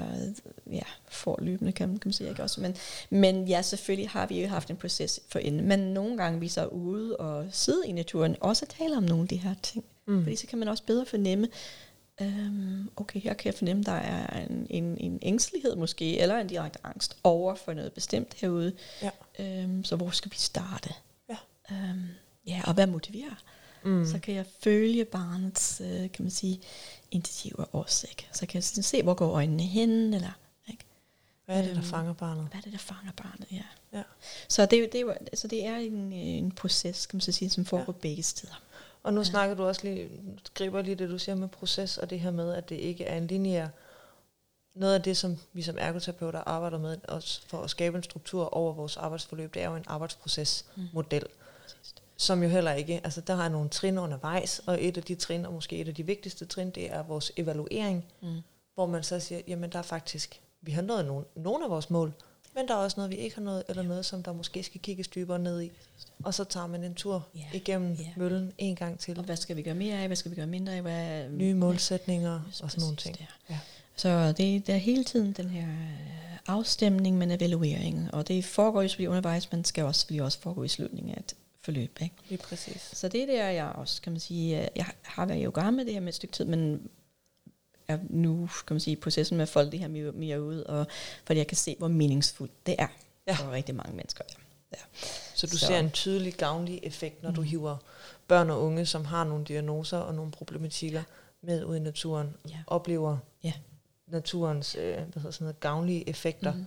ja, 0.71 0.81
forløbende, 1.09 1.71
kan 1.71 1.89
man, 1.89 1.97
kan 1.97 2.07
man 2.09 2.13
sige. 2.13 2.29
Ikke? 2.29 2.43
Også, 2.43 2.61
men, 2.61 2.75
men 3.09 3.47
ja, 3.47 3.61
selvfølgelig 3.61 4.09
har 4.09 4.25
vi 4.27 4.41
jo 4.41 4.47
haft 4.47 4.69
en 4.69 4.75
proces 4.77 5.19
for 5.29 5.39
inden, 5.39 5.67
men 5.67 5.79
nogle 5.79 6.17
gange 6.17 6.39
vi 6.39 6.47
så 6.47 6.65
ude 6.65 7.17
og 7.17 7.45
sidde 7.51 7.87
i 7.87 7.91
naturen, 7.91 8.35
også 8.41 8.65
tale 8.79 8.97
om 8.97 9.03
nogle 9.03 9.21
af 9.21 9.27
de 9.27 9.37
her 9.37 9.55
ting. 9.63 9.85
Mm. 10.05 10.23
Fordi 10.23 10.35
så 10.35 10.47
kan 10.47 10.59
man 10.59 10.67
også 10.67 10.83
bedre 10.83 11.05
fornemme, 11.05 11.47
øhm, 12.21 12.89
okay, 12.95 13.19
her 13.21 13.33
kan 13.33 13.45
jeg 13.45 13.55
fornemme, 13.57 13.83
der 13.83 13.91
er 13.91 14.45
en, 14.45 14.67
en, 14.69 14.97
en 14.97 15.19
ængstelighed 15.21 15.75
måske, 15.75 16.19
eller 16.19 16.37
en 16.37 16.47
direkte 16.47 16.79
angst 16.83 17.17
over 17.23 17.55
for 17.55 17.73
noget 17.73 17.93
bestemt 17.93 18.33
herude. 18.33 18.73
Ja. 19.01 19.09
Øhm, 19.39 19.83
så 19.83 19.95
hvor 19.95 20.09
skal 20.09 20.31
vi 20.31 20.37
starte? 20.37 20.89
Ja. 21.29 21.37
Øhm, 21.71 22.07
ja, 22.47 22.61
og 22.67 22.73
hvad 22.73 22.87
motiverer? 22.87 23.43
Mm. 23.85 24.05
Så 24.05 24.19
kan 24.19 24.35
jeg 24.35 24.45
følge 24.63 25.05
barnets, 25.05 25.81
øh, 25.81 26.11
kan 26.11 26.23
man 26.23 26.31
sige, 26.31 26.59
initiativer 27.11 27.63
også. 27.75 28.07
Ikke? 28.09 28.27
Så 28.31 28.45
kan 28.45 28.55
jeg 28.55 28.63
sådan 28.63 28.83
se, 28.83 29.03
hvor 29.03 29.13
går 29.13 29.29
øjnene 29.31 29.63
hen, 29.63 30.13
eller 30.13 30.31
ikke? 30.67 30.85
Hvad 31.45 31.57
er 31.57 31.61
det, 31.61 31.71
der 31.71 31.77
Øhm, 31.77 31.85
fanger 31.85 32.13
barnet? 32.13 32.47
hvad 32.47 32.57
er 32.57 32.61
det, 32.61 32.71
der 32.71 32.77
fanger 32.77 33.11
barnet? 33.11 33.47
Ja. 33.51 33.63
Ja. 33.93 34.03
Så 34.47 34.65
det, 34.65 34.79
er 34.83 34.87
det, 34.91 35.17
altså 35.21 35.47
det 35.47 35.65
er 35.65 35.75
en, 35.77 36.13
en 36.13 36.51
proces, 36.51 37.05
kan 37.05 37.17
man 37.17 37.21
så 37.21 37.31
sige, 37.31 37.49
som 37.49 37.65
foregår 37.65 37.93
ja. 37.93 37.99
begge 38.01 38.23
steder. 38.23 38.61
Og 39.03 39.13
nu 39.13 39.23
snakker 39.23 39.55
du 39.55 39.63
også 39.65 39.81
lige, 39.83 40.09
griber 40.53 40.81
lige 40.81 40.95
det, 40.95 41.09
du 41.09 41.17
siger 41.17 41.35
med 41.35 41.47
proces, 41.47 41.97
og 41.97 42.09
det 42.09 42.19
her 42.19 42.31
med, 42.31 42.53
at 42.53 42.69
det 42.69 42.75
ikke 42.75 43.03
er 43.05 43.17
en 43.17 43.27
lineær. 43.27 43.67
Noget 44.75 44.93
af 44.93 45.01
det, 45.01 45.17
som 45.17 45.37
vi 45.53 45.61
som 45.61 45.75
ergoterapeuter 45.79 46.39
arbejder 46.45 46.77
med, 46.79 46.97
også 47.07 47.41
for 47.47 47.61
at 47.61 47.69
skabe 47.69 47.97
en 47.97 48.03
struktur 48.03 48.53
over 48.57 48.73
vores 48.73 48.97
arbejdsforløb, 48.97 49.53
det 49.53 49.61
er 49.61 49.69
jo 49.69 49.75
en 49.75 49.83
arbejdsprocesmodel, 49.87 51.23
Præcis. 51.63 51.95
som 52.17 52.43
jo 52.43 52.49
heller 52.49 52.73
ikke, 52.73 53.01
altså 53.03 53.21
der 53.21 53.35
har 53.35 53.49
nogle 53.49 53.69
trin 53.69 53.97
undervejs, 53.97 54.61
og 54.65 54.83
et 54.83 54.97
af 54.97 55.03
de 55.03 55.15
trin, 55.15 55.45
og 55.45 55.53
måske 55.53 55.77
et 55.77 55.87
af 55.87 55.95
de 55.95 56.03
vigtigste 56.05 56.45
trin, 56.45 56.69
det 56.69 56.91
er 56.93 57.03
vores 57.03 57.31
evaluering, 57.37 58.05
Mm. 58.21 58.41
hvor 58.75 58.85
man 58.85 59.03
så 59.03 59.19
siger, 59.19 59.41
jamen 59.47 59.71
der 59.71 59.79
er 59.79 59.83
faktisk, 59.83 60.41
vi 60.61 60.71
har 60.71 60.81
nået 60.81 61.05
nogle, 61.05 61.25
nogle 61.35 61.63
af 61.65 61.69
vores 61.69 61.89
mål, 61.89 62.13
men 62.55 62.67
der 62.67 62.73
er 62.73 62.77
også 62.77 62.93
noget, 62.97 63.11
vi 63.11 63.15
ikke 63.15 63.35
har 63.35 63.41
nået, 63.43 63.63
eller 63.69 63.83
noget, 63.83 64.05
som 64.05 64.23
der 64.23 64.33
måske 64.33 64.63
skal 64.63 64.81
kigges 64.81 65.07
dybere 65.07 65.39
ned 65.39 65.61
i. 65.61 65.71
Og 66.23 66.33
så 66.33 66.43
tager 66.43 66.67
man 66.67 66.83
en 66.83 66.95
tur 66.95 67.27
Ja. 67.35 67.39
igennem 67.53 67.93
Ja. 67.93 68.07
møllen 68.17 68.53
en 68.57 68.75
gang 68.75 68.99
til. 68.99 69.17
Og 69.17 69.23
hvad 69.23 69.35
skal 69.37 69.55
vi 69.55 69.61
gøre 69.61 69.75
mere 69.75 69.97
af? 69.99 70.07
Hvad 70.07 70.15
skal 70.15 70.31
vi 70.31 70.35
gøre 70.35 70.47
mindre 70.47 70.73
af? 70.73 70.81
Hvad, 70.81 71.29
nye 71.29 71.53
målsætninger 71.53 72.31
Ja, 72.31 72.63
og 72.63 72.71
sådan 72.71 72.81
nogle 72.81 72.95
ting. 72.95 73.17
Ja. 73.49 73.59
Så 73.95 74.27
det, 74.27 74.37
det 74.67 74.69
er 74.69 74.77
hele 74.77 75.03
tiden 75.03 75.31
den 75.33 75.49
her 75.49 75.67
øh, 75.67 76.37
afstemning, 76.47 77.17
men 77.17 77.31
evaluering. 77.31 78.13
Og 78.13 78.27
det 78.27 78.45
foregår 78.45 78.81
jo 78.81 78.87
selvfølgelig 78.87 79.09
undervejs, 79.09 79.51
men 79.51 79.63
skal 79.65 79.83
også, 79.83 79.99
selvfølgelig 79.99 80.23
også 80.23 80.39
foregå 80.39 80.63
i 80.63 80.67
slutningen 80.67 81.13
af 81.15 81.19
et 81.19 81.33
forløb. 81.61 81.97
Ikke? 82.01 82.15
Lige 82.29 82.41
præcis. 82.41 82.89
Så 82.93 83.07
det 83.07 83.21
er 83.21 83.25
der, 83.25 83.49
jeg 83.49 83.65
også, 83.65 84.01
kan 84.01 84.11
man 84.11 84.19
sige, 84.19 84.61
øh, 84.61 84.67
jeg 84.75 84.85
har 85.01 85.25
været 85.25 85.41
i 85.41 85.43
gang 85.43 85.75
med 85.75 85.85
det 85.85 85.93
her 85.93 85.99
med 86.01 86.09
et 86.09 86.15
stykke 86.15 86.33
tid, 86.33 86.45
men 86.45 86.89
er 87.87 87.97
nu 88.09 88.49
kan 88.67 88.73
man 88.73 88.79
sige, 88.79 88.91
i 88.91 88.99
processen 88.99 89.37
med 89.37 89.43
at 89.43 89.49
folde 89.49 89.71
det 89.71 89.79
her 89.79 89.87
mere, 89.87 90.11
mere 90.11 90.41
ud, 90.41 90.59
og 90.59 90.87
fordi 91.25 91.37
jeg 91.37 91.47
kan 91.47 91.57
se, 91.57 91.75
hvor 91.79 91.87
meningsfuldt 91.87 92.65
det 92.65 92.75
er 92.79 92.87
ja. 93.27 93.33
for 93.33 93.51
rigtig 93.51 93.75
mange 93.75 93.95
mennesker. 93.95 94.23
Ja. 94.71 94.77
Så 95.35 95.47
du 95.47 95.57
så. 95.57 95.65
ser 95.65 95.79
en 95.79 95.91
tydelig 95.91 96.33
gavnlig 96.33 96.79
effekt, 96.83 97.23
når 97.23 97.29
mm. 97.29 97.35
du 97.35 97.41
hiver 97.41 97.77
børn 98.27 98.49
og 98.49 98.61
unge, 98.61 98.85
som 98.85 99.05
har 99.05 99.23
nogle 99.23 99.45
diagnoser 99.45 99.97
og 99.97 100.15
nogle 100.15 100.31
problematikker 100.31 101.03
med 101.41 101.63
ud 101.63 101.75
i 101.75 101.79
naturen, 101.79 102.35
ja. 102.49 102.57
oplever 102.67 103.17
ja. 103.43 103.53
naturens 104.07 104.75
øh, 104.75 104.95
hvad 104.95 105.05
hedder 105.15 105.31
sådan 105.31 105.45
noget, 105.45 105.59
gavnlige 105.59 106.09
effekter. 106.09 106.53
Mm. 106.53 106.65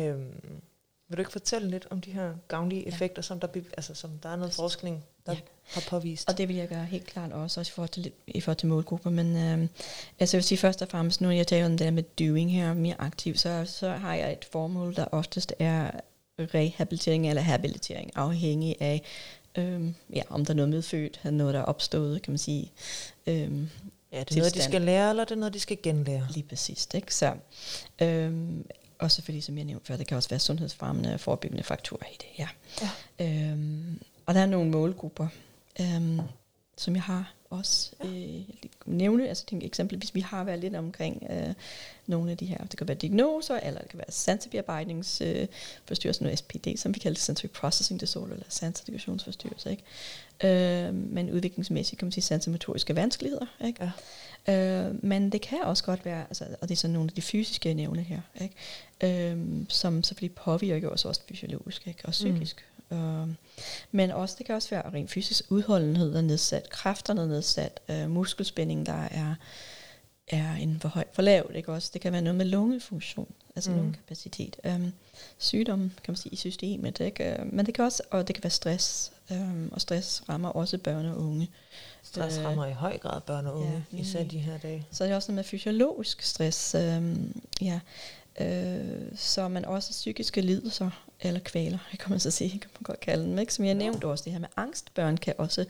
Øhm, 0.00 0.62
vil 1.08 1.16
du 1.16 1.20
ikke 1.20 1.32
fortælle 1.32 1.70
lidt 1.70 1.86
om 1.90 2.00
de 2.00 2.10
her 2.10 2.34
gavnlige 2.48 2.82
ja. 2.82 2.88
effekter, 2.88 3.22
som 3.22 3.40
der, 3.40 3.48
altså, 3.76 3.94
som 3.94 4.18
der 4.18 4.28
er 4.28 4.36
noget 4.36 4.54
forskning, 4.54 5.04
der 5.26 5.32
ja. 5.32 5.38
har 5.64 5.82
påvist? 5.88 6.28
Og 6.28 6.38
det 6.38 6.48
vil 6.48 6.56
jeg 6.56 6.68
gøre 6.68 6.84
helt 6.84 7.06
klart 7.06 7.32
også, 7.32 7.60
også 7.60 7.70
i 7.70 7.74
forhold 7.74 7.88
til, 7.88 8.12
i 8.26 8.40
forhold 8.40 8.58
til 8.58 8.68
målgrupper. 8.68 9.10
Men 9.10 9.36
øh, 9.36 9.68
altså 10.18 10.36
jeg 10.36 10.38
vil 10.38 10.44
sige 10.44 10.58
først 10.58 10.82
og 10.82 10.88
fremmest, 10.88 11.20
nu 11.20 11.30
jeg 11.30 11.46
taler 11.46 11.66
om 11.66 11.72
det 11.72 11.80
der 11.80 11.90
med 11.90 12.02
doing 12.02 12.52
her, 12.52 12.74
mere 12.74 13.00
aktiv, 13.00 13.36
så, 13.36 13.64
så 13.66 13.90
har 13.90 14.14
jeg 14.14 14.32
et 14.32 14.44
formål, 14.44 14.96
der 14.96 15.04
oftest 15.04 15.54
er 15.58 15.90
rehabilitering 16.38 17.28
eller 17.28 17.42
habilitering, 17.42 18.10
afhængig 18.14 18.76
af, 18.80 19.02
øhm, 19.58 19.94
ja, 20.14 20.22
om 20.28 20.44
der 20.44 20.52
er 20.52 20.56
noget 20.56 20.68
medfødt, 20.68 21.20
er 21.24 21.30
noget, 21.30 21.54
der 21.54 21.60
er 21.60 21.64
opstået, 21.64 22.22
kan 22.22 22.30
man 22.30 22.38
sige. 22.38 22.72
Øhm, 23.26 23.70
ja, 24.12 24.20
det 24.20 24.30
er 24.30 24.36
noget, 24.36 24.54
de 24.54 24.62
skal 24.62 24.82
lære, 24.82 25.10
eller 25.10 25.24
det 25.24 25.32
er 25.32 25.38
noget, 25.38 25.54
de 25.54 25.60
skal 25.60 25.78
genlære? 25.82 26.26
Lige 26.30 26.46
præcis, 26.48 26.88
ikke? 26.94 27.14
Så, 27.14 27.34
øhm, 28.02 28.66
og 28.98 29.10
selvfølgelig, 29.10 29.44
som 29.44 29.56
jeg 29.56 29.64
nævnte 29.64 29.86
før, 29.86 29.96
det 29.96 30.06
kan 30.06 30.16
også 30.16 30.28
være 30.28 30.38
sundhedsfremmende 30.38 31.14
og 31.14 31.20
forebyggende 31.20 31.62
faktorer 31.62 32.06
i 32.12 32.16
det, 32.20 32.26
ja. 32.38 32.48
ja. 32.80 33.50
Øhm, 33.50 34.00
og 34.32 34.36
der 34.36 34.42
er 34.42 34.46
nogle 34.46 34.70
målgrupper, 34.70 35.26
øhm, 35.80 36.20
som 36.76 36.94
jeg 36.94 37.02
har 37.02 37.34
også 37.50 37.90
øh, 38.04 38.40
nævne, 38.86 39.28
altså 39.28 39.46
tænk 39.46 39.64
eksempelvis, 39.64 40.14
vi 40.14 40.20
har 40.20 40.44
været 40.44 40.58
lidt 40.58 40.76
omkring 40.76 41.26
øh, 41.30 41.54
nogle 42.06 42.30
af 42.30 42.36
de 42.36 42.46
her, 42.46 42.58
det 42.58 42.78
kan 42.78 42.88
være 42.88 42.96
diagnoser, 42.96 43.56
eller 43.56 43.80
det 43.80 43.88
kan 43.88 43.98
være 43.98 44.12
sansebearbejdningsforstyrrelse, 44.12 46.24
øh, 46.24 46.36
SPD, 46.36 46.66
som 46.76 46.94
vi 46.94 46.98
kalder 46.98 47.18
sensory 47.18 47.48
processing 47.48 48.00
disorder, 48.00 48.32
eller 48.32 48.46
sansedigationsforstyrrelse, 48.48 49.70
ikke? 49.70 49.82
Øh, 50.44 50.94
men 50.94 51.30
udviklingsmæssigt 51.30 51.98
kan 51.98 52.06
man 52.06 52.12
sige 52.12 52.24
sansemotoriske 52.24 52.96
vanskeligheder, 52.96 53.46
ikke? 53.64 53.84
Ja. 53.84 53.90
Øh, 54.88 55.04
men 55.04 55.32
det 55.32 55.40
kan 55.40 55.62
også 55.62 55.84
godt 55.84 56.04
være, 56.04 56.24
altså, 56.28 56.44
og 56.60 56.68
det 56.68 56.74
er 56.74 56.78
sådan 56.78 56.94
nogle 56.94 57.10
af 57.10 57.14
de 57.14 57.22
fysiske 57.22 57.74
nævne 57.74 58.02
her, 58.02 58.20
ikke? 58.40 58.54
Øh, 59.32 59.38
som 59.68 60.02
selvfølgelig 60.02 60.34
påvirker 60.34 60.88
os 60.88 61.04
også 61.04 61.20
fysiologisk 61.28 61.86
ikke? 61.86 62.00
og 62.04 62.10
psykisk. 62.10 62.56
Mm. 62.56 62.71
Øh, 62.92 63.28
men 63.90 64.10
også, 64.10 64.34
det 64.38 64.46
kan 64.46 64.54
også 64.54 64.70
være 64.70 64.90
rent 64.94 65.10
fysisk 65.10 65.44
udholdenhed 65.48 66.14
er 66.14 66.20
nedsat, 66.20 66.70
kræfterne 66.70 67.20
er 67.20 67.26
nedsat, 67.26 67.80
øh, 67.88 68.10
muskelspænding, 68.10 68.86
der 68.86 69.02
er, 69.10 69.34
er 70.28 70.54
en 70.54 70.78
for 70.80 70.88
høj 70.88 71.04
for 71.12 71.22
lavt. 71.22 71.56
Ikke? 71.56 71.72
Også, 71.72 71.90
det 71.92 72.00
kan 72.00 72.12
være 72.12 72.22
noget 72.22 72.36
med 72.36 72.46
lungefunktion, 72.46 73.28
altså 73.56 73.70
mm. 73.70 73.76
lungekapacitet. 73.76 74.56
Um, 74.64 74.92
sygdom, 75.38 75.80
kan 75.80 76.12
man 76.12 76.16
sige, 76.16 76.32
i 76.32 76.36
systemet. 76.36 77.00
Ikke? 77.00 77.36
Uh, 77.40 77.54
men 77.54 77.66
det 77.66 77.74
kan 77.74 77.84
også, 77.84 78.02
og 78.10 78.28
det 78.28 78.34
kan 78.34 78.44
være 78.44 78.50
stress, 78.50 79.12
um, 79.30 79.68
og 79.72 79.80
stress 79.80 80.28
rammer 80.28 80.48
også 80.48 80.78
børn 80.78 81.06
og 81.06 81.16
unge. 81.16 81.50
Stress 82.02 82.38
uh, 82.38 82.44
rammer 82.44 82.66
i 82.66 82.72
høj 82.72 82.98
grad 82.98 83.20
børn 83.20 83.46
og 83.46 83.56
unge, 83.56 83.84
ja, 83.92 83.98
især 83.98 84.24
de 84.24 84.38
her 84.38 84.58
dage. 84.58 84.86
Så 84.90 85.04
det 85.04 85.12
er 85.12 85.16
også 85.16 85.32
noget 85.32 85.36
med 85.36 85.44
fysiologisk 85.44 86.22
stress. 86.22 86.74
Um, 86.74 87.42
ja. 87.60 87.80
Uh, 88.40 89.16
så 89.16 89.48
man 89.48 89.64
også 89.64 89.90
psykiske 89.90 90.40
lidelser 90.40 90.90
eller 91.20 91.40
kvaler, 91.40 91.78
kan 92.00 92.10
man 92.10 92.20
så 92.20 92.30
sige, 92.30 92.50
kan 92.50 92.70
man 92.74 92.82
godt 92.82 93.00
kalde 93.00 93.24
dem. 93.24 93.38
Ikke? 93.38 93.54
Som 93.54 93.64
jeg 93.64 93.74
nævnte 93.74 94.04
også, 94.04 94.24
det 94.24 94.32
her 94.32 94.40
med 94.40 94.48
angst. 94.56 94.94
Børn 94.94 95.16
kan 95.16 95.34
også 95.38 95.64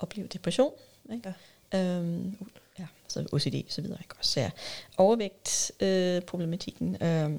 opleve 0.00 0.26
depression. 0.26 0.72
Ikke? 1.12 1.34
Ja. 1.72 1.78
Øhm, 1.78 2.36
ja, 2.78 2.86
så 3.08 3.20
OCD 3.32 3.54
og 3.54 3.72
så 3.72 3.82
videre. 3.82 3.98
Ikke? 4.00 4.14
Også 4.18 4.40
ja. 4.40 4.50
overvægt 4.96 5.72
øh, 5.80 6.22
problematikken. 6.22 7.02
Øh, 7.02 7.30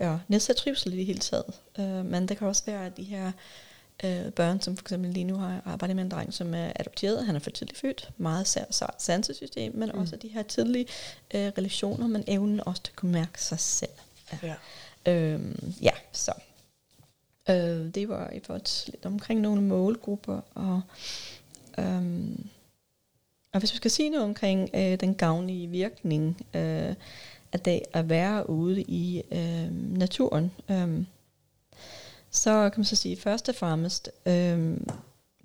ja, 0.00 0.18
nedsat 0.28 0.56
trivsel 0.56 0.92
i 0.92 0.96
det 0.96 1.06
hele 1.06 1.18
taget. 1.18 1.54
Øh, 1.78 2.04
men 2.04 2.28
det 2.28 2.38
kan 2.38 2.46
også 2.46 2.62
være, 2.66 2.86
at 2.86 2.96
de 2.96 3.02
her 3.02 3.32
øh, 4.04 4.32
børn, 4.32 4.60
som 4.60 4.76
for 4.76 4.84
eksempel 4.84 5.10
lige 5.10 5.24
nu 5.24 5.36
har 5.36 5.62
arbejdet 5.64 5.96
med 5.96 6.04
en 6.04 6.10
dreng, 6.10 6.34
som 6.34 6.54
er 6.54 6.72
adopteret, 6.76 7.26
han 7.26 7.36
er 7.36 7.40
for 7.40 7.50
tidligt 7.50 7.78
født, 7.78 8.10
meget 8.16 8.46
sart 8.70 9.02
sansesystem, 9.02 9.76
men 9.76 9.90
mm. 9.94 10.00
også 10.00 10.16
de 10.16 10.28
her 10.28 10.42
tidlige 10.42 10.86
øh, 11.34 11.52
relationer, 11.58 12.06
men 12.06 12.24
evnen 12.26 12.60
også 12.66 12.82
til 12.82 12.92
at 12.92 12.96
kunne 12.96 13.12
mærke 13.12 13.42
sig 13.42 13.60
selv. 13.60 13.90
Ja. 14.42 14.54
Øhm, 15.06 15.74
ja, 15.82 15.92
så 16.12 16.32
Øh, 17.50 17.94
det 17.94 18.08
var 18.08 18.30
i 18.30 18.40
forhold 18.40 18.90
lidt 18.90 19.06
omkring 19.06 19.40
nogle 19.40 19.62
målgrupper. 19.62 20.40
Og, 20.54 20.80
øhm, 21.78 22.48
og 23.52 23.58
hvis 23.58 23.72
vi 23.72 23.76
skal 23.76 23.90
sige 23.90 24.10
noget 24.10 24.24
omkring 24.24 24.70
øh, 24.74 25.00
den 25.00 25.14
gavnlige 25.14 25.66
virkning 25.66 26.46
øh, 26.54 26.94
af 27.52 27.60
det 27.64 27.82
at 27.92 28.08
være 28.08 28.50
ude 28.50 28.82
i 28.82 29.22
øh, 29.32 29.96
naturen, 29.98 30.52
øh, 30.70 31.04
så 32.30 32.70
kan 32.70 32.80
man 32.80 32.84
så 32.84 32.96
sige 32.96 33.16
først 33.16 33.48
og 33.48 33.54
fremmest, 33.54 34.10
øh, 34.26 34.76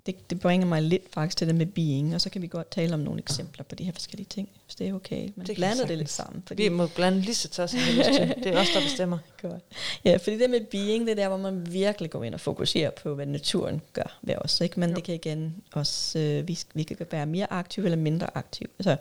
det, 0.06 0.30
det 0.30 0.40
bringer 0.40 0.66
mig 0.66 0.82
lidt 0.82 1.02
faktisk 1.14 1.36
til 1.36 1.46
det 1.46 1.54
med 1.54 1.66
being, 1.66 2.14
og 2.14 2.20
så 2.20 2.30
kan 2.30 2.42
vi 2.42 2.46
godt 2.46 2.70
tale 2.70 2.94
om 2.94 3.00
nogle 3.00 3.20
eksempler 3.20 3.64
på 3.64 3.74
de 3.74 3.84
her 3.84 3.92
forskellige 3.92 4.26
ting, 4.30 4.48
hvis 4.66 4.74
det 4.74 4.88
er 4.88 4.94
okay. 4.94 5.28
Men 5.36 5.46
det 5.46 5.56
blander 5.56 5.86
det 5.86 5.98
lidt 5.98 6.10
sammen. 6.10 6.42
Fordi 6.46 6.62
vi 6.62 6.68
må 6.68 6.86
blande 6.86 7.20
lige 7.20 7.34
så 7.34 7.48
tør, 7.48 7.66
som 7.66 7.78
vi 7.78 7.98
lyst 7.98 8.10
til. 8.12 8.34
Det 8.44 8.46
er 8.46 8.60
os, 8.60 8.70
der 8.74 8.80
bestemmer. 8.80 9.18
Godt. 9.42 9.62
Ja, 10.04 10.16
fordi 10.16 10.38
det 10.38 10.50
med 10.50 10.60
being, 10.70 11.06
det 11.06 11.10
er 11.10 11.14
der, 11.14 11.28
hvor 11.28 11.36
man 11.36 11.72
virkelig 11.72 12.10
går 12.10 12.24
ind 12.24 12.34
og 12.34 12.40
fokuserer 12.40 12.90
på, 12.90 13.14
hvad 13.14 13.26
naturen 13.26 13.82
gør 13.92 14.18
ved 14.22 14.34
os. 14.38 14.60
Ikke? 14.60 14.80
Men 14.80 14.90
jo. 14.90 14.96
det 14.96 15.04
kan 15.04 15.14
igen 15.14 15.54
også, 15.72 16.18
øh, 16.18 16.48
vi, 16.48 16.58
vi 16.74 16.82
kan 16.82 16.96
være 17.10 17.26
mere 17.26 17.52
aktive 17.52 17.84
eller 17.84 17.98
mindre 17.98 18.36
aktive. 18.36 18.68
Altså, 18.78 18.96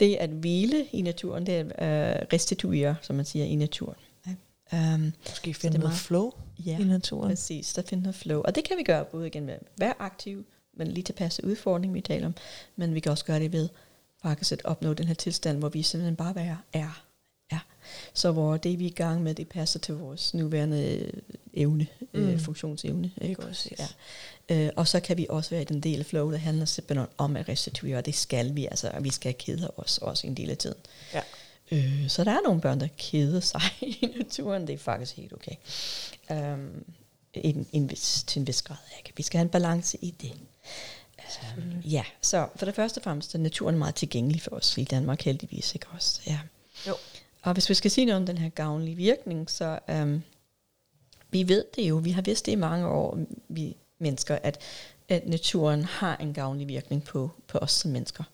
det 0.00 0.14
at 0.14 0.30
hvile 0.30 0.84
i 0.92 1.02
naturen, 1.02 1.46
det 1.46 1.54
er 1.54 1.64
at 1.74 2.20
øh, 2.20 2.26
restituere, 2.32 2.96
som 3.02 3.16
man 3.16 3.24
siger, 3.24 3.44
i 3.44 3.54
naturen. 3.54 3.96
Um, 4.72 5.12
Måske 5.28 5.54
finde 5.54 5.78
noget 5.78 5.94
flow 5.94 6.32
ja, 6.66 6.78
i 6.78 6.84
naturen. 6.84 7.28
præcis. 7.28 7.72
Der 7.72 7.82
finder 7.82 8.02
noget 8.02 8.14
flow. 8.14 8.42
Og 8.42 8.54
det 8.54 8.64
kan 8.64 8.76
vi 8.76 8.82
gøre 8.82 9.04
både 9.04 9.26
igen 9.26 9.46
med 9.46 9.54
at 9.54 9.60
være 9.78 9.94
aktiv, 9.98 10.46
men 10.76 10.88
lige 10.88 11.04
tilpasse 11.04 11.44
udfordring, 11.44 11.94
vi 11.94 12.00
taler 12.00 12.26
om. 12.26 12.34
Men 12.76 12.94
vi 12.94 13.00
kan 13.00 13.12
også 13.12 13.24
gøre 13.24 13.40
det 13.40 13.52
ved 13.52 13.68
faktisk 14.22 14.52
at 14.52 14.64
opnå 14.64 14.94
den 14.94 15.06
her 15.06 15.14
tilstand, 15.14 15.58
hvor 15.58 15.68
vi 15.68 15.82
simpelthen 15.82 16.16
bare 16.16 16.34
være 16.34 16.58
er. 16.72 17.02
Ja. 17.52 17.58
Så 18.14 18.32
hvor 18.32 18.56
det, 18.56 18.78
vi 18.78 18.84
er 18.84 18.90
i 18.90 18.92
gang 18.92 19.22
med, 19.22 19.34
det 19.34 19.48
passer 19.48 19.78
til 19.78 19.94
vores 19.94 20.34
nuværende 20.34 20.98
øh, 20.98 21.12
evne, 21.54 21.86
øh, 22.14 22.22
mm. 22.22 22.30
øh, 22.30 22.40
funktionsevne. 22.40 23.10
Ikke 23.20 23.42
også? 23.42 23.70
Ja. 23.78 23.86
Øh, 24.48 24.70
og 24.76 24.88
så 24.88 25.00
kan 25.00 25.16
vi 25.16 25.26
også 25.28 25.50
være 25.50 25.62
i 25.62 25.64
den 25.64 25.80
del 25.80 26.00
af 26.00 26.06
flow, 26.06 26.30
der 26.30 26.38
handler 26.38 26.64
simpelthen 26.64 27.06
om 27.18 27.36
at 27.36 27.48
restituere, 27.48 27.98
og 27.98 28.06
det 28.06 28.14
skal 28.14 28.54
vi, 28.54 28.66
altså, 28.66 28.90
og 28.94 29.04
vi 29.04 29.10
skal 29.10 29.34
kede 29.34 29.70
os 29.76 29.98
også 29.98 30.26
en 30.26 30.34
del 30.36 30.50
af 30.50 30.58
tiden. 30.58 30.78
Ja. 31.14 31.22
Øh, 31.70 32.08
så 32.08 32.24
der 32.24 32.30
er 32.30 32.40
nogle 32.44 32.60
børn, 32.60 32.80
der 32.80 32.88
keder 32.98 33.40
sig 33.40 33.62
i 33.80 34.14
naturen. 34.18 34.66
Det 34.66 34.72
er 34.72 34.78
faktisk 34.78 35.16
helt 35.16 35.32
okay. 35.32 35.54
Um, 36.30 36.84
en, 37.34 37.66
en 37.72 37.90
vis, 37.90 38.24
til 38.26 38.40
en 38.40 38.46
vis 38.46 38.62
grad. 38.62 38.76
Ikke? 38.98 39.12
Vi 39.16 39.22
skal 39.22 39.38
have 39.38 39.44
en 39.44 39.50
balance 39.50 39.98
i 40.02 40.10
det. 40.10 40.32
Um, 41.56 41.80
ja, 41.80 42.04
så 42.22 42.48
for 42.56 42.64
det 42.64 42.74
første 42.74 42.98
og 42.98 43.02
fremmest 43.02 43.34
er 43.34 43.38
naturen 43.38 43.78
meget 43.78 43.94
tilgængelig 43.94 44.42
for 44.42 44.50
os 44.50 44.78
i 44.78 44.84
Danmark 44.84 45.22
heldigvis. 45.22 45.74
Ikke 45.74 45.86
også? 45.86 46.20
Ja. 46.26 46.38
Jo. 46.88 46.94
Og 47.42 47.52
hvis 47.52 47.68
vi 47.68 47.74
skal 47.74 47.90
sige 47.90 48.04
noget 48.04 48.20
om 48.20 48.26
den 48.26 48.38
her 48.38 48.48
gavnlige 48.48 48.96
virkning, 48.96 49.50
så 49.50 49.78
um, 49.88 50.22
vi 51.30 51.48
ved 51.48 51.64
det 51.76 51.88
jo, 51.88 51.96
vi 51.96 52.10
har 52.10 52.22
vidst 52.22 52.46
det 52.46 52.52
i 52.52 52.56
mange 52.56 52.86
år, 52.88 53.18
vi 53.48 53.76
mennesker, 53.98 54.38
at, 54.42 54.60
at 55.08 55.28
naturen 55.28 55.84
har 55.84 56.16
en 56.16 56.34
gavnlig 56.34 56.68
virkning 56.68 57.04
på, 57.04 57.30
på 57.48 57.58
os 57.58 57.72
som 57.72 57.90
mennesker. 57.90 58.24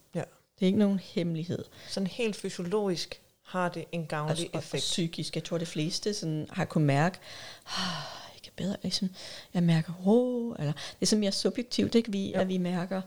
Ja. 0.62 0.66
Det 0.66 0.66
er 0.66 0.68
ikke 0.68 0.78
nogen 0.78 0.98
hemmelighed. 0.98 1.64
Sådan 1.88 2.06
helt 2.06 2.36
fysiologisk 2.36 3.20
har 3.42 3.68
det 3.68 3.84
en 3.92 4.06
gavnlig 4.06 4.50
og, 4.52 4.58
effekt. 4.58 4.74
Og 4.74 4.78
psykisk. 4.78 5.34
Jeg 5.34 5.44
tror, 5.44 5.58
det 5.58 5.68
fleste 5.68 6.14
sådan, 6.14 6.46
har 6.50 6.64
kunnet 6.64 6.86
mærke, 6.86 7.18
ah, 7.66 8.02
jeg 8.34 8.42
kan 8.42 8.52
bedre, 8.56 8.76
ligesom, 8.82 9.10
jeg 9.54 9.62
mærker 9.62 9.92
ro, 10.06 10.52
eller 10.52 10.72
det 10.72 10.96
er 11.00 11.06
sådan 11.06 11.20
mere 11.20 11.32
subjektivt, 11.32 11.94
ikke? 11.94 12.12
Vi, 12.12 12.32
at 12.32 12.48
vi 12.48 12.58
mærker, 12.58 13.02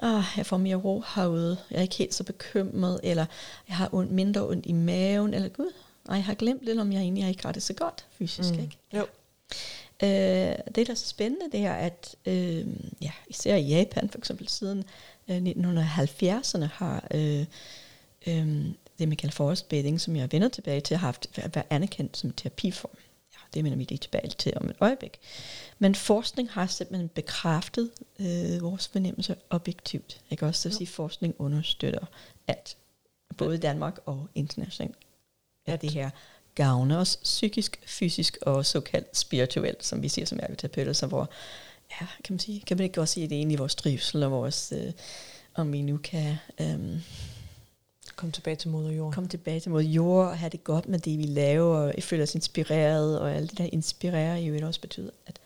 ah, 0.00 0.24
jeg 0.36 0.46
får 0.46 0.56
mere 0.56 0.76
ro 0.76 1.02
herude, 1.14 1.58
jeg 1.70 1.78
er 1.78 1.82
ikke 1.82 1.94
helt 1.94 2.14
så 2.14 2.24
bekymret, 2.24 3.00
eller 3.02 3.26
jeg 3.68 3.76
har 3.76 3.88
ondt, 3.92 4.12
mindre 4.12 4.48
ondt 4.48 4.66
i 4.66 4.72
maven, 4.72 5.34
eller 5.34 5.48
gud, 5.48 5.72
jeg 6.08 6.24
har 6.24 6.34
glemt 6.34 6.62
lidt, 6.62 6.78
om 6.78 6.92
jeg 6.92 7.00
egentlig 7.00 7.24
har 7.24 7.28
ikke 7.28 7.44
har 7.44 7.52
det 7.52 7.62
så 7.62 7.72
godt 7.72 8.06
fysisk, 8.10 8.54
mm. 8.54 8.60
ikke? 8.60 8.78
Jo. 8.92 9.06
Øh, 10.02 10.54
det, 10.74 10.86
der 10.86 10.90
er 10.90 10.94
så 10.94 11.08
spændende, 11.08 11.50
det 11.52 11.60
er, 11.60 11.74
at 11.74 12.16
øh, 12.26 12.66
ja, 13.02 13.10
især 13.28 13.56
i 13.56 13.62
Japan 13.62 14.10
for 14.10 14.18
eksempel 14.18 14.48
siden 14.48 14.84
1970'erne 15.28 16.66
har 16.72 17.08
øh, 17.14 17.46
øh, 18.26 18.66
det, 18.98 19.08
man 19.08 19.16
kalder 19.16 19.32
forest 19.32 19.68
bathing, 19.68 20.00
som 20.00 20.16
jeg 20.16 20.32
vender 20.32 20.48
tilbage 20.48 20.80
til, 20.80 20.96
har 20.96 21.06
haft 21.06 21.28
at 21.34 21.54
være 21.54 21.64
anerkendt 21.70 22.16
som 22.16 22.32
terapiform. 22.32 22.98
Ja, 23.32 23.38
det 23.54 23.64
vender 23.64 23.78
vi 23.78 23.84
lige 23.84 23.98
tilbage 23.98 24.28
til 24.28 24.52
om 24.56 24.70
et 24.70 24.76
øjeblik. 24.80 25.18
Men 25.78 25.94
forskning 25.94 26.50
har 26.50 26.66
simpelthen 26.66 27.08
bekræftet 27.08 27.90
øh, 28.18 28.62
vores 28.62 28.88
fornemmelse 28.88 29.36
objektivt. 29.50 30.20
Ikke 30.30 30.46
også? 30.46 30.68
Det 30.68 30.70
vil 30.72 30.76
sige, 30.76 30.88
at 30.88 30.94
forskning 30.94 31.34
understøtter, 31.38 32.06
at 32.46 32.76
både 33.36 33.54
i 33.54 33.60
Danmark 33.60 33.98
og 34.06 34.28
internationalt, 34.34 34.96
at 35.66 35.82
det 35.82 35.92
her 35.92 36.10
gavner 36.54 36.98
os 36.98 37.18
psykisk, 37.22 37.80
fysisk 37.86 38.38
og 38.42 38.66
såkaldt 38.66 39.16
spirituelt, 39.16 39.84
som 39.84 40.02
vi 40.02 40.08
siger 40.08 40.26
som 40.26 40.40
ergoterapeuter, 40.42 40.92
så 40.92 41.06
hvor, 41.06 41.30
ja, 42.00 42.06
kan 42.24 42.32
man 42.34 42.38
sige, 42.38 42.60
kan 42.60 42.76
man 42.76 42.84
ikke 42.84 43.00
også 43.00 43.14
sige, 43.14 43.24
at 43.24 43.30
det 43.30 43.36
er 43.36 43.40
egentlig 43.40 43.58
vores 43.58 43.74
trivsel 43.74 44.22
og 44.22 44.30
vores, 44.30 44.72
øh, 44.76 44.92
om 45.54 45.72
vi 45.72 45.82
nu 45.82 45.96
kan... 45.96 46.36
Øh, 46.60 47.00
Kom 48.16 48.32
tilbage 48.32 48.56
til 48.56 48.70
moder 48.70 48.90
jord. 48.92 49.14
Kom 49.14 49.28
tilbage 49.28 49.60
til 49.60 49.70
mod 49.70 49.82
jord 49.82 50.26
og 50.26 50.38
have 50.38 50.50
det 50.50 50.64
godt 50.64 50.88
med 50.88 50.98
det, 50.98 51.18
vi 51.18 51.22
laver, 51.24 51.76
og 51.76 51.94
føle 52.00 52.22
os 52.22 52.34
inspireret, 52.34 53.20
og 53.20 53.32
alt 53.34 53.50
det 53.50 53.58
der 53.58 53.68
inspirerer 53.72 54.36
jo 54.36 54.66
også 54.66 54.80
betyder 54.80 55.10
at 55.26 55.38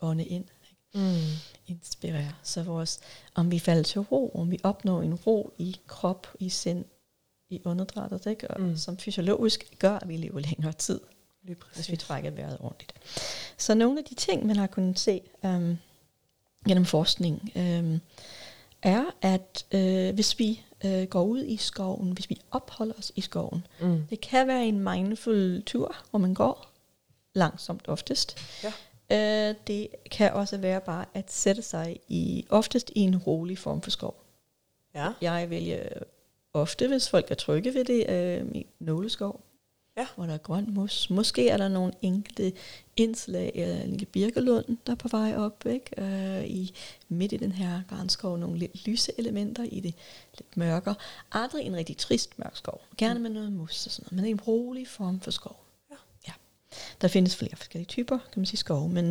ånde 0.00 0.24
ind, 0.24 0.44
Mm. 0.94 1.16
inspirere. 1.66 2.32
Så 2.42 2.62
vores, 2.62 3.00
om 3.34 3.50
vi 3.50 3.58
falder 3.58 3.82
til 3.82 4.00
ro, 4.00 4.30
om 4.34 4.50
vi 4.50 4.58
opnår 4.62 5.02
en 5.02 5.14
ro 5.14 5.52
i 5.58 5.76
krop, 5.86 6.26
i 6.40 6.48
sind, 6.48 6.84
i 7.50 7.60
åndedrættet, 7.64 8.26
ikke? 8.26 8.50
Og 8.50 8.60
Mm. 8.60 8.76
som 8.76 8.96
fysiologisk 8.98 9.78
gør, 9.78 9.98
at 9.98 10.08
vi 10.08 10.16
lever 10.16 10.40
længere 10.40 10.72
tid, 10.72 11.00
Lige 11.44 11.56
hvis 11.74 11.88
vi 11.88 11.92
præcis. 11.92 11.98
trækker 11.98 12.30
vejret 12.30 12.56
ordentligt. 12.60 12.92
Så 13.58 13.74
nogle 13.74 13.98
af 13.98 14.04
de 14.04 14.14
ting, 14.14 14.46
man 14.46 14.56
har 14.56 14.66
kunnet 14.66 14.98
se 14.98 15.20
um, 15.42 15.78
gennem 16.68 16.84
forskning, 16.84 17.52
um, 17.56 18.00
er, 18.82 19.04
at 19.22 19.64
uh, 19.74 20.14
hvis 20.14 20.38
vi 20.38 20.62
uh, 20.84 21.02
går 21.02 21.22
ud 21.24 21.44
i 21.44 21.56
skoven, 21.56 22.12
hvis 22.12 22.30
vi 22.30 22.40
opholder 22.50 22.94
os 22.98 23.12
i 23.16 23.20
skoven, 23.20 23.66
Mm. 23.80 24.06
det 24.10 24.20
kan 24.20 24.46
være 24.48 24.66
en 24.66 24.78
mindful 24.78 25.62
tur, 25.66 25.96
hvor 26.10 26.18
man 26.18 26.34
går 26.34 26.70
langsomt 27.34 27.88
oftest. 27.88 28.36
Ja. 28.64 28.72
Uh, 29.50 29.56
det 29.66 29.88
kan 30.10 30.32
også 30.32 30.56
være 30.58 30.80
bare 30.80 31.04
at 31.14 31.32
sætte 31.32 31.62
sig 31.62 31.96
i 32.08 32.46
oftest 32.50 32.90
i 32.94 33.00
en 33.00 33.16
rolig 33.18 33.58
form 33.58 33.82
for 33.82 33.90
skov. 33.90 34.20
Ja. 34.94 35.12
Jeg 35.20 35.50
vælger 35.50 35.88
ofte, 36.52 36.88
hvis 36.88 37.08
folk 37.08 37.30
er 37.30 37.34
trygge 37.34 37.74
ved 37.74 37.84
det, 37.84 38.10
øh, 38.10 38.46
i 38.54 38.66
nåleskov, 38.80 39.40
Ja. 39.96 40.06
hvor 40.14 40.26
der 40.26 40.34
er 40.34 40.38
grønt 40.38 40.74
mos. 40.74 41.10
Måske 41.10 41.48
er 41.48 41.56
der 41.56 41.68
nogle 41.68 41.92
enkelte 42.02 42.52
indslag 42.96 43.52
af 43.54 43.84
en 43.84 43.90
lille 43.90 44.06
birkelund, 44.06 44.78
der 44.86 44.92
er 44.92 44.96
på 44.96 45.08
vej 45.08 45.36
op, 45.36 45.66
ikke? 45.66 46.02
Øh, 46.02 46.46
i 46.46 46.74
midt 47.08 47.32
i 47.32 47.36
den 47.36 47.52
her 47.52 47.82
granskov, 47.88 48.38
nogle 48.38 48.58
lidt 48.58 48.86
lyse 48.86 49.12
elementer 49.18 49.62
i 49.62 49.80
det 49.80 49.94
lidt 50.38 50.56
mørkere. 50.56 50.94
Aldrig 51.32 51.66
en 51.66 51.76
rigtig 51.76 51.96
trist 51.96 52.38
mørk 52.38 52.56
skov. 52.56 52.80
Gerne 52.98 53.20
med 53.20 53.30
noget 53.30 53.52
mos 53.52 53.86
og 53.86 53.92
sådan 53.92 54.08
noget, 54.10 54.24
men 54.24 54.30
en 54.30 54.40
rolig 54.40 54.88
form 54.88 55.20
for 55.20 55.30
skov. 55.30 55.64
Ja. 55.90 55.96
ja. 56.28 56.32
Der 57.00 57.08
findes 57.08 57.36
flere 57.36 57.56
forskellige 57.56 57.88
typer, 57.88 58.18
kan 58.18 58.40
man 58.40 58.46
sige, 58.46 58.58
skov, 58.58 58.88
men 58.88 59.08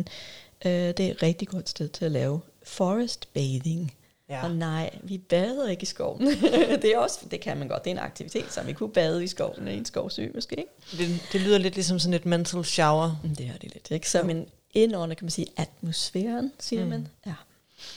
øh, 0.64 0.72
det 0.72 1.00
er 1.00 1.10
et 1.10 1.22
rigtig 1.22 1.48
godt 1.48 1.68
sted 1.68 1.88
til 1.88 2.04
at 2.04 2.12
lave 2.12 2.40
forest 2.62 3.32
bathing. 3.32 3.94
Ja. 4.28 4.44
Og 4.44 4.50
nej, 4.54 4.98
vi 5.02 5.18
bader 5.18 5.68
ikke 5.68 5.82
i 5.82 5.86
skoven. 5.86 6.26
det, 6.82 6.84
er 6.84 6.98
også, 6.98 7.18
det 7.30 7.40
kan 7.40 7.56
man 7.58 7.68
godt. 7.68 7.84
Det 7.84 7.90
er 7.90 7.94
en 7.94 7.98
aktivitet, 8.02 8.52
så 8.52 8.62
vi 8.62 8.72
kunne 8.72 8.92
bade 8.92 9.24
i 9.24 9.26
skoven 9.26 9.68
i 9.68 9.76
en 9.76 9.84
skovsø 9.84 10.28
måske. 10.34 10.56
Ikke? 10.58 10.70
Det, 10.90 11.22
det 11.32 11.40
lyder 11.40 11.58
lidt 11.58 11.74
ligesom 11.74 11.98
sådan 11.98 12.14
et 12.14 12.26
mental 12.26 12.64
shower, 12.64 13.20
Men 13.22 13.34
Det 13.34 13.46
er 13.46 13.52
det 13.58 13.74
lidt. 13.74 13.90
Ikke? 13.90 14.10
Så 14.10 14.18
Jo. 14.18 14.24
men 14.24 14.46
indånder, 14.74 15.14
kan 15.14 15.24
man 15.24 15.30
sige, 15.30 15.46
atmosfæren, 15.56 16.52
siger 16.60 16.80
Mm. 16.80 16.86
mm. 16.86 16.90
man. 16.90 17.08
Ja. 17.26 17.34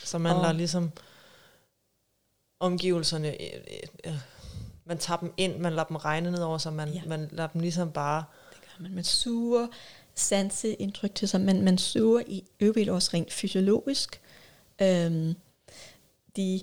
så 0.03 0.17
man 0.17 0.35
Og- 0.35 0.41
lader 0.41 0.53
ligesom 0.53 0.91
omgivelserne, 2.59 3.27
øh, 3.41 3.47
øh, 4.05 4.11
øh, 4.11 4.17
man 4.85 4.97
tager 4.97 5.17
dem 5.17 5.33
ind, 5.37 5.57
man 5.57 5.73
lader 5.73 5.83
dem 5.87 5.95
regne 5.97 6.31
ned 6.31 6.39
over 6.39 6.57
sig, 6.57 6.73
man, 6.73 6.89
Ja. 6.89 7.01
man 7.05 7.29
lader 7.31 7.47
dem 7.49 7.61
ligesom 7.61 7.91
bare, 7.91 8.23
Det 8.51 8.61
gør 8.61 8.83
man. 8.83 8.95
Man 8.95 9.03
suger 9.03 9.67
sanseindtryk 10.15 11.15
til 11.15 11.27
sig. 11.27 11.41
Man, 11.41 11.61
man 11.61 11.77
suger 11.77 12.21
i 12.27 12.43
øvrigt 12.59 12.89
også 12.89 13.09
rent 13.13 13.33
fysiologisk. 13.33 14.21
Øhm, 14.81 15.35
de 16.37 16.61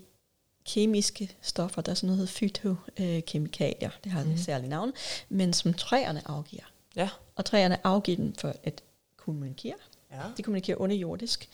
kemiske 0.66 1.30
stoffer, 1.42 1.82
der 1.82 1.90
er 1.92 1.94
sådan 1.94 2.06
noget, 2.06 2.18
hedder 2.18 2.32
fytokemikalier, 2.32 3.90
det 4.04 4.12
har 4.12 4.24
Mhm. 4.24 4.32
et 4.32 4.40
særligt 4.40 4.70
navn, 4.70 4.92
men 5.28 5.52
som 5.52 5.74
træerne 5.74 6.22
afgiver. 6.28 6.62
ja, 6.96 7.08
Og 7.36 7.44
træerne 7.44 7.86
afgiver 7.86 8.16
dem 8.16 8.34
for 8.34 8.54
at 8.64 8.82
kommunikere. 9.16 9.74
ja, 10.12 10.20
De 10.36 10.42
kommunikerer 10.42 10.76
underjordisk 10.80 11.48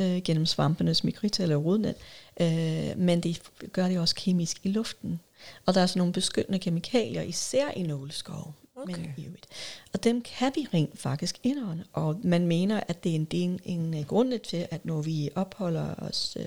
øh, 0.00 0.22
gennem 0.22 0.46
svampenes 0.46 1.04
mikroter 1.04 1.42
eller 1.42 1.56
rodnet, 1.56 1.94
øh, 2.40 2.98
men 2.98 3.20
de 3.20 3.36
gør 3.72 3.88
det 3.88 3.98
også 3.98 4.14
kemisk 4.14 4.60
i 4.62 4.68
luften. 4.68 5.20
Og 5.66 5.74
der 5.74 5.80
er 5.80 5.86
sådan 5.86 5.98
nogle 6.00 6.12
beskyttende 6.12 6.58
kemikalier, 6.58 7.22
især 7.22 7.70
i 7.70 7.82
nåleskov. 7.82 8.54
Okay. 8.76 8.96
Men 8.96 9.14
i 9.16 9.24
øvrigt. 9.26 9.46
Og 9.92 10.04
dem 10.04 10.22
kan 10.22 10.52
vi 10.54 10.66
rent 10.74 10.98
faktisk 10.98 11.38
indånde, 11.42 11.84
og 11.92 12.20
man 12.24 12.46
mener, 12.46 12.80
at 12.88 13.04
det 13.04 13.10
er 13.12 13.14
en, 13.16 13.28
en, 13.32 13.60
en 13.94 14.04
grund 14.04 14.38
til, 14.38 14.68
at 14.70 14.84
når 14.84 15.02
vi 15.02 15.30
opholder 15.34 15.94
os 15.94 16.36
øh, 16.40 16.46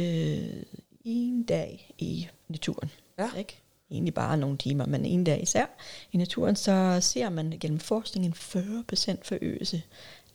øh, 0.00 0.62
en 1.04 1.42
dag 1.42 1.94
i 1.98 2.28
naturen, 2.48 2.90
Ja. 3.18 3.30
ikke? 3.38 3.58
egentlig 3.90 4.14
bare 4.14 4.36
nogle 4.36 4.56
timer, 4.58 4.86
men 4.86 5.04
en 5.04 5.24
dag 5.24 5.42
især 5.42 5.66
i 6.12 6.16
naturen, 6.16 6.56
så 6.56 6.98
ser 7.00 7.28
man 7.28 7.56
gennem 7.60 7.78
forskning 7.78 8.26
en 8.26 8.32
40% 8.32 9.16
forøgelse 9.22 9.82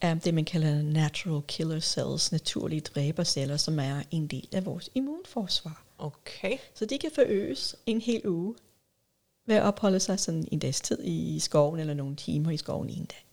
af 0.01 0.19
det, 0.19 0.33
man 0.33 0.45
kalder 0.45 0.81
natural 0.81 1.41
killer 1.47 1.79
cells, 1.79 2.31
naturlige 2.31 2.81
dræberceller, 2.81 3.57
som 3.57 3.79
er 3.79 4.01
en 4.11 4.27
del 4.27 4.47
af 4.51 4.65
vores 4.65 4.89
immunforsvar. 4.95 5.83
okay, 5.97 6.57
Så 6.73 6.85
de 6.85 6.97
kan 6.97 7.11
forøges 7.15 7.75
en 7.85 8.01
hel 8.01 8.27
uge 8.27 8.55
ved 9.45 9.55
at 9.55 9.63
opholde 9.63 9.99
sig 9.99 10.19
sådan 10.19 10.47
en 10.51 10.59
dags 10.59 10.81
tid 10.81 10.97
i 11.03 11.39
skoven, 11.39 11.79
eller 11.79 11.93
nogle 11.93 12.15
timer 12.15 12.51
i 12.51 12.57
skoven 12.57 12.89
en 12.89 13.05
dag. 13.05 13.25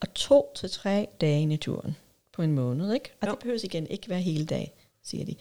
Og 0.00 0.14
to 0.14 0.52
til 0.56 0.70
tre 0.70 1.06
dage 1.20 1.42
i 1.42 1.44
naturen 1.44 1.96
på 2.32 2.42
en 2.42 2.52
måned, 2.52 2.92
ikke? 2.94 3.10
Og 3.20 3.26
Jo. 3.26 3.30
det 3.32 3.38
behøver 3.38 3.58
igen 3.64 3.86
ikke 3.86 4.08
være 4.08 4.20
hele 4.20 4.44
dag, 4.46 4.72
siger 5.08 5.24
de. 5.24 5.34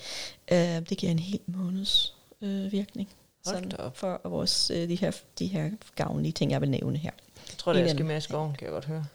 Uh, 0.51 0.85
det 0.89 0.97
giver 0.97 1.11
en 1.11 1.19
hel 1.19 1.39
måneds 1.45 2.13
uh, 2.41 2.71
virkning. 2.71 3.09
Hold 3.45 3.55
Sådan 3.55 3.79
op. 3.79 3.97
for 3.97 4.21
vores, 4.23 4.71
uh, 4.71 4.77
de, 4.77 4.95
her, 4.95 5.11
de 5.39 5.47
her 5.47 5.69
gavnlige 5.95 6.31
ting, 6.31 6.51
jeg 6.51 6.61
vil 6.61 6.69
nævne 6.69 6.97
her. 6.97 7.11
jeg 7.49 7.57
tror, 7.57 7.73
det 7.73 7.81
er, 7.81 8.17
i 8.17 8.21
skoven, 8.21 8.53
kan 8.53 8.65
jeg 8.65 8.71
godt 8.71 8.85
høre. 8.85 9.05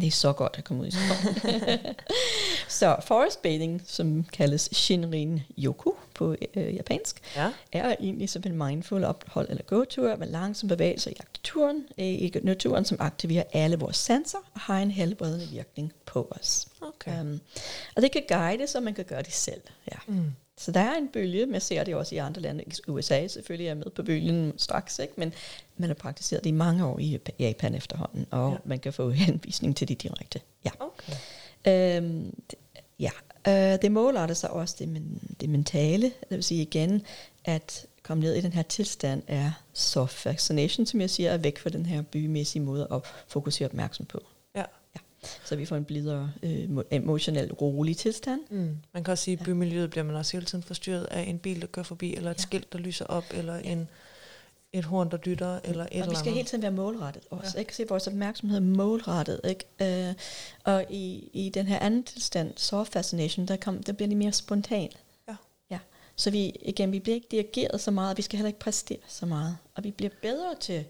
Det 0.00 0.06
er 0.06 0.10
så 0.10 0.32
godt 0.32 0.54
at 0.58 0.64
komme 0.64 0.82
ud 0.82 0.86
i 0.86 0.90
skoven. 0.90 1.78
så 2.68 2.96
forest 3.06 3.42
bathing, 3.42 3.82
som 3.86 4.24
kaldes 4.32 4.68
Shinrin 4.72 5.40
Yoku 5.58 5.90
på 6.14 6.36
øh, 6.56 6.74
japansk, 6.74 7.20
Ja, 7.36 7.52
er 7.72 7.96
egentlig 8.00 8.28
som 8.30 8.42
en 8.46 8.56
mindful 8.66 9.04
ophold 9.04 9.48
eller 9.50 9.62
gåtur 9.62 10.16
med 10.16 10.26
langsom 10.26 10.68
bevægelse 10.68 11.10
i 11.10 11.14
naturen, 11.18 11.84
øh, 11.98 12.06
i 12.06 12.32
naturen, 12.42 12.84
som 12.84 12.96
aktiverer 13.00 13.44
alle 13.52 13.78
vores 13.78 13.96
sanser 13.96 14.38
og 14.54 14.60
har 14.60 14.78
en 14.78 14.90
helbredende 14.90 15.48
virkning 15.48 15.92
på 16.06 16.28
os. 16.40 16.68
okay. 16.80 17.20
Um, 17.20 17.40
og 17.96 18.02
det 18.02 18.12
kan 18.12 18.22
guide, 18.28 18.66
så 18.66 18.80
man 18.80 18.94
kan 18.94 19.04
gøre 19.04 19.22
det 19.22 19.32
selv. 19.32 19.60
Ja. 19.92 19.98
Mm. 20.06 20.32
Så 20.58 20.72
der 20.72 20.80
er 20.80 20.94
en 20.94 21.08
bølge, 21.08 21.46
man 21.46 21.60
ser 21.60 21.84
det 21.84 21.94
også 21.94 22.14
i 22.14 22.18
andre 22.18 22.40
lande. 22.42 22.64
USA 22.88 23.26
selvfølgelig 23.26 23.68
er 23.68 23.74
med 23.74 23.90
på 23.94 24.02
bølgen 24.02 24.52
straks, 24.56 24.98
ikke? 24.98 25.12
men 25.16 25.32
man 25.76 25.88
har 25.88 25.94
praktiseret 25.94 26.44
det 26.44 26.50
i 26.50 26.52
mange 26.52 26.86
år 26.86 26.98
i 26.98 27.18
Japan 27.38 27.74
efterhånden, 27.74 28.26
og 28.30 28.48
Ja. 28.48 28.52
ja. 28.52 28.58
man 28.64 28.78
kan 28.78 28.92
få 28.92 29.10
henvisning 29.26 29.76
til 29.76 29.88
det 29.88 30.02
direkte. 30.02 30.40
Ja. 30.64 30.70
Okay. 30.80 31.12
Øhm, 31.96 32.34
ja, 32.98 33.10
øh, 33.48 33.82
det 33.82 33.92
måler 33.92 34.34
sig 34.34 34.50
også 34.50 34.76
det, 34.78 34.88
men, 34.88 35.20
det 35.40 35.48
mentale, 35.48 36.06
det 36.06 36.36
vil 36.36 36.44
sige 36.44 36.62
igen, 36.62 37.02
at 37.44 37.86
komme 38.02 38.22
ned 38.22 38.34
i 38.34 38.40
den 38.40 38.52
her 38.52 38.62
tilstand 38.62 39.22
er 39.26 39.52
soft 39.72 40.26
vaccination, 40.26 40.86
som 40.86 41.00
jeg 41.00 41.10
siger, 41.10 41.30
er 41.30 41.36
væk 41.36 41.58
fra 41.58 41.70
den 41.70 41.86
her 41.86 42.02
bymæssige 42.02 42.62
måde 42.62 42.88
at 42.90 43.00
fokusere 43.28 43.68
opmærksom 43.68 44.06
på. 44.06 44.20
Ja. 44.56 44.64
Så 45.48 45.56
vi 45.56 45.64
får 45.66 45.76
en 45.76 45.84
blidere, 45.84 46.32
øh, 46.42 46.64
mo- 46.78 46.82
emotionel, 46.90 47.52
rolig 47.52 47.96
tilstand. 47.96 48.40
Mm. 48.50 48.76
Man 48.94 49.04
kan 49.04 49.12
også 49.12 49.24
sige, 49.24 49.32
at 49.34 49.40
i 49.40 49.42
Ja. 49.42 49.44
bymiljøet 49.44 49.90
bliver 49.90 50.04
man 50.04 50.16
også 50.16 50.32
hele 50.36 50.46
tiden 50.46 50.64
forstyrret 50.64 51.04
af 51.04 51.20
en 51.22 51.38
bil, 51.38 51.60
der 51.60 51.66
kører 51.66 51.84
forbi, 51.84 52.14
eller 52.14 52.30
et 52.30 52.34
Ja. 52.38 52.42
skilt, 52.42 52.72
der 52.72 52.78
lyser 52.78 53.04
op, 53.04 53.24
eller 53.34 53.56
en, 53.56 53.88
et 54.72 54.84
horn, 54.84 55.10
der 55.10 55.16
dytter, 55.16 55.60
eller 55.64 55.84
et 55.84 55.90
og 55.90 55.94
eller 55.96 56.08
vi 56.08 56.14
skal 56.14 56.28
andet. 56.28 56.34
hele 56.34 56.48
tiden 56.48 56.62
være 56.62 56.70
målrettet 56.72 57.22
også. 57.30 57.44
Ja. 57.46 57.52
Ja. 57.54 57.60
Ikke? 57.60 57.76
Se 57.76 57.84
vores 57.88 58.06
opmærksomhed 58.06 58.56
er 58.56 58.62
målrettet. 58.62 59.40
Ikke? 59.44 60.08
Øh, 60.08 60.14
og 60.64 60.84
i, 60.90 61.30
i 61.32 61.48
den 61.54 61.66
her 61.66 61.78
anden 61.78 62.02
tilstand, 62.04 62.52
soft 62.56 62.92
fascination, 62.92 63.46
der, 63.46 63.56
kom, 63.56 63.82
der 63.82 63.92
bliver 63.92 64.08
det 64.08 64.16
mere 64.16 64.32
spontan. 64.32 64.88
Ja. 65.28 65.36
ja. 65.70 65.78
Så 66.16 66.30
vi, 66.30 66.44
igen, 66.62 66.92
vi 66.92 66.98
bliver 67.00 67.14
ikke 67.14 67.28
dirigeret 67.30 67.80
så 67.80 67.90
meget, 67.90 68.10
og 68.10 68.16
vi 68.16 68.22
skal 68.22 68.36
heller 68.36 68.48
ikke 68.48 68.60
præstere 68.60 68.98
så 69.08 69.26
meget. 69.26 69.56
Og 69.74 69.84
vi 69.84 69.90
bliver 69.90 70.10
bedre 70.22 70.54
til 70.60 70.84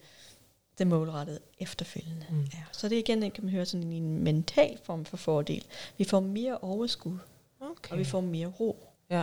det 0.79 0.87
målrettede 0.87 1.39
efterfølgende. 1.59 2.27
Mm. 2.31 2.41
Ja. 2.55 2.59
Så 2.73 2.89
det 2.89 2.95
er 2.95 3.01
igen, 3.01 3.31
kan 3.31 3.45
man 3.45 3.53
høre, 3.53 3.67
sådan 3.67 3.93
en 3.93 4.23
mental 4.25 4.79
form 4.85 5.05
for 5.05 5.17
fordel. 5.17 5.65
Vi 5.99 6.05
får 6.05 6.21
mere 6.21 6.59
overskud, 6.59 7.19
Okay. 7.61 7.93
og 7.93 7.99
vi 7.99 8.05
får 8.05 8.21
mere 8.21 8.47
ro. 8.47 8.89
Ja. 9.11 9.23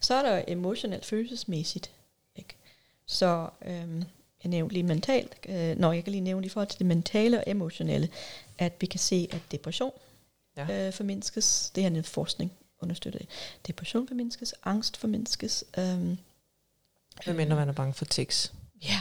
Så 0.00 0.14
er 0.14 0.22
der 0.22 0.44
emotionelt 0.48 1.04
følelsesmæssigt. 1.04 1.90
Ikke? 2.36 2.56
Så 3.06 3.48
øhm, 3.64 3.98
jeg 4.44 4.50
nævnte 4.50 4.72
lige 4.72 4.82
mentalt, 4.82 5.36
øh, 5.48 5.76
når 5.78 5.92
jeg 5.92 6.04
kan 6.04 6.10
lige 6.10 6.20
nævne 6.20 6.46
i 6.46 6.48
forhold 6.48 6.68
til 6.68 6.78
det 6.78 6.86
mentale 6.86 7.38
og 7.38 7.44
emotionelle, 7.46 8.08
at 8.58 8.72
vi 8.80 8.86
kan 8.86 9.00
se, 9.00 9.28
at 9.32 9.40
depression 9.50 9.92
Ja. 10.56 10.66
ja. 10.68 10.86
øh, 10.86 10.92
formindskes. 10.92 11.72
Det 11.74 11.84
er 11.84 11.90
noget 11.90 12.06
forskning 12.06 12.52
understøtter 12.80 13.18
det. 13.18 13.28
Depression 13.66 14.08
formindskes, 14.08 14.54
angst 14.64 14.96
formindskes. 14.96 15.64
Øhm, 15.78 16.18
Hvad 17.24 17.34
mindre 17.34 17.56
man 17.56 17.68
er 17.68 17.72
bange 17.72 17.94
for 17.94 18.04
tics. 18.04 18.52
Ja. 18.82 19.00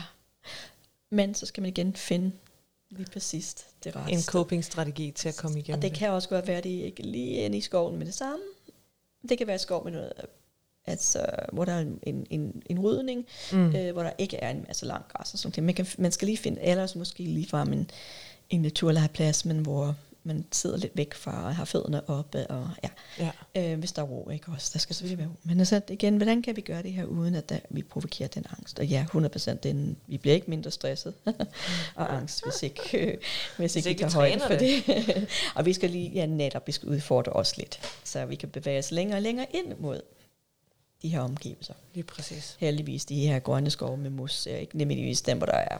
Men 1.13 1.35
så 1.35 1.45
skal 1.45 1.61
man 1.61 1.69
igen 1.69 1.95
finde 1.95 2.31
lige 2.89 3.09
præcis 3.11 3.55
det 3.83 3.95
rette 3.95 4.11
En 4.11 4.21
coping-strategi 4.21 5.11
til 5.11 5.29
at 5.29 5.35
komme 5.35 5.59
igennem 5.59 5.77
Og 5.77 5.81
det 5.81 5.93
kan 5.93 6.09
også 6.09 6.29
godt 6.29 6.47
være, 6.47 6.57
at 6.57 6.63
det 6.63 6.69
ikke 6.69 7.03
lige 7.03 7.45
inde 7.45 7.57
i 7.57 7.61
skoven 7.61 7.97
med 7.97 8.05
det 8.05 8.13
samme. 8.13 8.43
Det 9.29 9.37
kan 9.37 9.47
være 9.47 9.59
skov 9.59 9.83
med 9.83 9.91
noget, 9.91 10.13
altså, 10.85 11.25
hvor 11.53 11.65
der 11.65 11.73
er 11.73 11.85
en, 12.03 12.27
en, 12.29 12.63
en 12.65 12.79
rydning, 12.79 13.25
Mm. 13.51 13.75
øh, 13.75 13.91
hvor 13.93 14.03
der 14.03 14.11
ikke 14.17 14.37
er 14.37 14.49
en 14.49 14.63
masse 14.67 14.85
lang 14.85 15.05
græs 15.07 15.33
og 15.33 15.39
sådan 15.39 15.53
noget. 15.57 15.65
Man, 15.65 15.75
kan, 15.75 15.85
man 15.97 16.11
skal 16.11 16.25
lige 16.25 16.37
finde, 16.37 16.61
ellers 16.61 16.95
måske 16.95 17.23
lige 17.23 17.47
frem 17.49 17.73
en, 17.73 17.89
en 18.49 18.61
naturlejeplads, 18.61 19.45
men 19.45 19.59
hvor 19.59 19.95
man 20.23 20.45
sidder 20.51 20.77
lidt 20.77 20.91
væk 20.97 21.13
fra 21.13 21.45
og 21.45 21.55
har 21.55 21.65
fødderne 21.65 22.09
oppe, 22.09 22.47
og 22.47 22.69
ja, 22.83 22.89
Ja. 23.19 23.71
øh, 23.73 23.79
hvis 23.79 23.91
der 23.91 24.01
er 24.01 24.05
ro, 24.05 24.29
ikke 24.29 24.51
også? 24.51 24.69
Der 24.73 24.79
skal 24.79 24.95
selvfølgelig 24.95 25.17
være 25.17 25.27
ro. 25.27 25.35
Men 25.43 25.59
altså 25.59 25.81
igen, 25.89 26.17
hvordan 26.17 26.41
kan 26.41 26.55
vi 26.55 26.61
gøre 26.61 26.83
det 26.83 26.93
her, 26.93 27.05
uden 27.05 27.35
at 27.35 27.49
der, 27.49 27.59
vi 27.69 27.83
provokerer 27.83 28.27
den 28.27 28.45
angst? 28.57 28.79
Og 28.79 28.85
ja, 28.85 29.05
100% 29.13 29.53
den, 29.53 29.97
vi 30.07 30.17
bliver 30.17 30.35
ikke 30.35 30.49
mindre 30.49 30.71
stresset 30.71 31.13
og 31.95 32.15
angst, 32.15 32.43
hvis 32.45 32.63
ikke, 32.63 32.97
øh, 33.07 33.17
hvis 33.57 33.75
ikke 33.75 33.85
vi 33.85 33.89
ikke 33.89 33.99
tager 33.99 34.09
vi 34.09 34.15
højde 34.15 34.39
for 34.39 34.47
træner 34.47 35.13
det. 35.13 35.27
og 35.55 35.65
vi 35.65 35.73
skal 35.73 35.89
lige, 35.89 36.09
ja 36.09 36.25
netop, 36.25 36.67
vi 36.67 36.71
skal 36.71 36.89
udfordre 36.89 37.33
os 37.33 37.57
lidt, 37.57 37.79
så 38.03 38.25
vi 38.25 38.35
kan 38.35 38.49
bevæge 38.49 38.79
os 38.79 38.91
længere 38.91 39.17
og 39.17 39.21
længere 39.21 39.47
ind 39.53 39.73
mod 39.79 40.01
de 41.01 41.09
her 41.09 41.21
omgivelser. 41.21 41.73
Lige 41.93 42.03
præcis. 42.03 42.55
Heldigvis 42.59 43.05
de 43.05 43.27
her 43.27 43.39
grønne 43.39 43.69
skove 43.69 43.97
med 43.97 44.09
mos 44.09 44.47
er 44.47 44.57
ikke 44.57 44.77
nødvendigvis 44.77 45.21
dem, 45.21 45.37
hvor 45.37 45.45
der 45.45 45.53
er 45.57 45.77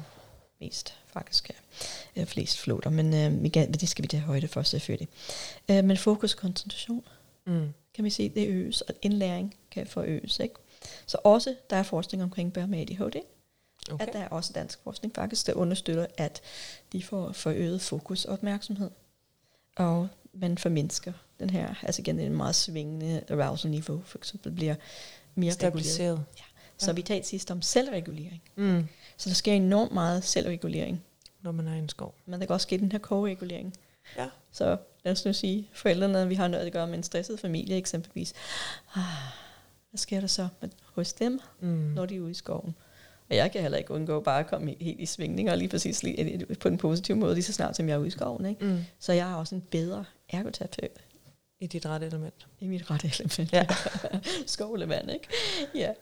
mest 0.64 0.93
faktisk 1.07 1.49
er, 1.49 2.22
er 2.22 2.26
flest 2.26 2.59
floder, 2.59 2.89
men 2.89 3.14
øh, 3.14 3.51
kan, 3.51 3.72
det 3.72 3.89
skal 3.89 4.03
vi 4.03 4.07
tage 4.07 4.24
højde 4.24 4.47
for 4.47 4.64
selvfølgelig. 4.64 5.07
Øh, 5.70 5.84
men 5.84 5.97
fokus 5.97 6.34
og 6.34 6.39
koncentration, 6.39 7.03
Mm. 7.45 7.74
kan 7.93 8.05
vi 8.05 8.09
sige, 8.09 8.30
det 8.30 8.47
øges, 8.47 8.82
og 8.82 8.93
indlæring 9.01 9.55
kan 9.72 9.88
forøges. 9.88 10.39
Ikke? 10.39 10.55
Så 11.05 11.18
også, 11.24 11.55
der 11.70 11.76
er 11.76 11.84
forskning 11.84 12.24
omkring 12.24 12.53
børn 12.53 12.70
med 12.70 12.80
ADHD, 12.80 13.16
okay. 13.91 14.07
at 14.07 14.14
der 14.14 14.20
er 14.20 14.28
også 14.28 14.53
dansk 14.53 14.80
forskning 14.84 15.16
faktisk, 15.16 15.47
der 15.47 15.53
understøtter, 15.53 16.05
at 16.18 16.41
de 16.91 17.03
får 17.03 17.32
forøget 17.32 17.82
fokus 17.82 18.26
og 18.26 18.34
opmærksomhed. 18.34 18.91
Og 19.76 20.07
man 20.34 20.57
formindsker 20.57 21.14
den 21.39 21.49
her, 21.49 21.76
altså 21.82 22.01
igen, 22.01 22.20
en 22.20 22.36
meget 22.36 22.55
svingende 22.55 23.24
arousal-niveau, 23.30 24.01
for 24.05 24.18
eksempel 24.18 24.51
bliver 24.51 24.76
mere 25.36 25.51
reguleret. 25.51 25.53
Stabiliseret. 25.53 26.24
Så 26.78 26.93
vi 26.93 27.01
talte 27.01 27.28
sidst 27.28 27.51
om 27.51 27.61
selvregulering. 27.61 28.41
Mm. 28.55 28.88
Så 29.17 29.30
der 29.30 29.36
sker 29.36 29.53
enormt 29.53 29.91
meget 29.91 30.24
selvregulering. 30.24 31.03
Når 31.41 31.51
man 31.51 31.67
er 31.67 31.74
i 31.76 31.78
en 31.80 31.89
skov. 31.89 32.15
Men 32.26 32.39
der 32.39 32.45
kan 32.45 32.53
også 32.53 32.63
ske 32.65 32.78
den 32.78 32.91
her 32.91 32.99
co-regulering. 32.99 33.74
Ja. 34.17 34.28
Så 34.51 34.78
lad 35.03 35.11
os 35.13 35.26
nu 35.26 35.34
sige, 35.34 35.69
forældrene, 35.74 36.28
vi 36.28 36.36
har 36.36 36.47
noget 36.47 36.65
at 36.65 36.74
gøre 36.74 36.88
med 36.88 36.97
en 36.97 37.03
stresset 37.03 37.39
familie 37.39 37.78
eksempelvis. 37.78 38.34
Ah, 38.95 39.01
hvad 39.89 39.97
sker 39.97 40.19
der 40.19 40.28
så 40.28 40.47
hos 40.86 41.13
dem, 41.13 41.39
Mm. 41.59 41.67
når 41.69 42.05
de 42.05 42.15
er 42.15 42.19
ude 42.19 42.32
i 42.32 42.34
skoven? 42.34 42.76
Og 43.30 43.36
jeg 43.36 43.51
kan 43.51 43.61
heller 43.61 43.78
ikke 43.78 43.91
undgå 43.91 44.19
bare 44.19 44.39
at 44.39 44.47
komme 44.47 44.76
helt 44.80 44.99
i 44.99 45.05
svingninger 45.05 45.55
lige 45.55 45.69
præcis 45.69 46.03
lige, 46.03 46.45
på 46.59 46.67
en 46.67 46.78
positiv 46.78 47.15
måde, 47.15 47.34
lige 47.34 47.43
så 47.43 47.53
snart 47.53 47.76
som 47.76 47.88
jeg 47.89 47.93
er 47.95 47.97
ude 47.97 48.07
i 48.07 48.11
skoven. 48.11 48.45
Ikke? 48.45 48.65
Mm. 48.65 48.80
Så 48.99 49.13
jeg 49.13 49.32
er 49.32 49.36
også 49.36 49.55
en 49.55 49.61
bedre 49.61 50.05
ergoterapeut 50.30 50.91
I 51.64 51.68
dit 51.68 51.86
rette 51.86 52.07
element. 52.07 52.47
i 52.59 52.68
mit 52.68 52.91
rette 52.91 53.07
element. 53.07 53.53
Ja. 53.53 53.68
Skovlevand, 54.45 55.11
ikke? 55.11 55.28
Ja. 55.76 55.93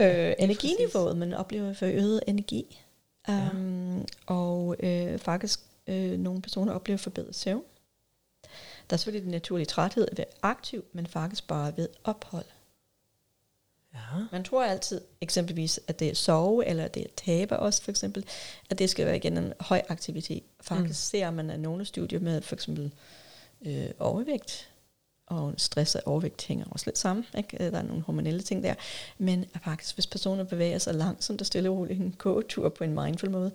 Øh, 0.00 0.34
energiniveauet, 0.38 1.16
man 1.16 1.34
oplever 1.34 1.72
forøget 1.72 2.20
energi. 2.26 2.82
Um, 3.28 4.06
og 4.26 4.76
øh, 4.80 5.18
faktisk 5.18 5.60
øh, 5.86 6.18
nogle 6.18 6.42
personer 6.42 6.72
oplever 6.72 6.98
forbedret 6.98 7.34
søvn. 7.34 7.64
Der 8.90 8.94
er 8.94 8.96
selvfølgelig 8.96 9.24
den 9.24 9.30
naturlige 9.30 9.66
træthed 9.66 10.08
at 10.10 10.18
være 10.18 10.26
aktiv, 10.42 10.84
men 10.92 11.06
faktisk 11.06 11.46
bare 11.46 11.76
ved 11.76 11.88
ophold. 12.04 12.44
Ja. 13.94 13.98
Man 14.32 14.44
tror 14.44 14.64
altid 14.64 15.00
eksempelvis, 15.20 15.80
at 15.88 16.00
det 16.00 16.08
er 16.08 16.14
sove, 16.14 16.66
eller 16.66 16.88
det 16.88 17.02
er 17.02 17.10
tabe 17.16 17.58
også 17.58 17.82
for 17.82 17.90
eksempel, 17.90 18.24
at 18.70 18.78
det 18.78 18.90
skal 18.90 19.06
være 19.06 19.16
igen 19.16 19.38
en 19.38 19.52
høj 19.60 19.82
aktivitet. 19.88 20.42
Faktisk 20.60 20.98
mm. 20.98 21.18
ser 21.18 21.30
man 21.30 21.50
af 21.50 21.60
nogle 21.60 21.84
studier 21.84 22.20
med 22.20 22.42
for 22.42 22.54
eksempel 22.54 22.92
øh, 23.66 23.90
overvægt, 23.98 24.68
og 25.26 25.54
stress 25.56 25.94
og 25.94 26.02
overvægt 26.06 26.42
hænger 26.42 26.64
også 26.70 26.86
lidt 26.86 26.98
sammen. 26.98 27.26
Ikke? 27.38 27.58
Der 27.58 27.78
er 27.78 27.82
nogle 27.82 28.02
hormonelle 28.02 28.42
ting 28.42 28.62
der. 28.62 28.74
Men 29.18 29.44
at 29.54 29.60
faktisk, 29.64 29.96
hvis 29.96 30.06
personer 30.06 30.44
bevæger 30.44 30.78
sig 30.78 30.94
langsomt 30.94 31.40
og 31.40 31.46
stille 31.46 31.70
og 31.70 31.76
roligt 31.76 32.00
en 32.00 32.14
gåtur 32.18 32.68
på 32.68 32.84
en 32.84 32.94
mindful 32.94 33.30
måde, 33.30 33.52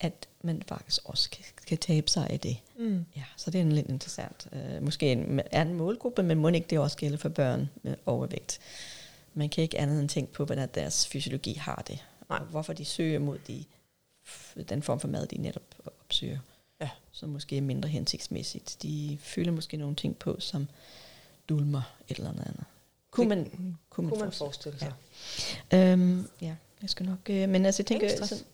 at 0.00 0.28
man 0.42 0.62
faktisk 0.68 1.00
også 1.04 1.30
kan, 1.30 1.44
kan 1.66 1.78
tabe 1.78 2.10
sig 2.10 2.30
af 2.30 2.40
det. 2.40 2.56
Mm. 2.78 3.04
Ja, 3.16 3.24
så 3.36 3.50
det 3.50 3.58
er 3.58 3.62
en 3.62 3.72
lidt 3.72 3.88
interessant. 3.88 4.48
Uh, 4.52 4.82
måske 4.82 5.12
en 5.12 5.40
anden 5.52 5.74
målgruppe, 5.74 6.22
men 6.22 6.38
må 6.38 6.48
ikke 6.48 6.66
det 6.70 6.78
også 6.78 6.96
gælde 6.96 7.18
for 7.18 7.28
børn 7.28 7.70
med 7.82 7.94
overvægt. 8.06 8.58
Man 9.34 9.48
kan 9.48 9.62
ikke 9.62 9.78
andet 9.78 10.00
end 10.00 10.08
tænke 10.08 10.32
på, 10.32 10.44
hvordan 10.44 10.68
deres 10.74 11.06
fysiologi 11.06 11.54
har 11.54 11.84
det. 11.88 12.04
Nej. 12.28 12.38
Og 12.38 12.44
hvorfor 12.44 12.72
de 12.72 12.84
søger 12.84 13.18
mod 13.18 13.38
de, 13.38 13.64
den 14.68 14.82
form 14.82 15.00
for 15.00 15.08
mad, 15.08 15.26
de 15.26 15.36
netop 15.36 15.74
opsøger. 15.86 16.38
Ja. 16.80 16.90
Som 17.12 17.28
måske 17.28 17.56
er 17.56 17.60
mindre 17.60 17.88
hensigtsmæssigt. 17.88 18.76
De 18.82 19.18
føler 19.20 19.52
måske 19.52 19.76
nogle 19.76 19.96
ting 19.96 20.16
på, 20.16 20.36
som 20.40 20.68
dulmer 21.48 21.82
et 22.08 22.16
eller 22.16 22.30
andet. 22.30 22.64
Kunne 23.10 23.28
man, 23.28 23.44
kunne 23.90 24.06
man, 24.06 24.10
Kunne 24.10 24.24
man 24.24 24.32
forestille 24.32 24.78
sig. 24.78 24.92
Ja. 25.72 25.92
Øhm, 25.92 26.26
ja, 26.42 26.54
jeg 26.82 26.90
skal 26.90 27.06
nok... 27.06 27.18
Øh, 27.30 27.48
men 27.48 27.66
altså, 27.66 27.80
jeg 27.82 27.86
tænker... 27.86 28.24
Sådan, 28.26 28.44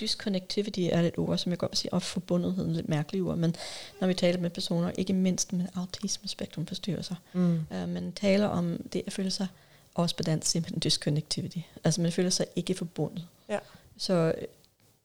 disconnectivity 0.00 0.80
er 0.80 1.00
et 1.00 1.18
ord, 1.18 1.38
som 1.38 1.50
jeg 1.50 1.58
godt 1.58 1.70
vil 1.70 1.76
sige, 1.76 1.92
og 1.92 2.02
forbundethed 2.02 2.68
er 2.68 2.72
lidt 2.72 2.88
mærkeligt 2.88 3.24
ord, 3.24 3.36
men 3.38 3.54
når 4.00 4.08
vi 4.08 4.14
taler 4.14 4.40
med 4.40 4.50
personer, 4.50 4.90
ikke 4.98 5.12
mindst 5.12 5.52
med 5.52 5.66
autismespektrumforstyrrelser, 5.74 7.14
Mm. 7.32 7.60
øh, 7.72 7.88
man 7.88 8.12
taler 8.12 8.46
om 8.46 8.76
det 8.92 9.02
at 9.06 9.12
føle 9.12 9.30
sig, 9.30 9.46
også 9.94 10.16
på 10.16 10.22
dansk 10.22 10.50
simpelthen 10.50 10.80
disconnectivity, 10.80 11.58
altså 11.84 12.00
man 12.00 12.12
føler 12.12 12.30
sig 12.30 12.46
ikke 12.56 12.74
forbundet. 12.74 13.26
Ja. 13.48 13.58
Så 13.96 14.12
øh, 14.38 14.44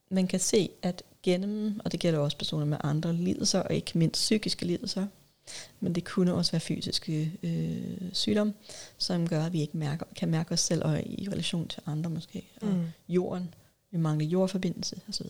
man 0.09 0.27
kan 0.27 0.39
se, 0.39 0.69
at 0.81 1.03
gennem, 1.23 1.79
og 1.85 1.91
det 1.91 1.99
gælder 1.99 2.19
også 2.19 2.37
personer 2.37 2.65
med 2.65 2.77
andre 2.83 3.13
lidelser, 3.13 3.59
og 3.59 3.73
ikke 3.73 3.97
mindst 3.97 4.21
psykiske 4.21 4.65
lidelser, 4.65 5.07
men 5.79 5.95
det 5.95 6.05
kunne 6.05 6.33
også 6.33 6.51
være 6.51 6.59
fysiske 6.59 7.31
øh, 7.43 8.01
sygdomme, 8.13 8.53
som 8.97 9.27
gør, 9.27 9.43
at 9.45 9.53
vi 9.53 9.61
ikke 9.61 9.77
mærker, 9.77 10.05
kan 10.15 10.29
mærke 10.29 10.51
os 10.51 10.59
selv 10.59 10.83
og 10.85 10.99
i 11.05 11.27
relation 11.31 11.67
til 11.67 11.83
andre 11.85 12.09
måske. 12.09 12.47
Og 12.61 12.67
Mm. 12.67 12.85
jorden, 13.09 13.53
vi 13.91 13.97
mangler 13.97 14.25
jordforbindelse 14.27 15.01
osv. 15.09 15.25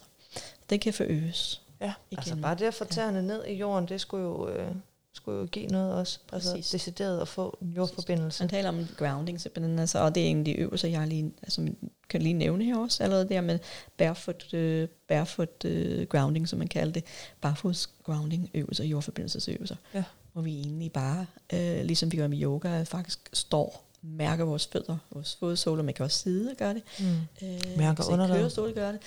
Det 0.70 0.82
kan 0.82 0.93
forøges. 0.93 1.61
Ja, 1.82 1.93
altså 2.18 2.32
Igen. 2.34 2.41
bare 2.41 2.55
det 2.55 2.65
at 2.65 2.74
få 2.74 2.86
tæerne 2.86 3.22
ned 3.28 3.45
i 3.45 3.53
jorden, 3.53 3.88
det 3.88 4.01
skulle 4.01 4.24
jo, 4.24 4.49
øh, 4.49 4.72
skulle 5.18 5.39
jo 5.39 5.45
give 5.45 5.68
noget 5.68 5.93
også. 5.93 6.20
Altså 6.34 6.51
Præcis. 6.51 6.70
decideret 6.72 7.22
at 7.22 7.28
få 7.28 7.57
en 7.61 7.70
jordforbindelse. 7.70 8.43
Man 8.43 8.49
taler 8.49 8.70
om 8.70 8.88
grounding 8.97 9.41
simpelthen, 9.41 9.80
altså, 9.80 9.99
og 9.99 10.15
det 10.15 10.24
er 10.24 10.28
en 10.28 10.39
af 10.39 10.45
de 10.45 10.51
øvelser, 10.53 10.88
jeg 10.88 11.07
lige, 11.07 11.32
altså, 11.43 11.68
kan 12.09 12.22
lige 12.22 12.34
nævne 12.34 12.63
her 12.63 12.78
også, 12.78 13.03
allerede 13.03 13.30
der 13.30 13.41
med 13.41 13.59
barefoot, 13.97 14.53
uh, 14.53 14.84
barefoot 15.07 15.65
uh, 15.65 16.03
grounding, 16.09 16.47
som 16.49 16.59
man 16.59 16.68
kalder 16.68 16.93
det, 16.93 17.03
barfods 17.41 17.88
grounding 18.03 18.49
øvelser, 18.53 18.84
jordforbindelsesøvelser, 18.84 19.76
Ja. 19.93 20.03
hvor 20.34 20.41
vi 20.41 20.59
egentlig 20.59 20.91
bare, 20.91 21.26
uh, 21.53 21.59
ligesom 21.86 22.11
vi 22.11 22.18
gør 22.18 22.28
med 22.28 22.41
yoga, 22.41 22.84
faktisk 22.84 23.30
står, 23.34 23.84
mærker 24.01 24.43
vores 24.45 24.68
fødder, 24.68 24.97
vores 25.11 25.36
fodsåler, 25.36 25.84
man 25.84 25.93
kan 25.93 26.05
også 26.05 26.18
sidde 26.20 26.51
og 26.51 26.57
gøre 26.57 26.74
det. 26.74 26.84
Mm. 26.99 27.05
Uh, 27.41 27.78
Mærker 27.78 28.11
underlaget. 28.11 28.41
Kørestol 28.41 28.74
gør 28.74 28.91
det. 28.91 29.01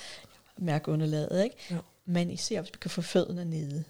Mærker 0.58 0.92
underlaget, 0.92 1.44
ikke? 1.44 1.56
Jo. 1.70 1.76
Men 2.04 2.30
især, 2.30 2.60
hvis 2.60 2.72
vi 2.72 2.78
kan 2.80 2.90
få 2.90 3.02
fødderne 3.02 3.44
nede 3.44 3.84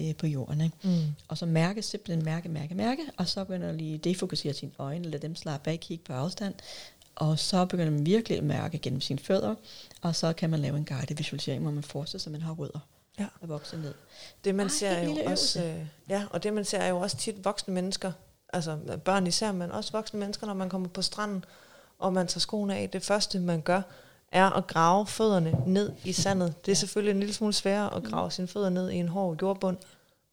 øh, 0.00 0.14
på 0.16 0.26
jorden, 0.26 0.60
ikke? 0.60 0.76
Mm. 0.82 1.04
Og 1.28 1.38
så 1.38 1.46
mærke, 1.46 1.82
simpelthen 1.82 2.24
mærke, 2.24 2.48
mærke, 2.48 2.74
mærke, 2.74 3.02
og 3.16 3.28
så 3.28 3.44
begynder 3.44 3.70
du 3.72 3.76
lige 3.78 3.98
defokusere 3.98 4.54
sine 4.54 4.72
øjne, 4.78 5.04
lade 5.10 5.22
dem 5.22 5.36
slappe 5.36 5.70
af, 5.70 5.80
kigge 5.80 6.04
på 6.04 6.12
afstand, 6.12 6.54
og 7.14 7.38
så 7.38 7.64
begynder 7.66 7.90
man 7.90 8.06
virkelig 8.06 8.38
at 8.38 8.44
mærke 8.44 8.78
gennem 8.78 9.00
sine 9.00 9.18
fødder, 9.18 9.54
og 10.02 10.16
så 10.16 10.32
kan 10.32 10.50
man 10.50 10.60
lave 10.60 10.76
en 10.76 10.84
guided 10.84 11.16
visualisering, 11.16 11.62
hvor 11.62 11.70
man 11.72 11.82
forestiller 11.82 12.20
sig, 12.20 12.30
at 12.30 12.32
man 12.32 12.42
har 12.42 12.52
rødder 12.52 12.78
Ja. 13.18 13.26
og 13.40 13.48
vokser 13.48 13.76
ned. 13.78 13.94
Det 14.44 14.54
man 14.54 14.66
Ej, 14.66 14.70
ser 14.70 14.98
en 14.98 15.16
jo 15.16 15.24
også, 15.30 15.64
øh, 15.64 15.86
ja, 16.08 16.24
og 16.30 16.42
det 16.42 16.52
man 16.54 16.64
ser 16.64 16.78
er 16.78 16.88
jo 16.88 17.00
også 17.00 17.16
tit 17.16 17.44
voksne 17.44 17.74
mennesker, 17.74 18.12
altså 18.52 18.78
børn 19.04 19.26
især, 19.26 19.52
men 19.52 19.70
også 19.70 19.92
voksne 19.92 20.20
mennesker, 20.20 20.46
når 20.46 20.54
man 20.54 20.68
kommer 20.68 20.88
på 20.88 21.02
stranden, 21.02 21.44
og 21.98 22.12
man 22.12 22.26
tager 22.26 22.40
skoene 22.40 22.76
af. 22.76 22.90
Det 22.90 23.02
første 23.02 23.40
man 23.40 23.60
gør, 23.60 23.82
er 24.32 24.50
at 24.50 24.66
grave 24.66 25.06
fødderne 25.06 25.62
ned 25.66 25.92
i 26.04 26.12
sandet. 26.12 26.66
Det 26.66 26.72
er 26.72 26.76
selvfølgelig 26.76 27.10
en 27.10 27.20
lille 27.20 27.34
smule 27.34 27.52
sværere 27.52 27.94
at 27.94 28.04
grave 28.04 28.30
sine 28.30 28.48
fødder 28.48 28.70
ned 28.70 28.90
i 28.90 28.96
en 28.96 29.08
hård 29.08 29.42
jordbund, 29.42 29.76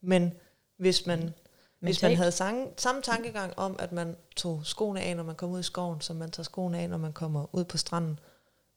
men 0.02 0.34
hvis 0.78 1.06
man, 1.06 1.34
hvis 1.80 2.02
man 2.02 2.16
havde 2.16 2.32
sang, 2.32 2.70
samme 2.78 3.02
tankegang 3.02 3.54
om, 3.58 3.76
at 3.80 3.92
man 3.92 4.16
tog 4.36 4.62
skoene 4.64 5.02
af, 5.02 5.16
når 5.16 5.24
man 5.24 5.36
kommer 5.36 5.56
ud 5.56 5.60
i 5.60 5.64
skoven, 5.64 6.02
som 6.02 6.16
man 6.16 6.32
tager 6.32 6.44
skoene 6.44 6.80
af, 6.80 6.90
når 6.90 6.98
man 6.98 7.14
kommer 7.14 7.56
ud 7.56 7.64
på 7.64 7.78
stranden, 7.78 8.20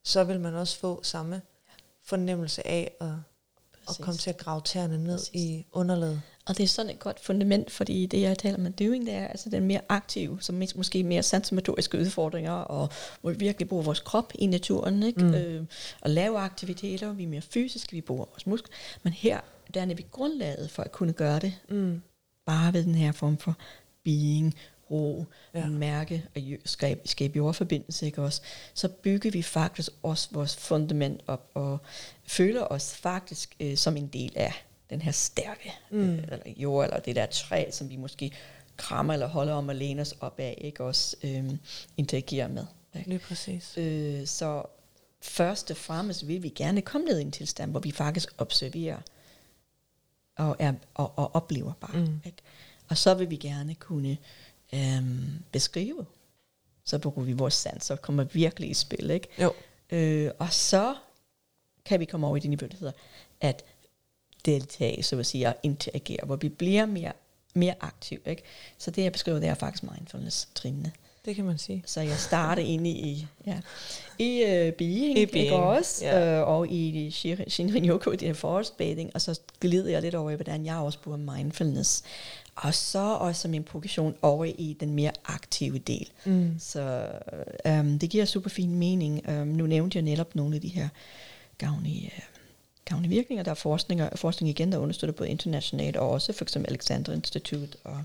så 0.05 0.25
vil 0.25 0.41
man 0.41 0.55
også 0.55 0.79
få 0.79 1.03
samme 1.03 1.43
fornemmelse 2.05 2.67
af 2.67 2.97
at, 3.01 3.09
at 3.89 3.99
komme 4.01 4.19
til 4.19 4.31
at 4.31 4.37
grave 4.37 4.61
tæerne 4.61 4.99
ned 4.99 5.19
Præcis. 5.19 5.35
i 5.35 5.67
underlaget. 5.73 6.23
Og 6.51 6.57
det 6.57 6.65
er 6.65 6.69
sådan 6.69 6.91
et 6.91 6.99
godt 6.99 7.21
fundament, 7.21 7.71
fordi 7.71 8.07
det, 8.07 8.21
jeg 8.21 8.39
taler 8.39 8.59
med 8.59 8.71
doing, 8.71 9.07
det 9.07 9.15
er 9.15 9.27
altså 9.27 9.51
den 9.51 9.67
mere 9.67 9.81
aktive, 9.89 10.39
som 10.41 10.63
mås- 10.63 10.77
måske 10.77 11.03
mere 11.03 11.23
sansemotoriske 11.23 11.99
udfordringer, 11.99 12.53
og 12.53 12.89
hvor 13.21 13.31
vi 13.31 13.37
virkelig 13.39 13.69
bruger 13.69 13.83
vores 13.85 14.01
krop 14.01 14.33
i 14.35 14.47
naturen, 14.47 15.03
ikke? 15.03 15.25
Mm. 15.25 15.35
Øh, 15.35 15.65
og 16.01 16.11
lave 16.11 16.39
aktiviteter, 16.39 17.13
vi 17.13 17.23
er 17.23 17.29
mere 17.29 17.41
fysiske, 17.41 17.93
vi 17.93 18.01
bruger 18.01 18.25
vores 18.25 18.47
muskler. 18.47 18.75
Men 19.03 19.13
her, 19.13 19.41
der 19.75 19.81
er 19.83 19.95
vi 19.95 20.07
grundlaget 20.11 20.71
for 20.71 20.83
at 20.83 20.93
kunne 20.93 21.13
gøre 21.13 21.39
det, 21.39 21.55
Mm. 21.69 22.01
bare 22.47 22.73
ved 22.73 22.85
den 22.85 22.95
her 22.95 23.13
form 23.13 23.39
for 23.39 23.57
being, 24.05 24.55
ro, 24.91 25.25
Ja. 25.55 25.67
mærke 25.67 26.27
og 26.37 26.43
skabe, 26.65 27.01
skabe 27.05 27.37
jordforbindelse, 27.37 28.07
ikke 28.07 28.23
også? 28.23 28.41
Så 28.75 28.89
bygger 28.89 29.31
vi 29.31 29.43
faktisk 29.43 29.91
også 30.03 30.29
vores 30.33 30.57
fundament 30.57 31.21
op, 31.27 31.51
og 31.55 31.79
føler 32.27 32.63
os 32.71 32.95
faktisk 32.97 33.57
øh, 33.61 33.77
som 33.77 33.97
en 33.97 34.07
del 34.07 34.33
af 34.37 34.53
den 34.91 35.03
her 35.03 35.13
stærke 35.13 35.73
Mm. 35.91 36.11
øh, 36.11 36.19
eller 36.23 36.39
jord, 36.47 36.85
eller 36.85 37.01
det 37.01 37.17
der 37.17 37.27
træ, 37.27 37.71
som 37.71 37.91
vi 37.91 37.97
måske 37.97 38.33
krammer 38.77 39.13
eller 39.13 39.27
holder 39.27 39.53
om 39.55 39.71
at 39.71 39.77
læne 39.77 40.03
os 40.03 40.15
op 40.21 40.39
af, 40.39 40.59
ikke 40.61 40.85
også 40.85 41.17
øh, 41.23 41.51
interagerer 41.97 42.49
med. 42.49 42.65
Ikke? 42.97 43.09
Lige 43.09 43.19
præcis. 43.19 43.79
Øh, 43.79 44.27
så 44.27 44.63
først 45.23 45.71
og 45.71 45.77
fremmest 45.77 46.29
vil 46.29 46.43
vi 46.43 46.49
gerne 46.49 46.83
komme 46.83 47.07
ned 47.07 47.19
i 47.19 47.23
en 47.23 47.33
tilstand, 47.33 47.71
hvor 47.71 47.81
vi 47.81 47.93
faktisk 47.93 48.35
observerer 48.39 48.99
og, 50.37 50.57
er, 50.59 50.73
og, 50.95 51.13
og 51.17 51.35
oplever 51.35 51.73
bare. 51.81 51.97
Mm. 51.99 52.21
Ikke? 52.25 52.39
Og 52.89 52.97
så 52.97 53.15
vil 53.15 53.31
vi 53.31 53.37
gerne 53.37 53.75
kunne 53.75 54.19
øhm, 54.75 55.43
beskrive. 55.53 56.07
Så 56.85 56.99
bruger 56.99 57.23
vi 57.23 57.33
vores 57.33 57.55
sans 57.55 57.91
og 57.91 58.03
kommer 58.03 58.25
virkelig 58.25 58.71
i 58.71 58.75
spil. 58.75 59.11
Ikke? 59.11 59.29
Jo. 59.39 59.53
Øh, 59.91 60.31
og 60.39 60.53
så 60.53 60.95
kan 61.85 62.01
vi 62.01 62.05
komme 62.05 62.27
over 62.27 62.37
i 62.37 62.41
det 62.41 62.51
niveau, 62.51 62.69
der 62.69 62.77
hedder 62.77 62.93
at 63.41 63.65
deltage, 64.47 65.03
så 65.03 65.19
at 65.19 65.27
sige, 65.27 65.49
og 65.49 65.55
interagere, 65.63 66.27
hvor 66.27 66.37
vi 66.37 66.49
bliver 66.49 66.87
mere, 66.87 67.13
mere 67.55 67.75
aktiv. 67.81 68.21
Ikke? 68.27 68.43
Så 68.79 68.91
det, 68.91 69.03
jeg 69.03 69.13
beskriver, 69.13 69.39
det 69.39 69.49
er 69.49 69.55
faktisk 69.55 69.83
mindfulness-trinene. 69.83 70.93
Det 71.25 71.37
kan 71.37 71.45
man 71.45 71.59
sige. 71.59 71.83
Så 71.87 72.01
jeg 72.01 72.17
starter 72.17 72.63
egentlig 72.63 72.93
i, 72.93 73.27
ja, 73.47 73.61
i 74.19 74.43
uh, 74.43 74.75
being, 74.75 75.19
I 75.19 75.27
being, 75.27 75.53
også, 75.53 76.05
ja. 76.05 76.39
øh, 76.39 76.49
og 76.49 76.69
i 76.69 77.11
Shinrin 77.49 77.89
Yoko, 77.89 78.13
det 78.13 78.29
er 78.29 78.35
forest 78.35 78.77
bathing, 78.77 79.11
og 79.15 79.21
så 79.21 79.41
glider 79.61 79.91
jeg 79.91 80.03
lidt 80.03 80.15
over 80.15 80.31
i, 80.31 80.35
hvordan 80.35 80.67
jeg 80.67 80.77
også 80.77 80.99
bruger 80.99 81.19
mindfulness. 81.19 82.03
Og 82.55 82.75
så 82.75 82.99
også 82.99 83.49
min 83.49 83.65
progression 83.65 84.15
over 84.23 84.45
i 84.45 84.77
den 84.81 84.95
mere 84.95 85.13
aktive 85.25 85.79
del. 85.79 86.11
Mm. 86.25 86.55
Så 86.59 87.07
um, 87.69 87.99
det 87.99 88.11
giver 88.11 88.25
super 88.25 88.51
fin 88.51 88.75
mening. 88.75 89.29
Um, 89.29 89.47
nu 89.47 89.67
nævnte 89.67 89.97
jeg 89.97 90.03
netop 90.03 90.35
nogle 90.35 90.55
af 90.55 90.61
de 90.61 90.69
her 90.69 90.89
gavnlige, 91.59 92.13
uh, 92.17 92.30
gavnlige 92.91 93.11
virkninger. 93.15 93.43
Der 93.43 93.51
er 93.51 93.55
forskning, 93.55 94.03
og 94.03 94.19
forskning 94.19 94.51
igen, 94.51 94.73
der 94.73 94.79
understøtter 94.79 95.15
både 95.15 95.29
internationalt 95.29 95.97
og 95.97 96.11
også 96.11 96.33
for 96.33 96.45
eksempel 96.45 96.71
Alexander 96.73 97.13
Institute 97.13 97.79
og 97.85 98.03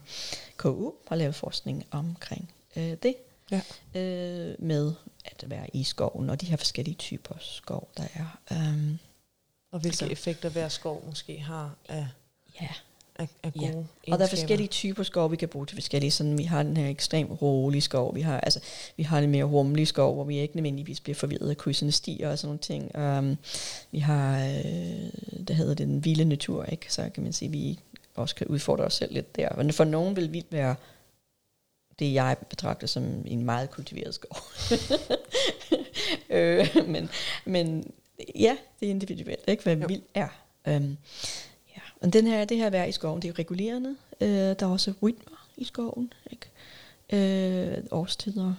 KU 0.58 0.92
har 1.08 1.16
lavet 1.16 1.36
forskning 1.36 1.86
omkring 1.92 2.52
uh, 2.76 2.84
det. 2.84 3.16
Ja. 3.52 3.62
Øh, 4.00 4.56
med 4.60 4.94
at 5.26 5.44
være 5.50 5.68
i 5.74 5.84
skoven 5.84 6.30
og 6.30 6.42
de 6.42 6.46
her 6.46 6.58
forskellige 6.58 6.96
typer 6.96 7.36
skov, 7.40 7.90
der 7.98 8.04
er. 8.14 8.40
Um, 8.52 9.00
Og 9.72 9.80
hvilke 9.80 9.98
Så- 9.98 10.06
effekter 10.08 10.50
hver 10.50 10.70
skov 10.70 11.04
måske 11.08 11.40
har 11.40 11.76
af, 11.90 12.08
ja, 12.62 12.68
af, 13.16 13.28
af 13.44 13.52
Ja. 13.62 13.72
gode 13.72 13.86
Og 14.12 14.20
der 14.20 14.26
er 14.26 14.30
forskellige 14.30 14.68
typer 14.68 15.04
skov, 15.04 15.32
vi 15.32 15.36
kan 15.36 15.50
bruge 15.50 15.66
til 15.66 15.76
forskellige. 15.76 16.12
Sådan, 16.12 16.38
vi 16.38 16.44
har 16.44 16.64
den 16.64 16.78
her 16.78 16.90
ekstremt 16.90 17.42
rolige 17.42 17.82
skov. 17.82 18.16
Vi 18.16 18.22
har, 18.22 18.40
altså, 18.40 18.60
vi 18.98 19.04
har 19.04 19.22
den 19.22 19.32
mere 19.32 19.44
rummelige 19.44 19.86
skov, 19.86 20.14
hvor 20.14 20.24
vi 20.24 20.40
ikke 20.40 20.56
nødvendigvis 20.56 21.00
bliver 21.00 21.16
forvirret 21.16 21.50
af 21.50 21.58
krydsende 21.58 21.92
stier 21.92 22.30
og 22.32 22.40
sådan 22.40 22.48
nogle 22.48 22.60
ting. 22.60 22.96
Um, 22.98 23.38
vi 23.92 24.00
har, 24.00 24.46
øh, 24.48 25.44
det 25.48 25.56
hedder 25.56 25.74
det, 25.74 25.88
den 25.88 26.06
vilde 26.06 26.26
natur, 26.26 26.64
ikke? 26.64 26.94
Så 26.94 27.10
kan 27.14 27.24
man 27.24 27.34
sige, 27.34 27.50
at 27.50 27.54
vi 27.54 27.80
også 28.16 28.36
kan 28.36 28.48
udfordre 28.48 28.84
os 28.84 28.94
selv 28.94 29.14
lidt 29.14 29.36
der. 29.36 29.56
Men 29.58 29.74
for 29.74 29.84
nogen 29.84 30.16
vil 30.16 30.34
vildt 30.34 30.52
være 30.52 30.76
det, 32.00 32.14
jeg 32.14 32.36
betragter 32.50 32.88
som 32.88 33.04
en 33.26 33.44
meget 33.44 33.72
kultiveret 33.72 34.14
skov. 34.14 34.38
øh, 36.38 36.68
men, 36.88 37.10
men 37.46 37.92
ja, 38.36 38.58
det 38.80 38.86
er 38.86 38.90
individuelt, 38.90 39.44
ikke? 39.48 39.64
hvad 39.64 39.78
Jo. 39.78 39.88
vildt 39.88 40.06
er. 40.14 40.28
Um, 40.68 40.98
Og 42.06 42.14
den 42.14 42.28
her, 42.28 42.46
det 42.46 42.58
her 42.58 42.70
vejr 42.70 42.86
i 42.86 42.92
skoven, 42.92 43.22
det 43.22 43.30
er 43.30 43.40
regulerende. 43.40 43.96
Øh, 44.22 44.28
der 44.30 44.56
er 44.60 44.66
også 44.66 44.94
rytmer 45.02 45.48
i 45.58 45.64
skoven. 45.64 46.14
Ikke? 46.32 47.78
Øh, 47.78 47.84
årstider. 47.92 48.54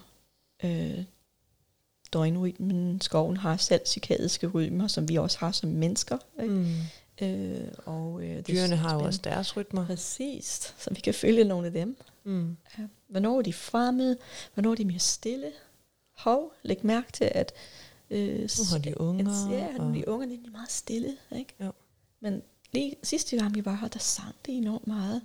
Øh, 0.65 1.05
døgnrytmen. 2.13 3.01
Skoven 3.01 3.37
har 3.37 3.57
selv 3.57 3.81
cirkadiske 3.87 4.47
rytmer, 4.47 4.87
som 4.87 5.09
vi 5.09 5.17
også 5.17 5.39
har 5.39 5.53
som 5.53 5.71
mennesker. 5.71 6.19
Ikke? 6.43 6.55
Mm. 6.55 6.75
Øh, 7.23 7.69
og, 7.85 8.23
øh, 8.23 8.37
det 8.37 8.47
Dyrene 8.49 8.77
har 8.77 8.95
jo 8.95 9.01
også 9.01 9.21
deres 9.25 9.57
rytmer. 9.57 9.87
Præcis, 9.87 10.75
så 10.79 10.91
vi 10.95 11.01
kan 11.01 11.15
følge 11.15 11.45
nogle 11.45 11.67
af 11.67 11.73
dem. 11.73 11.97
Mm. 12.25 12.57
Ja. 12.79 12.83
Hvornår 13.09 13.39
er 13.39 13.43
de 13.43 13.53
fremme? 13.53 14.17
Hvornår 14.55 14.71
er 14.71 14.75
de 14.75 14.85
mere 14.85 14.99
stille? 14.99 15.53
Hov, 16.17 16.53
læg 16.63 16.87
mærke 16.87 17.13
til, 17.13 17.31
at... 17.35 17.53
Øh, 18.11 18.41
Nu 18.41 18.65
har 18.71 18.79
de 18.79 19.01
unger. 19.01 19.51
Ja, 19.51 19.73
nu 19.79 19.89
er 19.89 19.93
de 19.93 20.09
unger, 20.09 20.27
er 20.47 20.51
meget 20.51 20.71
stille. 20.71 21.17
Ikke? 21.37 21.55
Jo. 21.61 21.73
Men 22.21 22.43
lige 22.77 22.97
sidste 23.03 23.37
gang 23.37 23.55
vi 23.55 23.64
var 23.64 23.74
her, 23.74 23.89
der 23.89 23.99
sang 23.99 24.35
de 24.47 24.53
enormt 24.53 24.87
meget. 24.87 25.22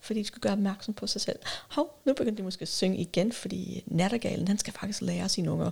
Fordi 0.00 0.20
de 0.20 0.24
skulle 0.24 0.42
gøre 0.42 0.52
opmærksom 0.52 0.94
på 0.94 1.06
sig 1.06 1.20
selv. 1.20 1.38
Hov, 1.68 2.00
nu 2.04 2.12
begynder 2.12 2.36
de 2.36 2.42
måske 2.42 2.62
at 2.62 2.68
synge 2.68 2.98
igen, 2.98 3.32
fordi 3.32 3.82
nattergalen, 3.86 4.48
han 4.48 4.58
skal 4.58 4.72
faktisk 4.72 5.00
lære 5.02 5.28
sine 5.28 5.50
unger. 5.50 5.70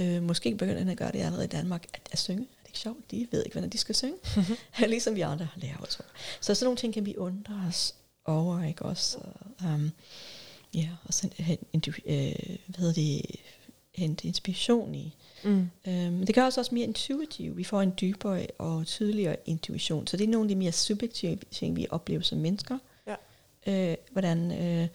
Øh, 0.00 0.22
måske 0.22 0.54
begynder 0.54 0.78
han 0.78 0.88
at 0.88 0.96
gøre 0.96 1.12
det 1.12 1.18
allerede 1.18 1.44
i 1.44 1.48
Danmark, 1.48 1.86
at, 1.94 2.00
at 2.12 2.18
synge. 2.18 2.42
Er 2.42 2.62
det 2.62 2.68
ikke 2.68 2.78
sjovt? 2.78 3.10
De 3.10 3.28
ved 3.30 3.42
ikke, 3.44 3.54
hvordan 3.54 3.70
de 3.70 3.78
skal 3.78 3.94
synge. 3.94 4.16
ligesom 4.78 5.14
vi 5.14 5.20
andre 5.20 5.48
lærer 5.56 5.76
os. 5.78 6.00
Så 6.40 6.54
sådan 6.54 6.66
nogle 6.66 6.76
ting 6.76 6.94
kan 6.94 7.06
vi 7.06 7.16
undre 7.16 7.64
os 7.68 7.94
over, 8.24 8.62
ikke 8.62 8.82
også? 8.82 9.18
Um, 9.64 9.90
ja, 10.74 10.88
og 11.04 11.14
så 11.14 11.28
hente, 11.38 11.90
øh, 11.90 12.56
hvad 12.66 12.78
hedder 12.78 12.92
det, 12.92 13.22
hente 13.94 14.26
inspiration 14.26 14.94
i. 14.94 15.14
Mm. 15.44 15.70
Um, 15.86 16.26
det 16.26 16.34
gør 16.34 16.46
os 16.46 16.58
også 16.58 16.74
mere 16.74 16.84
intuitive. 16.84 17.56
Vi 17.56 17.64
får 17.64 17.82
en 17.82 17.92
dybere 18.00 18.46
og 18.58 18.86
tydeligere 18.86 19.36
intuition. 19.46 20.06
Så 20.06 20.16
det 20.16 20.24
er 20.24 20.28
nogle 20.28 20.44
af 20.44 20.48
de 20.48 20.54
mere 20.54 20.72
subjektive 20.72 21.38
ting, 21.50 21.76
vi 21.76 21.86
oplever 21.90 22.22
som 22.22 22.38
mennesker. 22.38 22.78
Ja. 23.06 23.14
Øh, 23.66 23.96
hvordan 24.12 24.52
øh, 24.52 24.88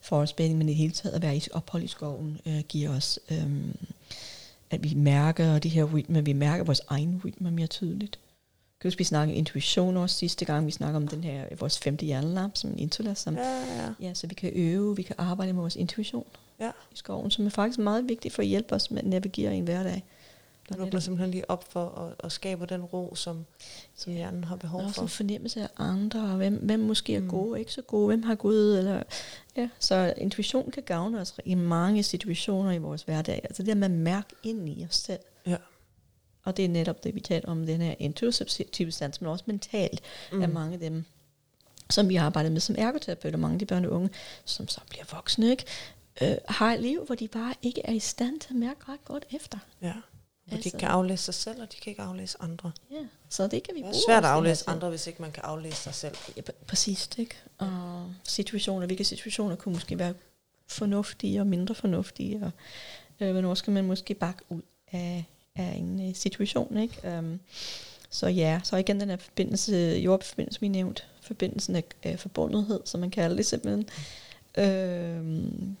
forespænding, 0.00 0.58
men 0.58 0.68
i 0.68 0.70
det 0.70 0.76
hele 0.76 0.92
taget 0.92 1.14
at 1.14 1.22
være 1.22 1.36
i 1.36 1.42
ophold 1.52 1.82
i 1.82 1.86
skoven, 1.86 2.40
øh, 2.46 2.60
giver 2.68 2.96
os, 2.96 3.18
øh, 3.30 3.46
at 4.70 4.84
vi 4.84 4.94
mærker 4.94 5.58
de 5.58 5.68
her 5.68 5.84
rytmer, 5.84 6.20
vi 6.20 6.32
mærker 6.32 6.64
vores 6.64 6.80
egen 6.88 7.20
rytmer 7.24 7.50
mere 7.50 7.66
tydeligt. 7.66 8.18
Kan 8.80 8.90
du 8.90 8.94
vi 8.98 9.04
snakkede 9.04 9.38
intuition 9.38 9.96
også 9.96 10.16
sidste 10.16 10.44
gang, 10.44 10.66
vi 10.66 10.70
snakker 10.70 10.96
om 10.96 11.08
den 11.08 11.24
her, 11.24 11.44
vores 11.58 11.78
femte 11.78 12.06
hjernelamp, 12.06 12.56
som 12.56 12.70
en 12.70 12.78
intulas, 12.78 13.18
som 13.18 13.34
ja, 13.34 13.82
ja. 13.82 13.92
Ja, 14.00 14.14
så 14.14 14.26
vi 14.26 14.34
kan 14.34 14.52
øve, 14.54 14.96
vi 14.96 15.02
kan 15.02 15.16
arbejde 15.18 15.52
med 15.52 15.60
vores 15.60 15.76
intuition 15.76 16.26
Ja. 16.62 16.70
i 16.92 16.96
skoven, 16.96 17.30
som 17.30 17.46
er 17.46 17.50
faktisk 17.50 17.78
meget 17.78 18.08
vigtigt 18.08 18.34
for 18.34 18.42
at 18.42 18.48
hjælpe 18.48 18.74
os 18.74 18.90
med 18.90 18.98
at 18.98 19.06
navigere 19.06 19.54
i 19.54 19.58
en 19.58 19.64
hverdag. 19.64 20.04
Det 20.68 20.80
åbner 20.80 21.00
simpelthen 21.00 21.30
lige 21.30 21.50
op 21.50 21.72
for 21.72 21.84
og, 21.84 22.14
og 22.18 22.32
skaber 22.32 22.66
den 22.66 22.82
ro, 22.82 23.14
som, 23.14 23.44
som 23.94 24.12
hjernen 24.12 24.44
har 24.44 24.56
behov 24.56 24.80
Og 24.84 24.94
for. 24.94 25.02
en 25.02 25.08
fornemmelse 25.08 25.62
af 25.62 25.68
andre, 25.76 26.20
og 26.20 26.36
hvem, 26.36 26.54
hvem 26.54 26.80
måske 26.80 27.14
er 27.16 27.20
Mm. 27.20 27.28
gode 27.28 27.50
og 27.52 27.58
ikke 27.58 27.72
så 27.72 27.82
gode, 27.82 28.06
hvem 28.06 28.22
har 28.22 28.34
gode, 28.34 28.78
eller, 28.78 29.02
ja, 29.56 29.68
så 29.78 30.14
intuition 30.16 30.70
kan 30.70 30.82
gavne 30.82 31.20
os 31.20 31.34
i 31.44 31.54
mange 31.54 32.02
situationer 32.02 32.72
i 32.72 32.78
vores 32.78 33.02
hverdag. 33.02 33.40
Altså 33.44 33.62
det 33.62 33.68
der 33.68 33.74
med 33.74 33.84
at 33.84 33.90
mærke 33.90 34.28
ind 34.42 34.68
i 34.68 34.86
os 34.88 34.96
selv. 34.96 35.20
Ja. 35.46 35.56
Og 36.44 36.56
det 36.56 36.64
er 36.64 36.68
netop 36.68 37.04
det, 37.04 37.14
vi 37.14 37.20
taler 37.20 37.48
om, 37.48 37.66
den 37.66 37.80
her 37.80 37.94
intuitive 37.98 38.92
sans, 38.92 39.20
men 39.20 39.30
også 39.30 39.44
mentalt 39.46 40.00
mm. 40.32 40.42
af 40.42 40.48
mange 40.48 40.74
af 40.74 40.80
dem, 40.80 41.04
som 41.90 42.08
vi 42.08 42.14
har 42.14 42.26
arbejdet 42.26 42.52
med 42.52 42.60
som 42.60 42.74
ergoterapeuter, 42.78 43.38
mange 43.38 43.54
af 43.54 43.58
de 43.58 43.66
børn 43.66 43.84
og 43.84 43.90
unge, 43.92 44.10
som 44.44 44.68
så 44.68 44.80
bliver 44.88 45.04
voksne, 45.12 45.50
ikke? 45.50 45.64
Øh, 46.20 46.36
har 46.48 46.72
et 46.74 46.80
liv, 46.80 47.04
hvor 47.06 47.14
de 47.14 47.28
bare 47.28 47.54
ikke 47.62 47.80
er 47.84 47.92
i 47.92 47.98
stand 47.98 48.40
til 48.40 48.48
at 48.50 48.56
mærke 48.56 48.80
ret 48.88 49.04
godt 49.04 49.24
efter. 49.32 49.58
Ja. 49.82 49.92
Hvor 49.92 50.50
de 50.50 50.54
Altså- 50.54 50.68
ikke 50.68 50.78
kan 50.78 50.88
aflæse 50.88 51.24
sig 51.24 51.34
selv, 51.34 51.62
og 51.62 51.72
de 51.72 51.76
kan 51.76 51.90
ikke 51.90 52.02
aflæse 52.02 52.36
andre. 52.40 52.72
Ja, 52.90 52.96
så 53.28 53.46
det 53.46 53.62
kan 53.62 53.74
vi 53.74 53.78
Det 53.80 53.86
er 53.86 53.90
bruge. 53.90 54.02
svært 54.08 54.24
at 54.24 54.30
aflæse 54.30 54.64
til. 54.64 54.70
andre, 54.70 54.88
hvis 54.90 55.06
ikke 55.06 55.22
man 55.22 55.32
kan 55.32 55.42
aflæse 55.46 55.76
sig 55.76 55.94
selv. 55.94 56.14
Ja, 56.36 56.42
pr- 56.42 56.64
præcis, 56.66 57.10
ikke? 57.18 57.34
Og 57.58 58.06
situationer, 58.24 58.86
hvilke 58.86 59.04
situationer 59.04 59.56
kunne 59.56 59.72
måske 59.72 59.98
være 59.98 60.14
fornuftige 60.68 61.40
og 61.40 61.46
mindre 61.46 61.74
fornuftige, 61.74 62.42
og 62.44 62.50
øh, 63.20 63.32
hvornår 63.32 63.54
skal 63.54 63.72
man 63.72 63.84
måske 63.84 64.14
bakke 64.14 64.42
ud 64.48 64.62
af, 64.92 65.24
af 65.56 65.74
en 65.78 66.08
øh, 66.08 66.14
situation, 66.14 66.76
ikke? 66.78 67.18
Um, 67.18 67.40
så 68.10 68.26
ja, 68.28 68.60
så 68.64 68.76
igen 68.76 69.00
den 69.00 69.08
her 69.10 69.16
forbindelse, 69.16 69.76
jordforbindelse, 69.76 70.60
vi 70.60 70.68
nævnt, 70.68 71.06
forbindelsen 71.22 71.76
af, 71.76 71.84
af 72.02 72.18
forbundethed, 72.20 72.80
som 72.84 73.00
man 73.00 73.10
kalder 73.10 73.36
det 73.36 73.46
simpelthen. 73.46 73.88
Øhm, 74.58 75.76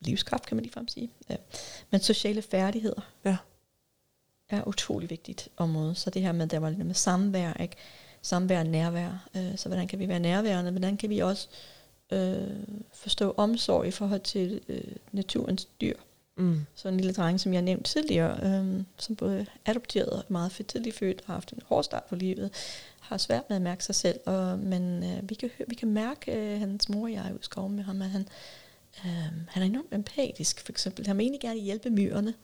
livskraft, 0.00 0.46
kan 0.46 0.56
man 0.56 0.62
ligefrem 0.62 0.88
sige. 0.88 1.10
Ja. 1.30 1.36
Men 1.90 2.00
sociale 2.00 2.42
færdigheder 2.42 3.00
Ja. 3.24 3.36
er 4.48 4.68
utrolig 4.68 5.10
vigtigt 5.10 5.48
område. 5.56 5.94
Så 5.94 6.10
det 6.10 6.22
her 6.22 6.32
med, 6.32 6.46
der 6.46 6.58
var 6.58 6.70
lidt 6.70 6.86
med 6.86 6.94
samvær, 6.94 7.52
ikke? 7.52 7.76
samvær 8.22 8.58
og 8.58 8.66
nærvær. 8.66 9.28
Øh, 9.36 9.56
så 9.58 9.68
hvordan 9.68 9.88
kan 9.88 9.98
vi 9.98 10.08
være 10.08 10.20
nærværende? 10.20 10.70
Hvordan 10.70 10.96
kan 10.96 11.10
vi 11.10 11.18
også 11.18 11.48
øh, 12.12 12.48
forstå 12.92 13.34
omsorg 13.36 13.86
i 13.86 13.90
forhold 13.90 14.20
til 14.20 14.60
øh, 14.68 14.96
naturens 15.12 15.64
dyr? 15.64 15.96
Mm. 16.36 16.66
Så 16.74 16.88
en 16.88 16.96
lille 16.96 17.12
dreng, 17.12 17.40
som 17.40 17.54
jeg 17.54 17.62
nævnte 17.62 17.90
tidligere, 17.90 18.40
øh, 18.42 18.82
som 18.98 19.16
både 19.16 19.40
er 19.40 19.70
adopteret 19.70 20.08
og 20.10 20.24
meget 20.28 20.52
for 20.52 20.62
tidligt 20.62 20.98
født, 20.98 21.20
og 21.20 21.26
har 21.26 21.34
haft 21.34 21.52
en 21.52 21.62
hård 21.66 21.84
start 21.84 22.04
på 22.04 22.16
livet, 22.16 22.50
har 23.00 23.16
svært 23.16 23.42
med 23.48 23.56
at 23.56 23.62
mærke 23.62 23.84
sig 23.84 23.94
selv. 23.94 24.20
Og, 24.26 24.58
men 24.58 25.04
øh, 25.04 25.30
vi, 25.30 25.34
kan, 25.34 25.50
vi 25.68 25.74
kan 25.74 25.88
mærke, 25.88 26.32
øh, 26.32 26.60
hans 26.60 26.88
mor 26.88 27.02
og 27.04 27.12
jeg 27.12 27.26
er 27.26 27.30
ude 27.30 27.38
i 27.40 27.42
skoven 27.42 27.76
med 27.76 27.84
ham, 27.84 28.02
at 28.02 28.10
han, 28.10 28.28
Um, 29.04 29.46
han 29.48 29.62
er 29.62 29.66
enormt 29.66 29.94
empatisk, 29.94 30.60
for 30.60 30.72
eksempel. 30.72 31.06
Han 31.06 31.18
vil 31.18 31.24
egentlig 31.24 31.40
gerne 31.40 31.60
hjælpe 31.60 31.90
myrerne 31.90 32.34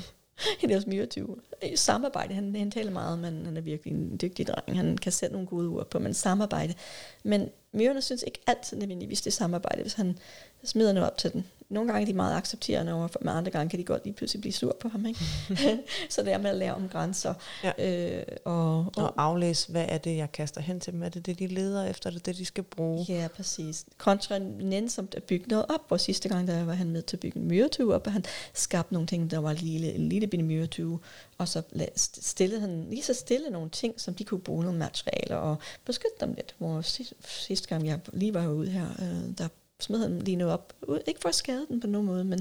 i 0.62 0.66
deres 0.66 0.86
myretyve. 0.86 1.36
I 1.62 1.76
samarbejde, 1.76 2.34
han, 2.34 2.56
han 2.56 2.70
taler 2.70 2.90
meget, 2.90 3.18
men 3.18 3.44
han 3.44 3.56
er 3.56 3.60
virkelig 3.60 3.94
en 3.94 4.16
dygtig 4.22 4.46
dreng. 4.46 4.76
Han 4.76 4.98
kan 4.98 5.12
sætte 5.12 5.32
nogle 5.32 5.48
gode 5.48 5.68
ord 5.68 5.90
på, 5.90 5.98
men 5.98 6.14
samarbejde. 6.14 6.74
Men 7.22 7.48
myrerne 7.72 8.02
synes 8.02 8.24
ikke 8.26 8.40
altid 8.46 8.76
nødvendigvis 8.76 9.22
det 9.22 9.30
er 9.30 9.34
samarbejde, 9.34 9.82
hvis 9.82 9.94
han 9.94 10.18
smider 10.64 10.92
noget 10.92 11.10
op 11.10 11.18
til 11.18 11.32
den 11.32 11.46
nogle 11.68 11.92
gange 11.92 12.02
er 12.02 12.06
de 12.06 12.16
meget 12.16 12.36
accepterende 12.36 12.92
over 12.92 13.08
for, 13.08 13.18
men 13.22 13.28
andre 13.28 13.50
gange 13.50 13.70
kan 13.70 13.78
de 13.78 13.84
godt 13.84 14.04
lige 14.04 14.14
pludselig 14.14 14.40
blive 14.40 14.52
sur 14.52 14.76
på 14.80 14.88
ham. 14.88 15.06
Ikke? 15.06 15.20
så 16.10 16.22
det 16.22 16.32
er 16.32 16.38
med 16.38 16.50
at 16.50 16.56
lære 16.56 16.74
om 16.74 16.88
grænser. 16.88 17.34
Ja. 17.64 17.72
Øh, 18.18 18.22
og, 18.44 18.78
og, 18.78 18.92
og 18.96 19.12
aflæse, 19.16 19.72
hvad 19.72 19.86
er 19.88 19.98
det, 19.98 20.16
jeg 20.16 20.32
kaster 20.32 20.60
hen 20.60 20.80
til 20.80 20.92
dem? 20.92 21.02
Er 21.02 21.08
det 21.08 21.26
det, 21.26 21.38
de 21.38 21.46
leder 21.46 21.84
efter? 21.84 22.10
Er 22.10 22.14
det 22.14 22.26
det, 22.26 22.36
de 22.36 22.44
skal 22.44 22.64
bruge? 22.64 23.06
Ja, 23.08 23.28
præcis. 23.36 23.84
Kontra 23.98 24.38
nænsomt 24.38 25.14
at 25.14 25.22
bygge 25.22 25.48
noget 25.48 25.66
op, 25.68 25.88
hvor 25.88 25.96
sidste 25.96 26.28
gang, 26.28 26.48
der 26.48 26.64
var 26.64 26.74
han 26.74 26.90
med 26.90 27.02
til 27.02 27.16
at 27.16 27.20
bygge 27.20 27.40
en 27.40 27.48
myretue 27.48 27.94
op, 27.94 28.06
og 28.06 28.12
han 28.12 28.24
skabte 28.54 28.92
nogle 28.92 29.06
ting, 29.06 29.30
der 29.30 29.38
var 29.38 29.50
en 29.50 29.56
lille, 29.56 29.92
en 29.92 30.08
lille 30.08 30.26
bitte 30.26 30.44
myretue, 30.44 30.98
og 31.38 31.48
så 31.48 31.62
stillede 31.96 32.60
han 32.60 32.86
lige 32.90 33.02
så 33.02 33.14
stille 33.14 33.50
nogle 33.50 33.70
ting, 33.70 34.00
som 34.00 34.14
de 34.14 34.24
kunne 34.24 34.40
bruge 34.40 34.64
nogle 34.64 34.78
materialer 34.78 35.36
og 35.36 35.56
beskytte 35.84 36.16
dem 36.20 36.34
lidt. 36.34 36.54
Hvor 36.58 36.80
sidste, 36.80 37.14
sidste 37.24 37.68
gang, 37.68 37.86
jeg 37.86 38.00
lige 38.12 38.34
var 38.34 38.48
ude 38.48 38.70
her, 38.70 38.86
øh, 38.98 39.38
der 39.38 39.48
smed 39.80 39.98
han 39.98 40.18
lige 40.18 40.36
noget 40.36 40.54
op. 40.54 40.72
Ikke 41.06 41.20
for 41.20 41.28
at 41.28 41.34
skade 41.34 41.66
den 41.68 41.80
på 41.80 41.86
nogen 41.86 42.06
måde, 42.06 42.24
men 42.24 42.38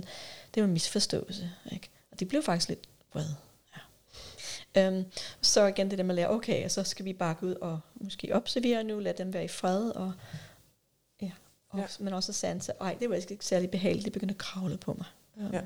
det 0.55 0.63
var 0.63 0.63
en 0.63 0.73
misforståelse. 0.73 1.51
Ikke? 1.71 1.89
Og 2.11 2.19
de 2.19 2.25
blev 2.25 2.43
faktisk 2.43 2.69
lidt 2.69 2.89
vrede. 3.13 3.35
Ja. 4.75 4.87
Um, 4.87 5.05
så 5.41 5.65
igen 5.65 5.89
det 5.89 5.97
der 5.97 6.03
med 6.03 6.11
at 6.11 6.15
lære, 6.15 6.29
okay, 6.29 6.69
så 6.69 6.83
skal 6.83 7.05
vi 7.05 7.13
bare 7.13 7.33
gå 7.33 7.45
ud 7.45 7.55
og 7.55 7.79
måske 7.95 8.35
observere 8.35 8.83
nu, 8.83 8.99
lade 8.99 9.17
dem 9.17 9.33
være 9.33 9.45
i 9.45 9.47
fred, 9.47 9.89
og, 9.89 10.13
ja, 11.21 11.31
og, 11.69 11.79
ja. 11.79 11.85
men 11.99 12.13
også 12.13 12.33
sanse, 12.33 12.71
ej, 12.81 12.97
det 12.99 13.09
var 13.09 13.15
ikke 13.15 13.45
særlig 13.45 13.71
behageligt, 13.71 14.05
det 14.05 14.13
begyndte 14.13 14.33
at 14.33 14.37
kravle 14.37 14.77
på 14.77 14.93
mig. 14.93 15.05
Um, 15.35 15.53
ja. 15.53 15.61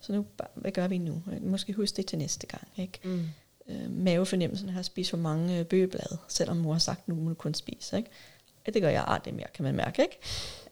Så 0.00 0.12
nu, 0.12 0.26
hvad 0.54 0.72
gør 0.72 0.88
vi 0.88 0.98
nu? 0.98 1.22
Måske 1.40 1.72
huske 1.72 1.96
det 1.96 2.06
til 2.06 2.18
næste 2.18 2.46
gang. 2.46 2.68
Ikke? 2.76 3.00
Mm. 3.04 3.28
Uh, 3.66 3.90
mavefornemmelsen 3.90 4.68
har 4.68 4.82
spist 4.82 5.10
for 5.10 5.16
mange 5.16 5.64
bøgeblade, 5.64 6.18
selvom 6.28 6.56
mor 6.56 6.72
har 6.72 6.78
sagt, 6.78 7.08
nu 7.08 7.14
må 7.14 7.28
du 7.28 7.34
kun 7.34 7.54
spise. 7.54 7.96
Ikke? 7.96 8.10
Ja, 8.66 8.72
det 8.72 8.82
gør 8.82 8.88
jeg 8.88 9.04
aldrig 9.06 9.34
mere, 9.34 9.46
kan 9.54 9.62
man 9.62 9.74
mærke. 9.74 10.02
Ikke? 10.02 10.18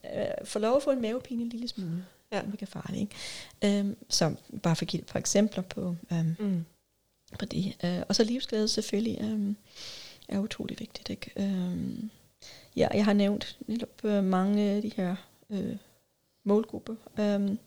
Øh, 0.05 0.47
får 0.47 0.61
lov 0.61 0.77
at 0.77 0.83
få 0.83 0.91
en 0.91 1.03
mavepine 1.03 1.43
en 1.43 1.49
lille 1.49 1.69
smule. 1.69 2.05
Ja. 2.33 2.43
Det 2.51 2.59
kan 2.59 2.69
farligt, 2.69 3.01
ikke? 3.01 3.79
Øhm, 3.79 3.97
så 4.09 4.35
bare 4.63 4.77
for 4.77 4.85
at 4.85 4.89
give 4.89 5.01
et 5.03 5.07
par 5.07 5.19
eksempler 5.19 5.63
på, 5.63 5.97
øhm, 6.13 6.37
mm. 6.39 6.65
på 7.39 7.45
det. 7.45 7.77
Øh, 7.85 8.03
og 8.09 8.15
så 8.15 8.25
livsglæde 8.25 8.69
selvfølgelig 8.69 9.19
øhm, 9.23 9.57
er 10.29 10.39
utrolig 10.39 10.81
vigtigt, 10.81 11.11
ikke? 11.11 11.31
Øhm, 11.37 12.11
ja, 12.77 12.89
jeg 12.95 13.05
har 13.05 13.13
nævnt 13.13 13.59
netop 13.67 14.05
øh, 14.05 14.25
mange 14.25 14.63
af 14.63 14.83
de 14.83 14.93
her 14.97 15.17
øh, 15.51 15.77
målgrupper. 16.45 16.95
Øhm, 17.19 17.59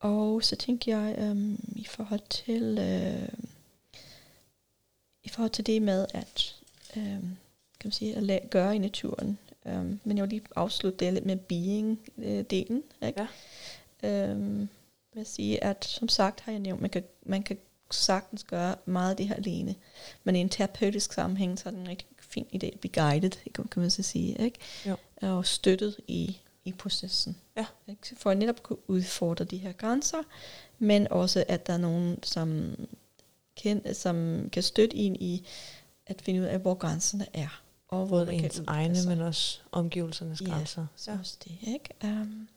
og 0.00 0.42
så 0.42 0.56
tænker 0.56 0.98
jeg 0.98 1.16
øhm, 1.18 1.60
i 1.76 1.84
forhold 1.84 2.28
til 2.30 2.78
øh, 2.78 3.28
i 5.24 5.28
forhold 5.28 5.50
til 5.50 5.66
det 5.66 5.82
med 5.82 6.06
at 6.14 6.56
øh, 6.96 7.20
kan 7.80 7.84
man 7.84 7.92
sige, 7.92 8.16
at 8.16 8.22
la- 8.22 8.48
gøre 8.48 8.76
i 8.76 8.78
naturen 8.78 9.38
Um, 9.66 10.00
men 10.04 10.16
jeg 10.16 10.22
vil 10.22 10.30
lige 10.30 10.42
afslutte 10.56 11.04
det 11.04 11.12
lidt 11.12 11.26
med 11.26 11.36
being-delen. 11.36 13.06
Ikke? 13.06 13.28
Ja. 14.02 14.32
Um, 14.32 14.68
vil 15.14 15.26
sige, 15.26 15.64
at 15.64 15.84
som 15.84 16.08
sagt 16.08 16.40
har 16.40 16.52
jeg 16.52 16.58
nævnt, 16.60 16.80
man 16.80 16.90
kan, 16.90 17.04
man 17.22 17.42
kan 17.42 17.58
sagtens 17.90 18.44
gøre 18.44 18.76
meget 18.84 19.10
af 19.10 19.16
det 19.16 19.28
her 19.28 19.34
alene. 19.34 19.74
Men 20.24 20.36
i 20.36 20.38
en 20.38 20.48
terapeutisk 20.48 21.12
sammenhæng, 21.12 21.58
så 21.58 21.68
er 21.68 21.70
det 21.70 21.80
en 21.80 21.88
rigtig 21.88 22.08
fin 22.18 22.46
idé 22.54 22.66
at 22.66 22.80
blive 22.80 22.92
guided, 22.92 23.30
kan 23.54 23.82
man 23.82 23.90
så 23.90 24.02
sige. 24.02 24.42
Ikke? 24.42 24.58
Jo. 24.86 24.96
Og 25.22 25.46
støttet 25.46 25.96
i, 26.06 26.38
i 26.64 26.72
processen. 26.72 27.36
Ja. 27.56 27.66
Ikke? 27.88 28.16
For 28.16 28.30
at 28.30 28.38
netop 28.38 28.62
kunne 28.62 28.90
udfordre 28.90 29.44
de 29.44 29.56
her 29.56 29.72
grænser, 29.72 30.22
men 30.78 31.08
også 31.10 31.44
at 31.48 31.66
der 31.66 31.72
er 31.72 31.78
nogen, 31.78 32.22
som 32.22 32.76
kan, 33.62 33.94
som 33.94 34.48
kan 34.52 34.62
støtte 34.62 34.96
en 34.96 35.16
i 35.16 35.46
at 36.06 36.22
finde 36.22 36.40
ud 36.40 36.46
af, 36.46 36.58
hvor 36.58 36.74
grænserne 36.74 37.26
er. 37.34 37.62
Og 37.88 38.08
Både 38.08 38.32
ens 38.32 38.62
egne, 38.66 38.98
men 39.08 39.20
også 39.20 39.60
omgivelsernes 39.72 40.40
ja, 40.40 40.46
grænser. 40.46 40.86
Ja, 41.06 41.18
også 41.18 41.36
det, 41.44 41.52
ikke? 41.62 41.88
Um, 42.04 42.48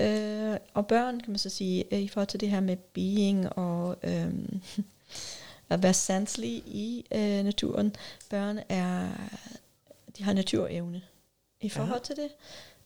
øh, 0.00 0.56
og 0.74 0.86
børn, 0.86 1.20
kan 1.20 1.30
man 1.30 1.38
så 1.38 1.50
sige, 1.50 1.94
øh, 1.94 2.00
i 2.00 2.08
forhold 2.08 2.28
til 2.28 2.40
det 2.40 2.50
her 2.50 2.60
med 2.60 2.76
being 2.76 3.52
og 3.58 3.96
øhm, 4.02 4.60
at 5.70 5.82
være 5.82 5.94
sanselig 5.94 6.50
i 6.66 7.06
øh, 7.12 7.44
naturen. 7.44 7.96
Børn 8.30 8.58
er, 8.68 9.08
de 10.18 10.24
har 10.24 10.32
naturevne 10.32 11.02
i 11.60 11.68
forhold 11.68 12.00
ja. 12.08 12.14
til 12.14 12.16
det, 12.16 12.30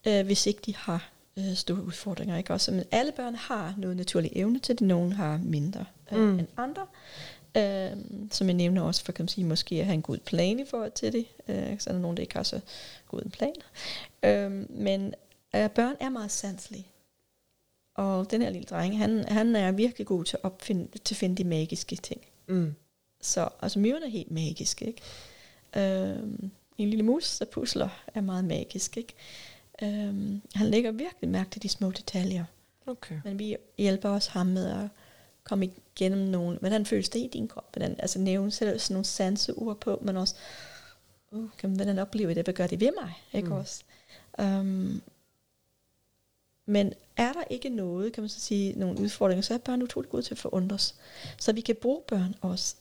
øh, 0.06 0.26
hvis 0.26 0.46
ikke 0.46 0.60
de 0.66 0.76
har 0.76 1.10
øh, 1.36 1.54
store 1.54 1.82
udfordringer. 1.82 2.36
Ikke? 2.36 2.52
Også, 2.52 2.72
men 2.72 2.84
alle 2.90 3.12
børn 3.12 3.34
har 3.34 3.74
noget 3.76 3.96
naturlig 3.96 4.30
evne 4.34 4.58
til 4.58 4.78
det, 4.78 4.86
nogen 4.86 5.12
har 5.12 5.40
mindre 5.42 5.84
øh, 6.12 6.18
mm. 6.18 6.38
end 6.38 6.48
andre. 6.56 6.86
Øh, 7.56 7.96
som 8.30 8.46
jeg 8.46 8.54
nævner 8.54 8.82
også, 8.82 9.04
for 9.04 9.12
kan 9.12 9.22
man 9.22 9.28
sige, 9.28 9.44
måske 9.44 9.74
at 9.74 9.84
have 9.84 9.94
en 9.94 10.02
god 10.02 10.18
plan 10.18 10.60
i 10.60 10.64
forhold 10.64 10.92
til 10.92 11.12
det. 11.12 11.26
Øh, 11.48 11.78
så 11.78 11.90
er 11.90 11.94
der 11.94 12.00
nogen, 12.00 12.16
der 12.16 12.20
ikke 12.20 12.36
har 12.36 12.42
så 12.42 12.60
god 13.08 13.22
en 13.22 13.30
plan. 13.30 13.54
Øh, 14.22 14.70
men 14.70 15.14
øh, 15.56 15.70
børn 15.70 15.96
er 16.00 16.08
meget 16.08 16.30
sanselige. 16.30 16.86
Og 17.94 18.30
den 18.30 18.42
her 18.42 18.50
lille 18.50 18.66
dreng, 18.66 18.98
han, 18.98 19.24
han 19.28 19.56
er 19.56 19.72
virkelig 19.72 20.06
god 20.06 20.24
til 20.24 20.36
at, 20.36 20.44
opfinde, 20.44 20.98
til 21.04 21.14
at 21.14 21.18
finde 21.18 21.36
de 21.36 21.44
magiske 21.44 21.96
ting. 21.96 22.20
Mm. 22.46 22.74
Så 23.20 23.48
altså, 23.62 23.78
myrerne 23.78 24.06
er 24.06 24.10
helt 24.10 24.30
magisk, 24.30 24.82
ikke? 24.82 25.00
Øh, 25.76 26.22
en 26.78 26.90
lille 26.90 27.02
mus, 27.02 27.38
der 27.38 27.44
pusler, 27.44 27.88
er 28.14 28.20
meget 28.20 28.44
magisk, 28.44 28.96
ikke? 28.96 29.14
Øh, 29.82 30.40
han 30.54 30.66
lægger 30.66 30.90
virkelig 30.90 31.30
mærke 31.30 31.50
til 31.50 31.62
de 31.62 31.68
små 31.68 31.90
detaljer. 31.90 32.44
Okay. 32.86 33.20
Men 33.24 33.38
vi 33.38 33.56
hjælper 33.78 34.08
også 34.08 34.30
ham 34.30 34.46
med 34.46 34.70
at 34.70 34.88
komme 35.44 35.70
igennem 35.96 36.28
nogle, 36.28 36.58
hvordan 36.58 36.86
føles 36.86 37.08
det 37.08 37.20
i 37.20 37.30
din 37.32 37.48
krop? 37.48 37.72
Hvordan, 37.72 37.96
altså 37.98 38.18
nævne 38.18 38.50
selv 38.50 38.78
sådan 38.78 38.94
nogle 38.94 39.04
sanseord 39.04 39.80
på, 39.80 39.98
men 40.02 40.16
også, 40.16 40.34
uh, 41.30 41.48
kan 41.58 41.70
man, 41.70 41.76
hvordan 41.76 41.98
opleve 41.98 42.34
det, 42.34 42.44
hvad 42.44 42.54
gør 42.54 42.66
det 42.66 42.80
ved 42.80 42.90
mig? 43.02 43.12
Ikke 43.32 43.48
mm. 43.48 43.54
også? 43.54 43.82
Um, 44.38 45.02
men 46.66 46.92
er 47.16 47.32
der 47.32 47.44
ikke 47.50 47.68
noget, 47.68 48.12
kan 48.12 48.22
man 48.22 48.28
så 48.28 48.40
sige, 48.40 48.78
nogle 48.78 49.00
udfordringer, 49.00 49.42
så 49.42 49.54
er 49.54 49.58
børn 49.58 49.82
utrolig 49.82 50.10
gode 50.10 50.22
til 50.22 50.34
at 50.34 50.38
forundres. 50.38 50.94
Så 51.38 51.52
vi 51.52 51.60
kan 51.60 51.76
bruge 51.76 52.02
børn 52.08 52.34
også 52.40 52.76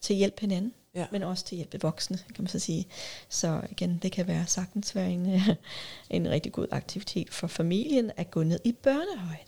til 0.00 0.14
at 0.14 0.18
hjælpe 0.18 0.40
hinanden, 0.40 0.74
ja. 0.94 1.06
men 1.12 1.22
også 1.22 1.44
til 1.44 1.54
at 1.54 1.56
hjælpe 1.56 1.80
voksne, 1.80 2.18
kan 2.18 2.42
man 2.44 2.48
så 2.48 2.58
sige. 2.58 2.86
Så 3.28 3.62
igen, 3.70 3.98
det 4.02 4.12
kan 4.12 4.26
være 4.26 4.46
sagtens 4.46 4.94
være 4.94 5.10
en, 5.10 5.26
en 6.10 6.30
rigtig 6.30 6.52
god 6.52 6.66
aktivitet 6.70 7.30
for 7.30 7.46
familien 7.46 8.10
at 8.16 8.30
gå 8.30 8.42
ned 8.42 8.60
i 8.64 8.72
børnehøjde. 8.72 9.47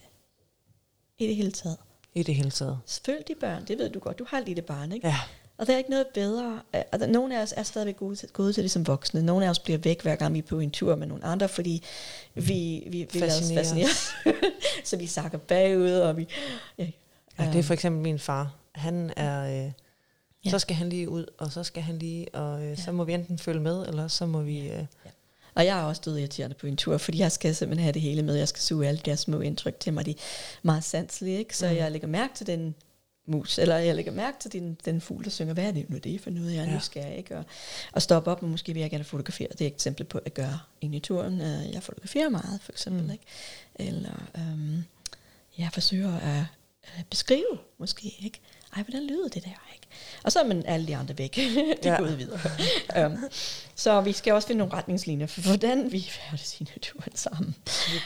I 1.21 1.27
det 1.27 1.37
hele 1.37 1.51
taget. 1.51 1.77
I 2.15 2.23
det 2.23 2.35
hele 2.35 2.51
taget. 2.51 2.79
Følg 3.07 3.29
de 3.29 3.35
børn, 3.41 3.65
det 3.65 3.79
ved 3.79 3.91
du 3.91 3.99
godt. 3.99 4.19
Du 4.19 4.27
har 4.29 4.39
et 4.39 4.47
lille 4.47 4.63
barn, 4.63 4.93
ikke? 4.93 5.07
Ja. 5.07 5.17
Og 5.59 5.67
der 5.67 5.73
er 5.73 5.79
ikke 5.79 5.91
noget 5.91 6.07
bedre. 6.15 6.61
Altså, 6.73 7.07
nogle 7.07 7.39
af 7.39 7.43
os 7.43 7.55
er 7.57 7.63
stadigvæk 7.63 7.97
gode 7.97 8.17
til, 8.17 8.29
gode 8.29 8.53
til 8.53 8.63
det 8.63 8.71
som 8.71 8.87
voksne. 8.87 9.23
Nogle 9.23 9.47
af 9.47 9.51
os 9.51 9.59
bliver 9.59 9.79
væk, 9.79 10.03
hver 10.03 10.17
gang 10.17 10.35
vi 10.35 10.39
er 10.39 10.43
på 10.43 10.59
en 10.61 10.71
tur 10.71 10.97
med 10.97 11.07
nogle 11.07 11.25
andre, 11.25 11.49
fordi 11.49 11.85
vi, 12.35 12.83
vi, 12.87 13.09
vi 13.13 13.19
lader 13.19 13.55
fascinere. 13.55 13.89
så 14.85 14.97
vi 14.97 15.07
sakker 15.07 15.39
bagud, 15.39 15.91
og 15.91 16.17
vi... 16.17 16.29
Ja, 16.79 16.87
ja, 17.39 17.51
det 17.53 17.59
er 17.59 17.63
for 17.63 17.75
eksempel 17.75 18.03
min 18.03 18.19
far. 18.19 18.55
Han 18.73 19.13
er... 19.17 19.65
Øh, 19.65 19.73
ja. 20.45 20.51
Så 20.51 20.59
skal 20.59 20.77
han 20.77 20.89
lige 20.89 21.09
ud, 21.09 21.27
og 21.39 21.53
så 21.53 21.65
skal 21.65 21.83
han 21.83 21.99
lige, 21.99 22.35
og 22.35 22.63
øh, 22.63 22.71
ja. 22.71 22.77
så 22.77 22.93
må 22.93 23.05
vi 23.05 23.13
enten 23.13 23.39
følge 23.39 23.61
med, 23.61 23.87
eller 23.87 24.09
så 24.09 24.27
må 24.27 24.43
vi... 24.43 24.59
Øh, 24.59 24.67
ja. 24.67 25.11
Og 25.55 25.65
jeg 25.65 25.79
er 25.79 25.83
også 25.83 26.03
død 26.05 26.19
irriterende 26.19 26.57
på 26.57 26.67
en 26.67 26.77
tur, 26.77 26.99
fordi 26.99 27.19
jeg 27.19 27.33
skal 27.33 27.55
simpelthen 27.55 27.85
have 27.85 27.93
det 27.93 28.03
hele 28.03 28.23
med. 28.23 28.37
Jeg 28.37 28.49
skal 28.49 28.61
suge 28.61 28.89
alle 28.89 29.01
de 29.05 29.17
små 29.17 29.41
indtryk 29.41 29.81
til 29.81 29.93
mig. 29.93 30.07
De 30.07 30.11
er 30.11 30.15
meget 30.63 30.85
sanselige, 30.85 31.39
ikke? 31.39 31.57
Så 31.57 31.69
mm. 31.69 31.77
jeg 31.77 31.93
lægger 31.93 32.09
mærke 32.09 32.35
til 32.35 32.47
den 32.47 32.75
mus, 33.27 33.59
eller 33.59 33.77
jeg 33.77 33.95
lægger 33.95 34.13
mærke 34.13 34.37
til 34.41 34.53
den, 34.53 34.79
den 34.85 35.01
fugl, 35.01 35.25
der 35.25 35.31
synger, 35.31 35.55
hvad 35.55 35.65
er 35.65 35.73
det 35.73 35.91
nu 35.91 35.99
det 35.99 36.21
for 36.21 36.31
noget, 36.31 36.55
jeg 36.55 36.65
er 36.65 36.71
ja. 36.71 36.77
nysgerrig, 36.77 37.17
ikke? 37.17 37.37
Og, 37.37 37.45
og 37.93 38.03
stoppe 38.03 38.31
op, 38.31 38.43
og 38.43 38.49
måske 38.49 38.73
vil 38.73 38.81
jeg 38.81 38.91
gerne 38.91 39.05
fotografere. 39.05 39.49
Det 39.53 39.61
er 39.61 39.67
et 39.67 39.73
eksempel 39.73 40.05
på 40.05 40.19
at 40.25 40.35
gøre 40.35 40.59
i 40.81 40.99
turen. 40.99 41.41
Øh, 41.41 41.73
jeg 41.73 41.83
fotograferer 41.83 42.29
meget, 42.29 42.61
for 42.63 42.73
eksempel, 42.73 43.05
mm. 43.05 43.11
ikke? 43.11 43.25
Eller 43.75 44.29
øhm, 44.37 44.85
jeg 45.59 45.71
forsøger 45.73 46.17
at, 46.17 46.45
at 46.83 47.07
beskrive, 47.11 47.59
måske, 47.79 48.17
ikke? 48.21 48.41
Ej, 48.77 48.83
hvordan 48.83 49.07
lyder 49.07 49.29
det 49.29 49.45
der, 49.45 49.71
ikke? 49.75 49.87
Og 50.25 50.33
så 50.33 50.41
er 50.41 50.45
man 50.45 50.67
alle 50.67 50.87
de 50.87 50.97
andre 50.97 51.19
væk. 51.19 51.37
de 51.83 51.91
ja. 51.91 51.97
gået 51.97 52.19
videre. 52.19 52.41
um, 53.07 53.19
så 53.75 54.01
vi 54.01 54.13
skal 54.13 54.33
også 54.33 54.49
finde 54.49 54.59
nogle 54.59 54.75
retningslinjer 54.75 55.27
for, 55.27 55.41
hvordan 55.41 55.93
vi 55.93 56.01
færdes 56.11 56.61
i 56.61 56.65
naturen 56.65 57.17
sammen. 57.17 57.57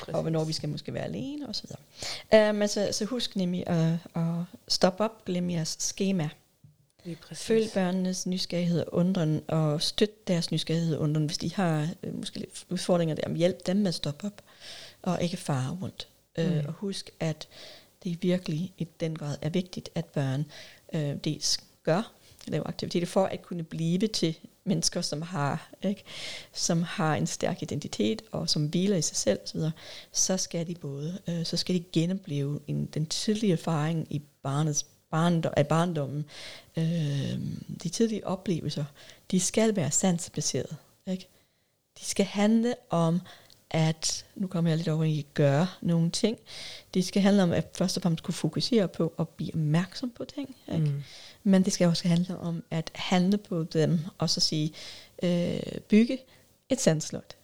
Og 0.09 0.23
hvornår 0.23 0.45
vi 0.45 0.53
skal 0.53 0.69
måske 0.69 0.95
være 0.95 1.05
alene, 1.05 1.49
og 1.49 1.55
så 1.55 1.63
videre. 1.63 2.51
Um, 2.51 2.63
altså, 2.63 2.89
så 2.93 3.05
husk 3.05 3.37
nemlig 3.37 3.65
at, 3.67 3.93
at 4.15 4.23
stoppe 4.69 5.05
op, 5.05 5.25
glem 5.25 5.51
jeres 5.51 5.77
schema. 5.81 6.29
Følg 7.33 7.71
børnenes 7.75 8.27
nysgerrighed 8.27 8.81
og 8.81 8.95
undren, 8.95 9.43
og 9.49 9.83
støt 9.83 10.29
deres 10.29 10.51
nysgerrighed 10.51 10.97
og 10.97 11.03
undren, 11.03 11.27
hvis 11.27 11.39
de 11.39 11.55
har 11.55 11.89
øh, 12.03 12.15
måske 12.15 12.39
lidt 12.39 12.65
udfordringer 12.69 13.15
der. 13.15 13.35
Hjælp 13.35 13.67
dem 13.67 13.77
med 13.77 13.89
at 13.89 13.95
stoppe 13.95 14.27
op, 14.27 14.43
og 15.03 15.23
ikke 15.23 15.37
fare 15.37 15.79
rundt. 15.83 16.09
Øh, 16.39 16.53
mm. 16.53 16.59
Uh, 16.59 16.65
og 16.67 16.73
husk, 16.73 17.11
at 17.21 17.49
det 18.05 18.23
virkelig 18.23 18.73
i 18.79 18.89
den 19.01 19.19
grad 19.19 19.37
er 19.43 19.49
vigtigt, 19.49 19.91
at 19.95 20.05
børn 20.05 20.45
øh, 20.95 21.17
dels 21.25 21.59
gør, 21.83 22.13
lave 22.47 22.67
aktiviteter 22.67 23.07
for 23.07 23.25
at 23.25 23.43
kunne 23.43 23.63
blive 23.63 24.07
til 24.09 24.39
mennesker, 24.65 25.01
som 25.01 25.23
har, 25.23 25.71
ikke, 25.83 26.03
som 26.53 26.83
har 26.83 27.15
en 27.15 27.27
stærk 27.27 27.63
identitet 27.63 28.23
og 28.33 28.49
som 28.49 28.67
hviler 28.67 28.97
i 28.97 29.03
sig 29.03 29.17
selv 29.17 29.39
osv., 29.45 29.61
så 30.13 30.37
skal 30.37 30.67
de 30.67 30.75
både, 30.75 31.19
øh, 31.29 31.45
så 31.45 31.57
skal 31.57 31.75
de 31.75 31.85
genopleve 31.93 32.61
en, 32.67 32.87
den 32.87 33.07
tidlige 33.07 33.53
erfaring 33.53 34.07
i 34.11 34.23
barnets 34.43 34.87
barndom, 35.11 35.53
af 35.57 35.67
barndommen. 35.67 36.25
Øh, 36.77 37.39
de 37.83 37.89
tidlige 37.89 38.27
oplevelser, 38.27 38.85
de 39.31 39.41
skal 39.41 39.77
være 39.77 39.91
sansbaseret. 39.91 40.77
Ikke? 41.07 41.29
De 42.01 42.05
skal 42.05 42.27
handle 42.27 42.75
om 42.91 43.21
at, 43.75 44.25
nu 44.35 44.47
kommer 44.47 44.71
jeg 44.71 44.77
lidt 44.77 44.89
over 44.89 45.05
i 45.05 45.19
at 45.19 45.35
gøre 45.35 45.67
nogle 45.81 46.11
ting. 46.11 46.39
Det 46.95 47.05
skal 47.05 47.23
handle 47.23 47.43
om 47.43 47.53
at 47.53 47.67
først 47.75 47.97
og 47.97 48.03
fremmest 48.03 48.25
kunne 48.25 48.35
fokusere 48.35 48.89
på 48.89 49.13
at 49.19 49.29
blive 49.29 49.55
opmærksom 49.55 50.11
på 50.11 50.25
ting. 50.25 50.57
Ikke? 50.73 50.85
Mm. 50.85 51.03
Men 51.43 51.65
det 51.65 51.73
skal 51.73 51.89
også 51.89 52.09
handle 52.09 52.39
om 52.39 52.65
at 52.71 52.91
handle 52.95 53.39
på 53.39 53.63
dem, 53.63 53.99
og 54.19 54.31
så 54.31 54.41
sige, 54.41 54.73
øh, 55.23 55.61
bygge 55.89 56.19
et 56.69 56.81
sandslot. 56.81 57.37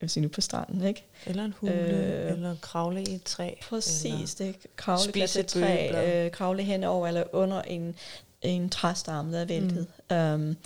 Jeg 0.00 0.04
vil 0.04 0.10
sige 0.10 0.22
nu 0.22 0.28
på 0.28 0.40
stranden, 0.40 0.84
ikke? 0.84 1.04
Eller 1.26 1.44
en 1.44 1.54
hule, 1.56 1.74
øh, 1.74 2.32
eller 2.32 2.56
kravle 2.62 3.02
i 3.02 3.14
et 3.14 3.22
træ. 3.22 3.54
Præcis, 3.62 4.34
det 4.34 4.56
Kravle 4.76 5.12
i 5.16 5.22
et 5.22 5.46
træ, 5.46 6.24
øh, 6.24 6.30
kravle 6.30 6.62
henover 6.62 7.08
eller 7.08 7.24
under 7.32 7.62
en, 7.62 7.94
en 8.42 8.70
træstamme, 8.70 9.32
der 9.32 9.40
er 9.40 9.44
væltet. 9.44 9.86
Mm. 10.10 10.16
Øhm, 10.16 10.56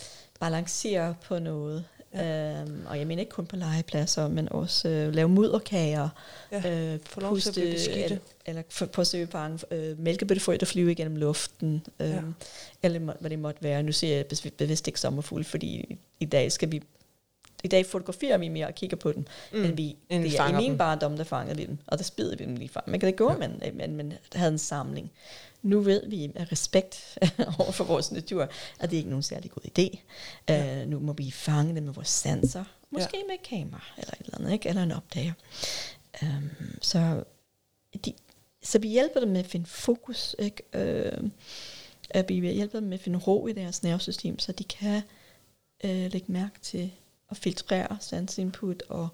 balancere 0.40 1.14
på 1.24 1.38
noget. 1.38 1.84
Ja. 2.14 2.60
Øhm, 2.60 2.86
og 2.86 2.98
jeg 2.98 3.06
mener 3.06 3.20
ikke 3.20 3.30
kun 3.30 3.46
på 3.46 3.56
legepladser, 3.56 4.28
men 4.28 4.48
også 4.52 4.88
øh, 4.88 5.14
lave 5.14 5.28
mudderkager. 5.28 6.08
Ja, 6.52 6.92
øh, 6.94 7.00
få 7.06 7.20
lov 7.20 7.34
puste, 7.34 7.52
til 7.52 7.60
at 7.60 7.66
blive 7.66 8.04
eller, 8.04 8.18
eller 8.46 8.86
på 8.92 9.04
søgefange, 9.04 9.58
øh, 9.70 9.98
mælkebøttefrø, 9.98 10.56
der 10.60 10.66
flyver 10.66 10.90
igennem 10.90 11.16
luften. 11.16 11.86
Øh, 12.00 12.08
ja. 12.08 12.20
Eller 12.82 12.98
hvad 13.20 13.30
det 13.30 13.38
måtte 13.38 13.62
være. 13.62 13.82
Nu 13.82 13.92
ser 13.92 14.16
jeg 14.16 14.26
bevidst 14.58 14.86
ikke 14.86 15.00
sommerfugl, 15.00 15.44
fordi 15.44 15.98
i 16.20 16.24
dag 16.24 16.52
skal 16.52 16.72
vi 16.72 16.82
i 17.64 17.68
dag 17.68 17.86
fotograferer 17.86 18.38
vi 18.38 18.48
mere 18.48 18.66
og 18.66 18.74
kigger 18.74 18.96
på 18.96 19.12
dem, 19.12 19.24
mm. 19.52 19.64
end 19.64 19.76
vi 19.76 19.96
end 20.08 20.22
det 20.22 20.38
er 20.38 20.48
i 20.48 20.52
min 20.52 20.78
barndom, 20.78 21.16
der 21.16 21.24
fangede 21.24 21.56
vi 21.56 21.64
dem, 21.64 21.78
og 21.86 21.98
der 21.98 22.04
spider 22.04 22.36
vi 22.36 22.44
dem 22.44 22.56
lige 22.56 22.68
fra. 22.68 22.82
Man 22.86 23.00
kan 23.00 23.06
det 23.06 23.16
gå, 23.16 23.30
ja. 23.32 23.36
men, 23.36 23.76
men, 23.76 23.96
men 23.96 24.12
havde 24.34 24.52
en 24.52 24.58
samling. 24.58 25.10
Nu 25.62 25.80
ved 25.80 26.06
vi 26.06 26.32
af 26.34 26.52
respekt 26.52 27.18
over 27.58 27.72
for 27.72 27.84
vores 27.84 28.12
natur, 28.12 28.50
at 28.80 28.90
det 28.90 28.96
ikke 28.96 29.06
er 29.06 29.10
nogen 29.10 29.22
særlig 29.22 29.50
god 29.50 29.62
idé. 29.78 29.98
Ja. 30.48 30.82
Uh, 30.82 30.88
nu 30.88 30.98
må 30.98 31.12
vi 31.12 31.30
fange 31.30 31.74
dem 31.74 31.82
med 31.82 31.92
vores 31.92 32.08
sanser, 32.08 32.64
måske 32.90 33.16
ja. 33.18 33.26
med 33.26 33.34
et 33.34 33.42
kamera 33.42 33.82
eller 33.98 34.14
et 34.20 34.24
eller 34.24 34.38
andet, 34.38 34.52
ikke? 34.52 34.68
eller 34.68 34.82
en 34.82 34.92
opdager. 34.92 35.32
Um, 36.22 36.50
så, 36.82 37.24
de, 38.04 38.12
så 38.62 38.78
vi 38.78 38.88
hjælper 38.88 39.20
dem 39.20 39.28
med 39.28 39.40
at 39.40 39.46
finde 39.46 39.66
fokus, 39.66 40.36
ikke? 40.38 40.62
Uh, 40.74 41.30
at 42.10 42.28
vi 42.28 42.52
hjælper 42.52 42.80
dem 42.80 42.88
med 42.88 42.98
at 42.98 43.04
finde 43.04 43.18
ro 43.18 43.46
i 43.46 43.52
deres 43.52 43.82
nervesystem, 43.82 44.38
så 44.38 44.52
de 44.52 44.64
kan 44.64 45.02
uh, 45.84 45.90
lægge 45.90 46.32
mærke 46.32 46.60
til 46.62 46.90
at 47.30 47.36
filtrere 47.36 47.98
input, 48.38 48.82
og 48.88 49.08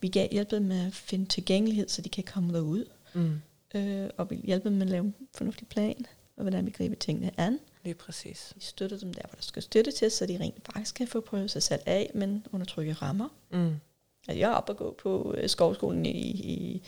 vi 0.00 0.08
kan 0.08 0.28
hjælpe 0.32 0.56
dem 0.56 0.62
med 0.62 0.86
at 0.86 0.94
finde 0.94 1.26
tilgængelighed, 1.26 1.88
så 1.88 2.02
de 2.02 2.08
kan 2.08 2.24
komme 2.24 2.54
derud. 2.54 2.84
Mm. 3.14 3.40
Øh, 3.74 4.10
og 4.16 4.30
vi 4.30 4.36
hjælper 4.36 4.68
dem 4.68 4.78
med 4.78 4.86
at 4.86 4.90
lave 4.90 5.04
en 5.04 5.14
fornuftig 5.34 5.68
plan, 5.68 6.06
og 6.36 6.42
hvordan 6.42 6.66
vi 6.66 6.70
griber 6.70 6.94
tingene 6.94 7.30
an. 7.36 7.58
Lige 7.84 7.94
præcis. 7.94 8.52
Vi 8.56 8.60
støtter 8.60 8.98
dem 8.98 9.14
der, 9.14 9.22
hvor 9.22 9.34
der 9.34 9.42
skal 9.42 9.62
støtte 9.62 9.90
til, 9.90 10.10
så 10.10 10.26
de 10.26 10.38
rent 10.40 10.66
faktisk 10.66 10.94
kan 10.94 11.08
få 11.08 11.20
prøvet 11.20 11.50
sig 11.50 11.62
selv 11.62 11.80
af, 11.86 12.10
men 12.14 12.46
under 12.52 12.66
trygge 12.66 12.92
rammer. 12.92 13.28
Mm. 13.50 13.74
Altså, 14.28 14.38
jeg 14.38 14.50
er 14.50 14.54
oppe 14.54 14.72
og 14.72 14.76
gå 14.76 14.94
på 15.02 15.34
øh, 15.38 15.48
skovskolen 15.48 16.06
i, 16.06 16.30
i 16.30 16.82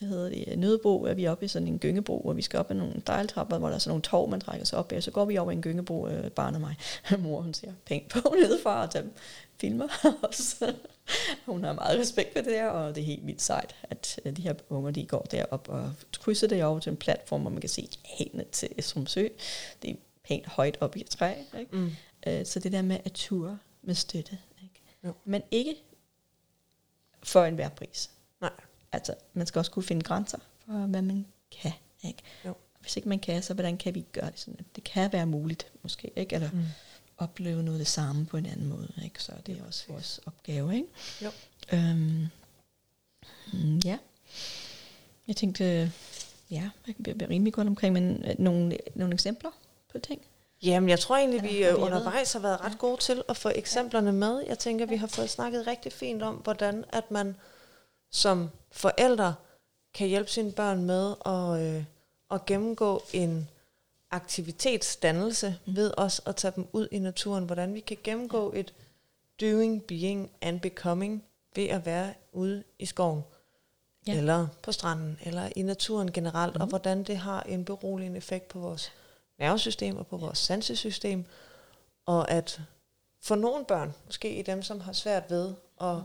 hvad 0.00 0.08
hedder 0.08 0.28
det, 0.28 0.58
Nødebro, 0.58 1.02
er 1.02 1.14
vi 1.14 1.26
oppe 1.26 1.44
i 1.44 1.48
sådan 1.48 1.68
en 1.68 1.78
gyngebro, 1.78 2.20
hvor 2.22 2.32
vi 2.32 2.42
skal 2.42 2.58
op 2.58 2.70
ad 2.70 2.76
nogle 2.76 3.02
dejltrapper, 3.06 3.58
hvor 3.58 3.68
der 3.68 3.74
er 3.74 3.78
sådan 3.78 3.90
nogle 3.90 4.02
tog, 4.02 4.30
man 4.30 4.40
trækker 4.40 4.66
sig 4.66 4.78
op 4.78 4.92
af, 4.92 5.02
så 5.02 5.10
går 5.10 5.24
vi 5.24 5.38
over 5.38 5.50
i 5.50 5.54
en 5.54 5.62
gyngebro, 5.62 6.08
øh, 6.08 6.30
barn 6.30 6.54
og 6.54 6.60
mig. 6.60 6.76
Mor, 7.18 7.40
hun 7.40 7.54
siger 7.54 7.72
pænt 7.86 8.08
på 8.08 8.34
nedefra 8.42 8.82
og 8.84 8.90
tager 8.90 9.06
filmer 9.60 9.88
os. 10.22 10.62
hun 11.46 11.64
har 11.64 11.72
meget 11.72 12.00
respekt 12.00 12.32
for 12.32 12.42
det 12.42 12.52
der, 12.52 12.66
og 12.66 12.94
det 12.94 13.00
er 13.00 13.06
helt 13.06 13.26
vildt 13.26 13.42
sejt, 13.42 13.76
at 13.82 14.20
de 14.36 14.42
her 14.42 14.54
unger, 14.68 14.90
de 14.90 15.06
går 15.06 15.22
derop 15.22 15.68
og 15.68 15.92
krydser 16.20 16.46
det 16.46 16.64
over 16.64 16.78
til 16.78 16.90
en 16.90 16.96
platform, 16.96 17.40
hvor 17.40 17.50
man 17.50 17.60
kan 17.60 17.70
se 17.70 17.88
helt 18.04 18.50
til 18.52 18.68
Esrumsø. 18.78 19.28
Det 19.82 19.90
er 19.90 19.94
pænt 20.24 20.46
højt 20.46 20.78
op 20.80 20.96
i 20.96 21.00
et 21.00 21.10
træ. 21.10 21.34
Ikke? 21.58 21.76
Mm. 21.76 21.90
Øh, 22.26 22.46
så 22.46 22.60
det 22.60 22.72
der 22.72 22.82
med 22.82 22.98
at 23.04 23.12
ture 23.12 23.58
med 23.82 23.94
støtte. 23.94 24.38
Ikke? 24.62 24.82
Jo. 25.04 25.12
Men 25.24 25.42
ikke 25.50 25.74
for 27.22 27.44
enhver 27.44 27.68
pris. 27.68 28.10
Nej. 28.40 28.50
Altså, 28.92 29.14
man 29.32 29.46
skal 29.46 29.58
også 29.58 29.70
kunne 29.70 29.82
finde 29.82 30.02
grænser 30.02 30.38
for, 30.66 30.72
hvad 30.72 31.02
man 31.02 31.26
kan. 31.62 31.72
Ikke? 32.02 32.22
Jo. 32.44 32.54
Hvis 32.80 32.96
ikke 32.96 33.08
man 33.08 33.18
kan, 33.18 33.42
så 33.42 33.54
hvordan 33.54 33.76
kan 33.76 33.94
vi 33.94 34.04
gøre 34.12 34.30
det 34.30 34.38
sådan? 34.38 34.56
At 34.58 34.64
det 34.76 34.84
kan 34.84 35.12
være 35.12 35.26
muligt, 35.26 35.72
måske. 35.82 36.10
Ikke? 36.16 36.34
Eller 36.34 36.50
mm. 36.50 36.64
opleve 37.18 37.62
noget 37.62 37.78
af 37.78 37.84
det 37.84 37.88
samme 37.88 38.26
på 38.26 38.36
en 38.36 38.46
anden 38.46 38.68
måde. 38.68 38.92
Ikke? 39.04 39.22
Så 39.22 39.32
det 39.46 39.58
er 39.58 39.64
også 39.66 39.84
vores 39.88 40.20
opgave. 40.26 40.74
Ikke? 40.74 40.88
Jo. 41.22 41.30
Øhm, 41.72 42.26
mm, 43.52 43.78
ja. 43.84 43.98
Jeg 45.28 45.36
tænkte, 45.36 45.92
ja, 46.50 46.70
jeg 46.86 46.94
kan 46.94 47.02
blive 47.02 47.30
rimelig 47.30 47.52
godt 47.52 47.68
omkring, 47.68 47.92
men 47.92 48.24
øh, 48.24 48.34
nogle, 48.38 48.78
nogle 48.94 49.14
eksempler 49.14 49.50
på 49.92 49.98
ting? 49.98 50.20
Jamen, 50.62 50.88
jeg 50.88 51.00
tror 51.00 51.16
egentlig, 51.16 51.42
vi 51.42 51.64
øh, 51.64 51.82
undervejs 51.82 52.32
har 52.32 52.40
været 52.40 52.60
ret 52.60 52.78
gode 52.78 53.00
til 53.00 53.22
at 53.28 53.36
få 53.36 53.50
eksemplerne 53.54 54.12
med. 54.12 54.44
Jeg 54.48 54.58
tænker, 54.58 54.86
vi 54.86 54.96
har 54.96 55.06
fået 55.06 55.30
snakket 55.30 55.66
rigtig 55.66 55.92
fint 55.92 56.22
om, 56.22 56.34
hvordan 56.34 56.84
at 56.92 57.10
man 57.10 57.36
som 58.10 58.50
forældre 58.70 59.34
kan 59.94 60.08
hjælpe 60.08 60.30
sine 60.30 60.52
børn 60.52 60.84
med 60.84 61.14
at, 61.26 61.66
øh, 61.66 61.84
at 62.30 62.46
gennemgå 62.46 63.02
en 63.12 63.48
aktivitetsdannelse 64.10 65.58
mm. 65.66 65.76
ved 65.76 65.92
os 65.96 66.20
at 66.26 66.36
tage 66.36 66.52
dem 66.56 66.66
ud 66.72 66.88
i 66.90 66.98
naturen. 66.98 67.44
Hvordan 67.44 67.74
vi 67.74 67.80
kan 67.80 67.96
gennemgå 68.04 68.52
et 68.54 68.74
doing, 69.40 69.82
being 69.82 70.30
and 70.40 70.60
becoming 70.60 71.24
ved 71.56 71.68
at 71.68 71.86
være 71.86 72.14
ude 72.32 72.64
i 72.78 72.86
skoven. 72.86 73.22
Ja. 74.06 74.16
Eller 74.16 74.46
på 74.62 74.72
stranden, 74.72 75.18
eller 75.22 75.48
i 75.56 75.62
naturen 75.62 76.12
generelt, 76.12 76.54
mm. 76.54 76.60
og 76.60 76.66
hvordan 76.66 77.02
det 77.02 77.16
har 77.16 77.42
en 77.42 77.64
beroligende 77.64 78.18
effekt 78.18 78.48
på 78.48 78.58
vores 78.58 78.92
nervesystem 79.38 79.96
og 79.96 80.06
på 80.06 80.16
vores 80.16 80.38
sansesystem. 80.38 81.24
Og 82.06 82.30
at 82.30 82.60
for 83.22 83.34
nogle 83.34 83.64
børn, 83.64 83.94
måske 84.06 84.34
i 84.34 84.42
dem, 84.42 84.62
som 84.62 84.80
har 84.80 84.92
svært 84.92 85.30
ved 85.30 85.54
at, 85.80 85.96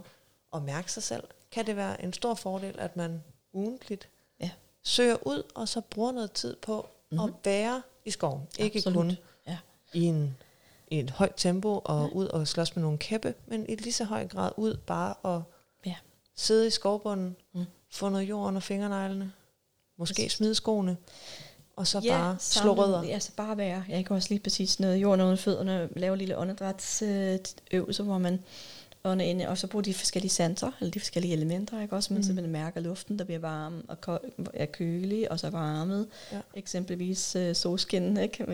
at 0.53 0.61
mærke 0.61 0.91
sig 0.91 1.03
selv, 1.03 1.23
kan 1.55 1.67
det 1.67 1.75
være 1.75 2.03
en 2.03 2.13
stor 2.13 2.33
fordel, 2.33 2.75
at 2.79 2.97
man 2.97 3.23
ugentligt 3.53 4.09
ja. 4.39 4.49
søger 4.83 5.27
ud, 5.27 5.43
og 5.55 5.67
så 5.67 5.81
bruger 5.81 6.11
noget 6.11 6.31
tid 6.31 6.55
på 6.55 6.89
mm-hmm. 7.11 7.29
at 7.29 7.33
være 7.43 7.81
i 8.05 8.11
skoven. 8.11 8.41
Ikke 8.59 8.77
Absolut. 8.77 8.97
kun 8.97 9.17
ja. 9.47 9.57
i, 9.93 10.03
en, 10.03 10.37
i 10.87 10.99
et 10.99 11.09
højt 11.09 11.33
tempo 11.37 11.81
og 11.85 12.07
ja. 12.07 12.15
ud 12.15 12.25
og 12.25 12.47
slås 12.47 12.75
med 12.75 12.83
nogle 12.83 12.97
kæppe, 12.97 13.33
men 13.47 13.65
i 13.69 13.75
lige 13.75 13.93
så 13.93 14.03
høj 14.03 14.27
grad 14.27 14.51
ud 14.57 14.77
bare 14.77 15.13
og 15.13 15.43
ja. 15.85 15.95
sidde 16.35 16.67
i 16.67 16.69
skovbunden, 16.69 17.35
mm. 17.53 17.65
få 17.91 18.09
noget 18.09 18.29
jord 18.29 18.47
under 18.47 18.61
fingerneglene, 18.61 19.31
måske 19.97 20.23
yes. 20.23 20.31
smide 20.31 20.55
skoene, 20.55 20.97
og 21.75 21.87
så 21.87 21.99
ja, 21.99 22.17
bare 22.17 22.37
slå 22.39 22.73
rødder. 22.73 23.03
Ja, 23.03 23.19
så 23.19 23.31
bare 23.37 23.57
være. 23.57 23.85
Jeg 23.89 24.05
kan 24.05 24.15
også 24.15 24.29
lige 24.29 24.39
præcis 24.39 24.79
noget 24.79 24.97
jord 24.97 25.19
under 25.19 25.35
fødderne, 25.35 25.89
lave 25.95 26.13
en 26.13 26.19
lille 26.19 26.37
åndedrætsøvelse, 26.37 28.03
hvor 28.03 28.17
man 28.17 28.43
ånde 29.05 29.25
ind, 29.25 29.41
og 29.41 29.57
så 29.57 29.67
bruge 29.67 29.83
de 29.83 29.93
forskellige 29.93 30.31
sanser, 30.31 30.71
eller 30.79 30.91
de 30.91 30.99
forskellige 30.99 31.33
elementer, 31.33 31.81
ikke? 31.81 31.95
også 31.95 32.13
man 32.13 32.19
mm. 32.19 32.23
simpelthen 32.23 32.51
mærker 32.51 32.81
luften, 32.81 33.19
der 33.19 33.25
bliver 33.25 33.39
varm 33.39 33.85
og 33.87 34.21
er 34.53 34.65
kølig, 34.65 35.31
og 35.31 35.39
så 35.39 35.49
varmet, 35.49 36.07
ja. 36.31 36.39
eksempelvis 36.53 37.35
øh, 37.35 37.55
solskin, 37.55 38.17
ikke? 38.17 38.45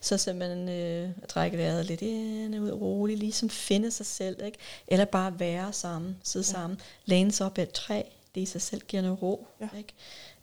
så 0.00 0.18
simpelthen 0.18 0.68
øh, 0.68 1.10
trække 1.28 1.58
vejret 1.58 1.86
lidt 1.86 2.02
ind 2.02 2.54
og 2.54 2.60
ud 2.60 2.70
roligt, 2.70 3.18
ligesom 3.18 3.50
finde 3.50 3.90
sig 3.90 4.06
selv, 4.06 4.44
ikke? 4.44 4.58
eller 4.88 5.04
bare 5.04 5.40
være 5.40 5.72
sammen, 5.72 6.16
sidde 6.22 6.46
ja. 6.48 6.52
sammen, 6.52 6.80
læne 7.04 7.32
sig 7.32 7.46
op 7.46 7.58
af 7.58 7.62
et 7.62 7.72
træ, 7.72 8.02
det 8.34 8.40
i 8.40 8.46
sig 8.46 8.62
selv 8.62 8.80
giver 8.88 9.02
noget 9.02 9.22
ro, 9.22 9.46
ja. 9.60 9.68
ikke? 9.78 9.94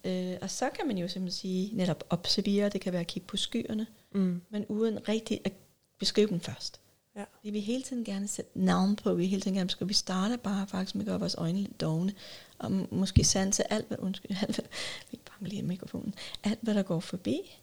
Øh, 0.06 0.38
og 0.42 0.50
så 0.50 0.70
kan 0.70 0.88
man 0.88 0.98
jo 0.98 1.08
simpelthen 1.08 1.40
sige, 1.40 1.70
netop 1.74 2.04
observere, 2.10 2.70
det 2.70 2.82
kan 2.82 2.94
være 2.94 3.02
at 3.02 3.08
kigge 3.08 3.28
på 3.28 3.38
skyerne, 3.38 3.88
mm. 4.12 4.42
men 4.50 4.66
uden 4.66 5.10
rigtig 5.10 5.40
at 5.46 5.52
beskrive 6.00 6.28
dem 6.28 6.40
først. 6.40 6.80
Ja. 7.16 7.26
Vi 7.44 7.50
vil 7.50 7.62
hele 7.62 7.84
tiden 7.84 8.04
gerne 8.04 8.28
sætte 8.28 8.52
navn 8.60 8.96
på, 8.96 9.14
vi 9.14 9.22
vil 9.22 9.28
hele 9.28 9.42
tiden 9.42 9.56
gerne 9.56 9.68
beskrive, 9.68 9.88
vi 9.88 9.94
starter 9.94 10.38
bare 10.38 10.68
faktisk 10.68 10.96
med 10.96 11.04
at 11.04 11.08
gøre 11.08 11.20
vores 11.20 11.36
øjne 11.36 11.60
lidt 11.60 11.82
dogne, 11.82 12.14
og 12.58 12.72
måske 12.92 13.24
sanse 13.24 13.74
alt, 13.74 13.88
hvad, 13.88 13.98
undskyld, 14.00 14.38
alt, 14.48 14.56
hvad, 14.56 14.66
vi 15.12 15.20
bare 15.26 15.50
lige 15.50 15.64
mikrofonen, 15.64 16.16
alt, 16.44 16.60
hvad 16.62 16.74
der 16.74 16.84
går 16.84 17.00
forbi, 17.00 17.60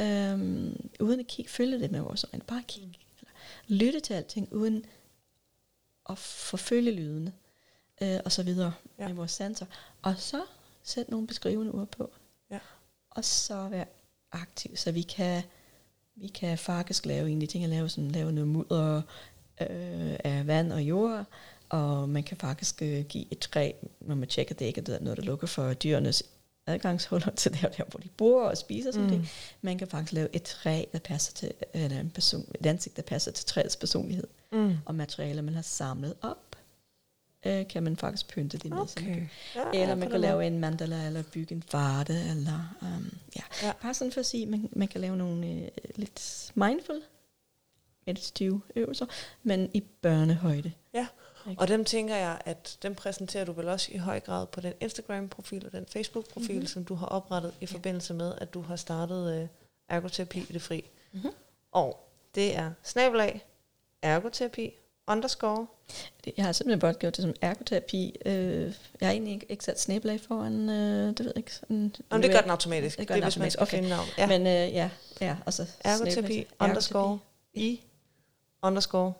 øhm, 0.00 0.90
uden 1.00 1.20
at 1.20 1.26
kigge, 1.26 1.50
følge 1.50 1.78
det 1.78 1.90
med 1.90 2.00
vores 2.00 2.24
øjne, 2.32 2.44
bare 2.44 2.62
kigge, 2.68 2.98
eller 3.18 3.32
lytte 3.68 4.00
til 4.00 4.14
alting, 4.14 4.52
uden 4.52 4.86
at 6.08 6.18
forfølge 6.18 6.92
lydene, 6.92 7.32
øh, 8.02 8.20
og 8.24 8.32
så 8.32 8.42
videre 8.42 8.72
ja. 8.98 9.08
med 9.08 9.14
vores 9.16 9.32
sanser, 9.32 9.66
og 10.02 10.14
så 10.18 10.44
sætte 10.82 11.10
nogle 11.10 11.26
beskrivende 11.26 11.72
ord 11.72 11.88
på, 11.88 12.10
ja. 12.50 12.58
og 13.10 13.24
så 13.24 13.68
være 13.68 13.86
aktiv, 14.32 14.76
så 14.76 14.92
vi 14.92 15.02
kan 15.02 15.42
vi 16.20 16.28
kan 16.28 16.58
faktisk 16.58 17.06
lave 17.06 17.30
en 17.30 17.42
af 17.42 17.48
ting, 17.48 17.64
at 17.64 17.70
lave, 17.70 17.88
sådan, 17.88 18.10
lave 18.10 18.32
noget 18.32 18.48
mudder 18.48 19.02
øh, 19.60 20.16
af 20.24 20.46
vand 20.46 20.72
og 20.72 20.82
jord, 20.82 21.24
og 21.68 22.08
man 22.08 22.22
kan 22.22 22.36
faktisk 22.36 22.82
øh, 22.82 23.04
give 23.04 23.24
et 23.30 23.38
træ, 23.38 23.72
når 24.00 24.14
man 24.14 24.28
tjekker, 24.28 24.54
det 24.54 24.64
ikke 24.64 24.80
er 24.88 25.00
noget, 25.00 25.18
der 25.18 25.24
lukker 25.24 25.46
for 25.46 25.74
dyrenes 25.74 26.22
adgangshuller 26.66 27.30
til 27.36 27.52
der, 27.52 27.68
der 27.68 27.84
hvor 27.84 28.00
de 28.00 28.08
bor 28.08 28.44
og 28.44 28.56
spiser 28.56 28.92
sådan 28.92 29.10
mm. 29.10 29.26
Man 29.62 29.78
kan 29.78 29.88
faktisk 29.88 30.12
lave 30.12 30.28
et 30.32 30.42
træ, 30.42 30.84
der 30.92 30.98
passer 30.98 31.32
til, 31.32 31.52
eller 31.74 32.00
en 32.00 32.10
person, 32.10 32.44
et 32.60 32.66
ansigt, 32.66 32.96
der 32.96 33.02
passer 33.02 33.32
til 33.32 33.46
træets 33.46 33.76
personlighed, 33.76 34.26
mm. 34.52 34.76
og 34.84 34.94
materialer, 34.94 35.42
man 35.42 35.54
har 35.54 35.62
samlet 35.62 36.14
op 36.22 36.49
øh, 37.46 37.68
kan 37.68 37.82
man 37.82 37.96
faktisk 37.96 38.28
pynte 38.28 38.58
det 38.58 38.70
med. 38.70 38.78
Okay. 38.78 39.26
Ja, 39.56 39.82
eller 39.82 39.94
man 39.94 40.10
kan 40.10 40.20
lave 40.20 40.46
en 40.46 40.58
mandala, 40.58 41.06
eller 41.06 41.22
bygge 41.32 41.54
en 41.54 41.64
varde, 41.72 42.30
eller 42.30 42.76
um, 42.82 43.12
ja. 43.36 43.42
ja. 43.62 43.72
Bare 43.82 43.94
sådan 43.94 44.12
for 44.12 44.20
at 44.20 44.26
sige, 44.26 44.46
man, 44.46 44.68
man 44.72 44.88
kan 44.88 45.00
lave 45.00 45.16
nogle 45.16 45.46
øh, 45.46 45.68
lidt 45.96 46.52
mindful 46.54 47.02
meditative 48.06 48.60
øvelser, 48.76 49.06
men 49.42 49.70
i 49.74 49.80
børnehøjde. 49.80 50.72
Ja, 50.94 51.06
Og 51.56 51.68
dem 51.68 51.84
tænker 51.84 52.16
jeg, 52.16 52.40
at 52.44 52.78
dem 52.82 52.94
præsenterer 52.94 53.44
du 53.44 53.52
vel 53.52 53.68
også 53.68 53.92
i 53.92 53.96
høj 53.96 54.20
grad 54.20 54.46
på 54.46 54.60
den 54.60 54.72
Instagram-profil 54.80 55.66
og 55.66 55.72
den 55.72 55.86
Facebook-profil, 55.86 56.54
mm-hmm. 56.54 56.66
som 56.66 56.84
du 56.84 56.94
har 56.94 57.06
oprettet 57.06 57.54
i 57.60 57.66
forbindelse 57.66 58.14
med, 58.14 58.34
at 58.38 58.54
du 58.54 58.60
har 58.60 58.76
startet 58.76 59.40
øh, 59.40 59.48
ergoterapi 59.88 60.40
i 60.40 60.52
det 60.52 60.62
fri. 60.62 60.90
Mm-hmm. 61.12 61.30
Og 61.72 62.10
det 62.34 62.56
er 62.56 62.72
snabelag 62.82 63.46
ergoterapi 64.02 64.74
underscore. 65.12 65.66
Jeg 66.36 66.44
har 66.44 66.52
simpelthen 66.52 66.80
bare 66.80 66.92
gjort 66.92 67.16
det 67.16 67.22
som 67.22 67.34
ergoterapi. 67.40 68.16
Øh, 68.26 68.74
jeg 69.00 69.08
har 69.08 69.10
egentlig 69.10 69.32
ikke, 69.34 69.46
ikke 69.48 69.64
sat 69.64 69.80
snabelag 69.80 70.20
foran, 70.20 70.70
øh, 70.70 71.08
det 71.08 71.18
ved 71.18 71.26
jeg 71.26 71.36
ikke. 71.36 71.54
Sådan, 71.54 71.94
Jamen, 72.12 72.22
det 72.22 72.32
gør 72.32 72.40
den 72.40 72.50
automatisk. 72.50 72.98
Det 72.98 73.08
gør 73.08 73.14
det 73.14 73.22
den 73.22 73.26
hvis 73.26 73.38
man 73.38 73.50
skal 73.50 73.62
Okay. 73.62 73.76
finde 73.76 73.88
navn. 73.88 74.06
Ja. 74.18 74.26
Men 74.26 74.40
øh, 74.40 74.74
ja, 74.74 74.90
ja, 75.20 75.36
og 75.46 75.52
så 75.52 75.66
Ergoterapi 75.80 76.46
underscore 76.60 77.18
i 77.54 77.80
underscore 78.62 79.12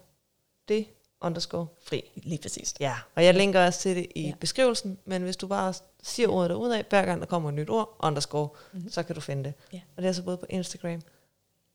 det 0.69 0.87
underscore 1.21 1.67
fri. 1.83 2.11
Lige 2.15 2.43
præcis. 2.43 2.75
Ja, 2.81 2.95
og 3.15 3.25
jeg 3.25 3.35
linker 3.35 3.67
også 3.67 3.81
til 3.81 3.97
det 3.97 4.07
i 4.15 4.21
ja. 4.21 4.29
Ja. 4.29 4.35
beskrivelsen, 4.41 4.99
men 5.05 5.23
hvis 5.23 5.37
du 5.37 5.47
bare 5.47 5.75
siger 6.03 6.29
ordet 6.29 6.51
derudad, 6.51 6.83
hver 6.89 7.05
gang 7.05 7.21
der 7.21 7.27
kommer 7.27 7.49
et 7.49 7.55
nyt 7.55 7.71
ord, 7.71 7.97
underscore, 8.01 8.49
mm-hmm. 8.73 8.91
så 8.91 9.03
kan 9.03 9.15
du 9.15 9.21
finde 9.21 9.45
det. 9.45 9.55
Ja. 9.73 9.81
Og 9.97 9.97
det 9.97 10.05
er 10.05 10.09
altså 10.09 10.23
både 10.23 10.37
på 10.37 10.47
Instagram 10.49 11.03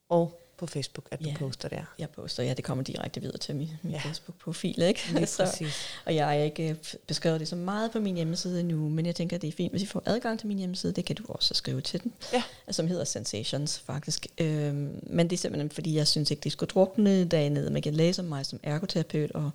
og 0.09 0.44
på 0.57 0.67
Facebook, 0.67 1.05
at 1.11 1.19
du 1.19 1.25
Ja. 1.29 1.35
poster 1.39 1.69
der. 1.69 1.81
Jeg 1.99 2.09
poster, 2.09 2.43
ja, 2.43 2.53
det 2.53 2.63
kommer 2.65 2.83
direkte 2.83 3.21
videre 3.21 3.37
til 3.37 3.55
min, 3.55 3.69
min 3.83 3.91
Ja. 3.93 3.99
Facebook-profil, 3.99 4.81
ikke? 4.81 4.99
Lige 5.13 5.25
så, 5.37 5.43
præcis. 5.43 5.73
og 6.05 6.15
jeg 6.15 6.25
har 6.25 6.33
ikke 6.33 6.69
øh, 6.69 6.75
beskrevet 7.07 7.39
det 7.39 7.47
så 7.47 7.55
meget 7.55 7.91
på 7.91 7.99
min 7.99 8.15
hjemmeside 8.15 8.63
nu, 8.63 8.89
men 8.89 9.05
jeg 9.05 9.15
tænker, 9.15 9.37
det 9.37 9.47
er 9.47 9.51
fint, 9.51 9.73
hvis 9.73 9.81
I 9.81 9.85
får 9.85 10.01
adgang 10.05 10.39
til 10.39 10.47
min 10.47 10.57
hjemmeside, 10.57 10.93
det 10.93 11.05
kan 11.05 11.15
du 11.15 11.23
også 11.29 11.53
skrive 11.53 11.81
til 11.81 12.03
den, 12.03 12.13
Ja. 12.33 12.43
som 12.71 12.87
hedder 12.87 13.03
Sensations 13.03 13.79
faktisk. 13.79 14.27
Øhm, 14.37 14.99
men 15.03 15.29
det 15.29 15.33
er 15.35 15.37
simpelthen, 15.41 15.69
fordi 15.69 15.95
jeg 15.95 16.07
synes 16.07 16.31
ikke, 16.31 16.41
det 16.41 16.51
skulle 16.51 16.67
drukne 16.69 17.25
dernede. 17.25 17.69
Man 17.71 17.81
kan 17.81 17.93
læse 17.93 18.21
om 18.21 18.25
mig 18.27 18.45
som 18.45 18.59
ergoterapeut 18.63 19.31
og 19.31 19.51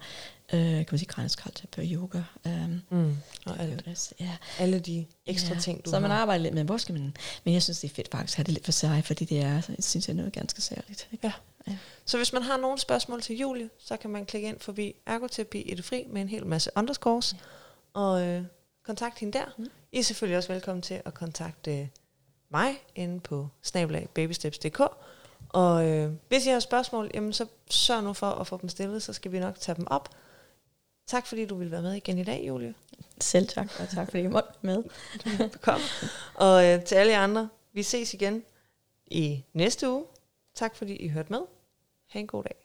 øh, 0.53 0.61
kan 0.61 0.87
man 0.91 0.99
sige, 0.99 1.09
kraniskaldterapeut, 1.09 1.89
yoga. 1.93 2.23
Øhm, 2.47 2.81
Mm. 2.91 3.17
Og 3.47 3.59
alt, 3.61 3.83
alt. 3.87 4.13
Ja. 4.21 4.37
alle 4.59 4.79
de 4.81 5.07
ekstra 5.27 5.55
ja. 5.55 5.61
ting, 5.61 5.85
du 5.85 5.91
så 5.91 5.97
har. 5.97 6.01
man 6.01 6.11
arbejder 6.11 6.43
lidt 6.43 6.55
med, 6.55 6.65
hvor 6.65 6.77
skal 6.77 6.93
man... 6.93 7.17
Men 7.45 7.55
jeg 7.55 7.63
synes, 7.63 7.81
det 7.81 7.91
er 7.91 7.95
fedt 7.95 8.09
faktisk 8.11 8.33
at 8.33 8.37
have 8.37 8.45
det 8.45 8.53
lidt 8.55 8.65
for 8.65 8.73
sig, 8.73 9.03
fordi 9.05 9.25
det 9.25 9.41
er, 9.41 9.63
synes 9.79 10.09
jeg, 10.09 10.17
noget 10.17 10.33
ganske 10.33 10.61
særligt. 10.63 11.09
Ikke? 11.13 11.27
Ja. 11.27 11.33
Ja. 11.69 11.77
Så 12.05 12.17
hvis 12.17 12.33
man 12.33 12.43
har 12.43 12.57
nogle 12.57 12.79
spørgsmål 12.79 13.23
til 13.23 13.37
Julie, 13.39 13.71
så 13.79 13.97
kan 13.97 14.11
man 14.11 14.27
klikke 14.27 14.49
ind 14.49 14.61
forbi 14.61 14.95
ergoterapi 15.07 15.61
i 15.61 15.75
det 15.75 15.85
fri 15.85 16.05
med 16.09 16.23
en 16.23 16.29
hel 16.29 16.47
masse 16.47 16.71
underscores, 16.77 17.33
ja. 17.33 17.39
og 18.01 18.23
øh, 18.27 18.43
kontakte 18.87 19.21
hende 19.21 19.39
der. 19.39 19.45
Mm. 19.59 19.67
I 19.93 19.99
er 19.99 20.03
selvfølgelig 20.03 20.37
også 20.39 20.53
velkommen 20.53 20.83
til 20.83 21.03
at 21.05 21.15
kontakte 21.15 21.89
mig 22.51 22.75
inde 22.95 23.21
på 23.21 23.49
snabelagbabysteps.dk. 23.63 24.81
Og 25.49 25.89
øh, 25.89 26.13
hvis 26.29 26.47
I 26.47 26.49
har 26.49 26.61
spørgsmål, 26.61 27.11
jamen 27.15 27.33
så 27.33 27.47
sørg 27.71 28.03
nu 28.03 28.13
for 28.13 28.31
at 28.31 28.47
få 28.47 28.59
dem 28.61 28.69
stillet, 28.69 29.03
så 29.03 29.13
skal 29.13 29.33
vi 29.33 29.39
nok 29.39 29.61
tage 29.61 29.77
dem 29.77 29.87
op. 29.91 30.09
Tak 31.07 31.27
fordi 31.27 31.47
du 31.47 31.55
ville 31.55 31.71
være 31.71 31.83
med 31.83 31.95
igen 31.95 32.19
i 32.19 32.25
dag, 32.25 32.45
Julie. 32.49 32.75
Selv 33.21 33.49
tak, 33.49 33.71
og 33.81 33.89
tak 33.89 34.11
fordi 34.11 34.23
jeg 34.23 34.31
måtte 34.31 34.51
med. 34.63 34.83
Velkommen. 35.39 35.87
og 36.35 36.67
øh, 36.67 36.85
til 36.85 36.95
alle 36.95 37.13
jer 37.13 37.21
andre, 37.21 37.49
vi 37.73 37.83
ses 37.83 38.15
igen 38.15 38.43
i 39.07 39.45
næste 39.53 39.91
uge. 39.91 40.05
Tak 40.55 40.77
fordi 40.77 40.97
I 40.97 41.09
hørte 41.09 41.33
med. 41.33 41.41
Ha' 42.09 42.19
en 42.21 42.27
god 42.27 42.45
dag. 42.45 42.57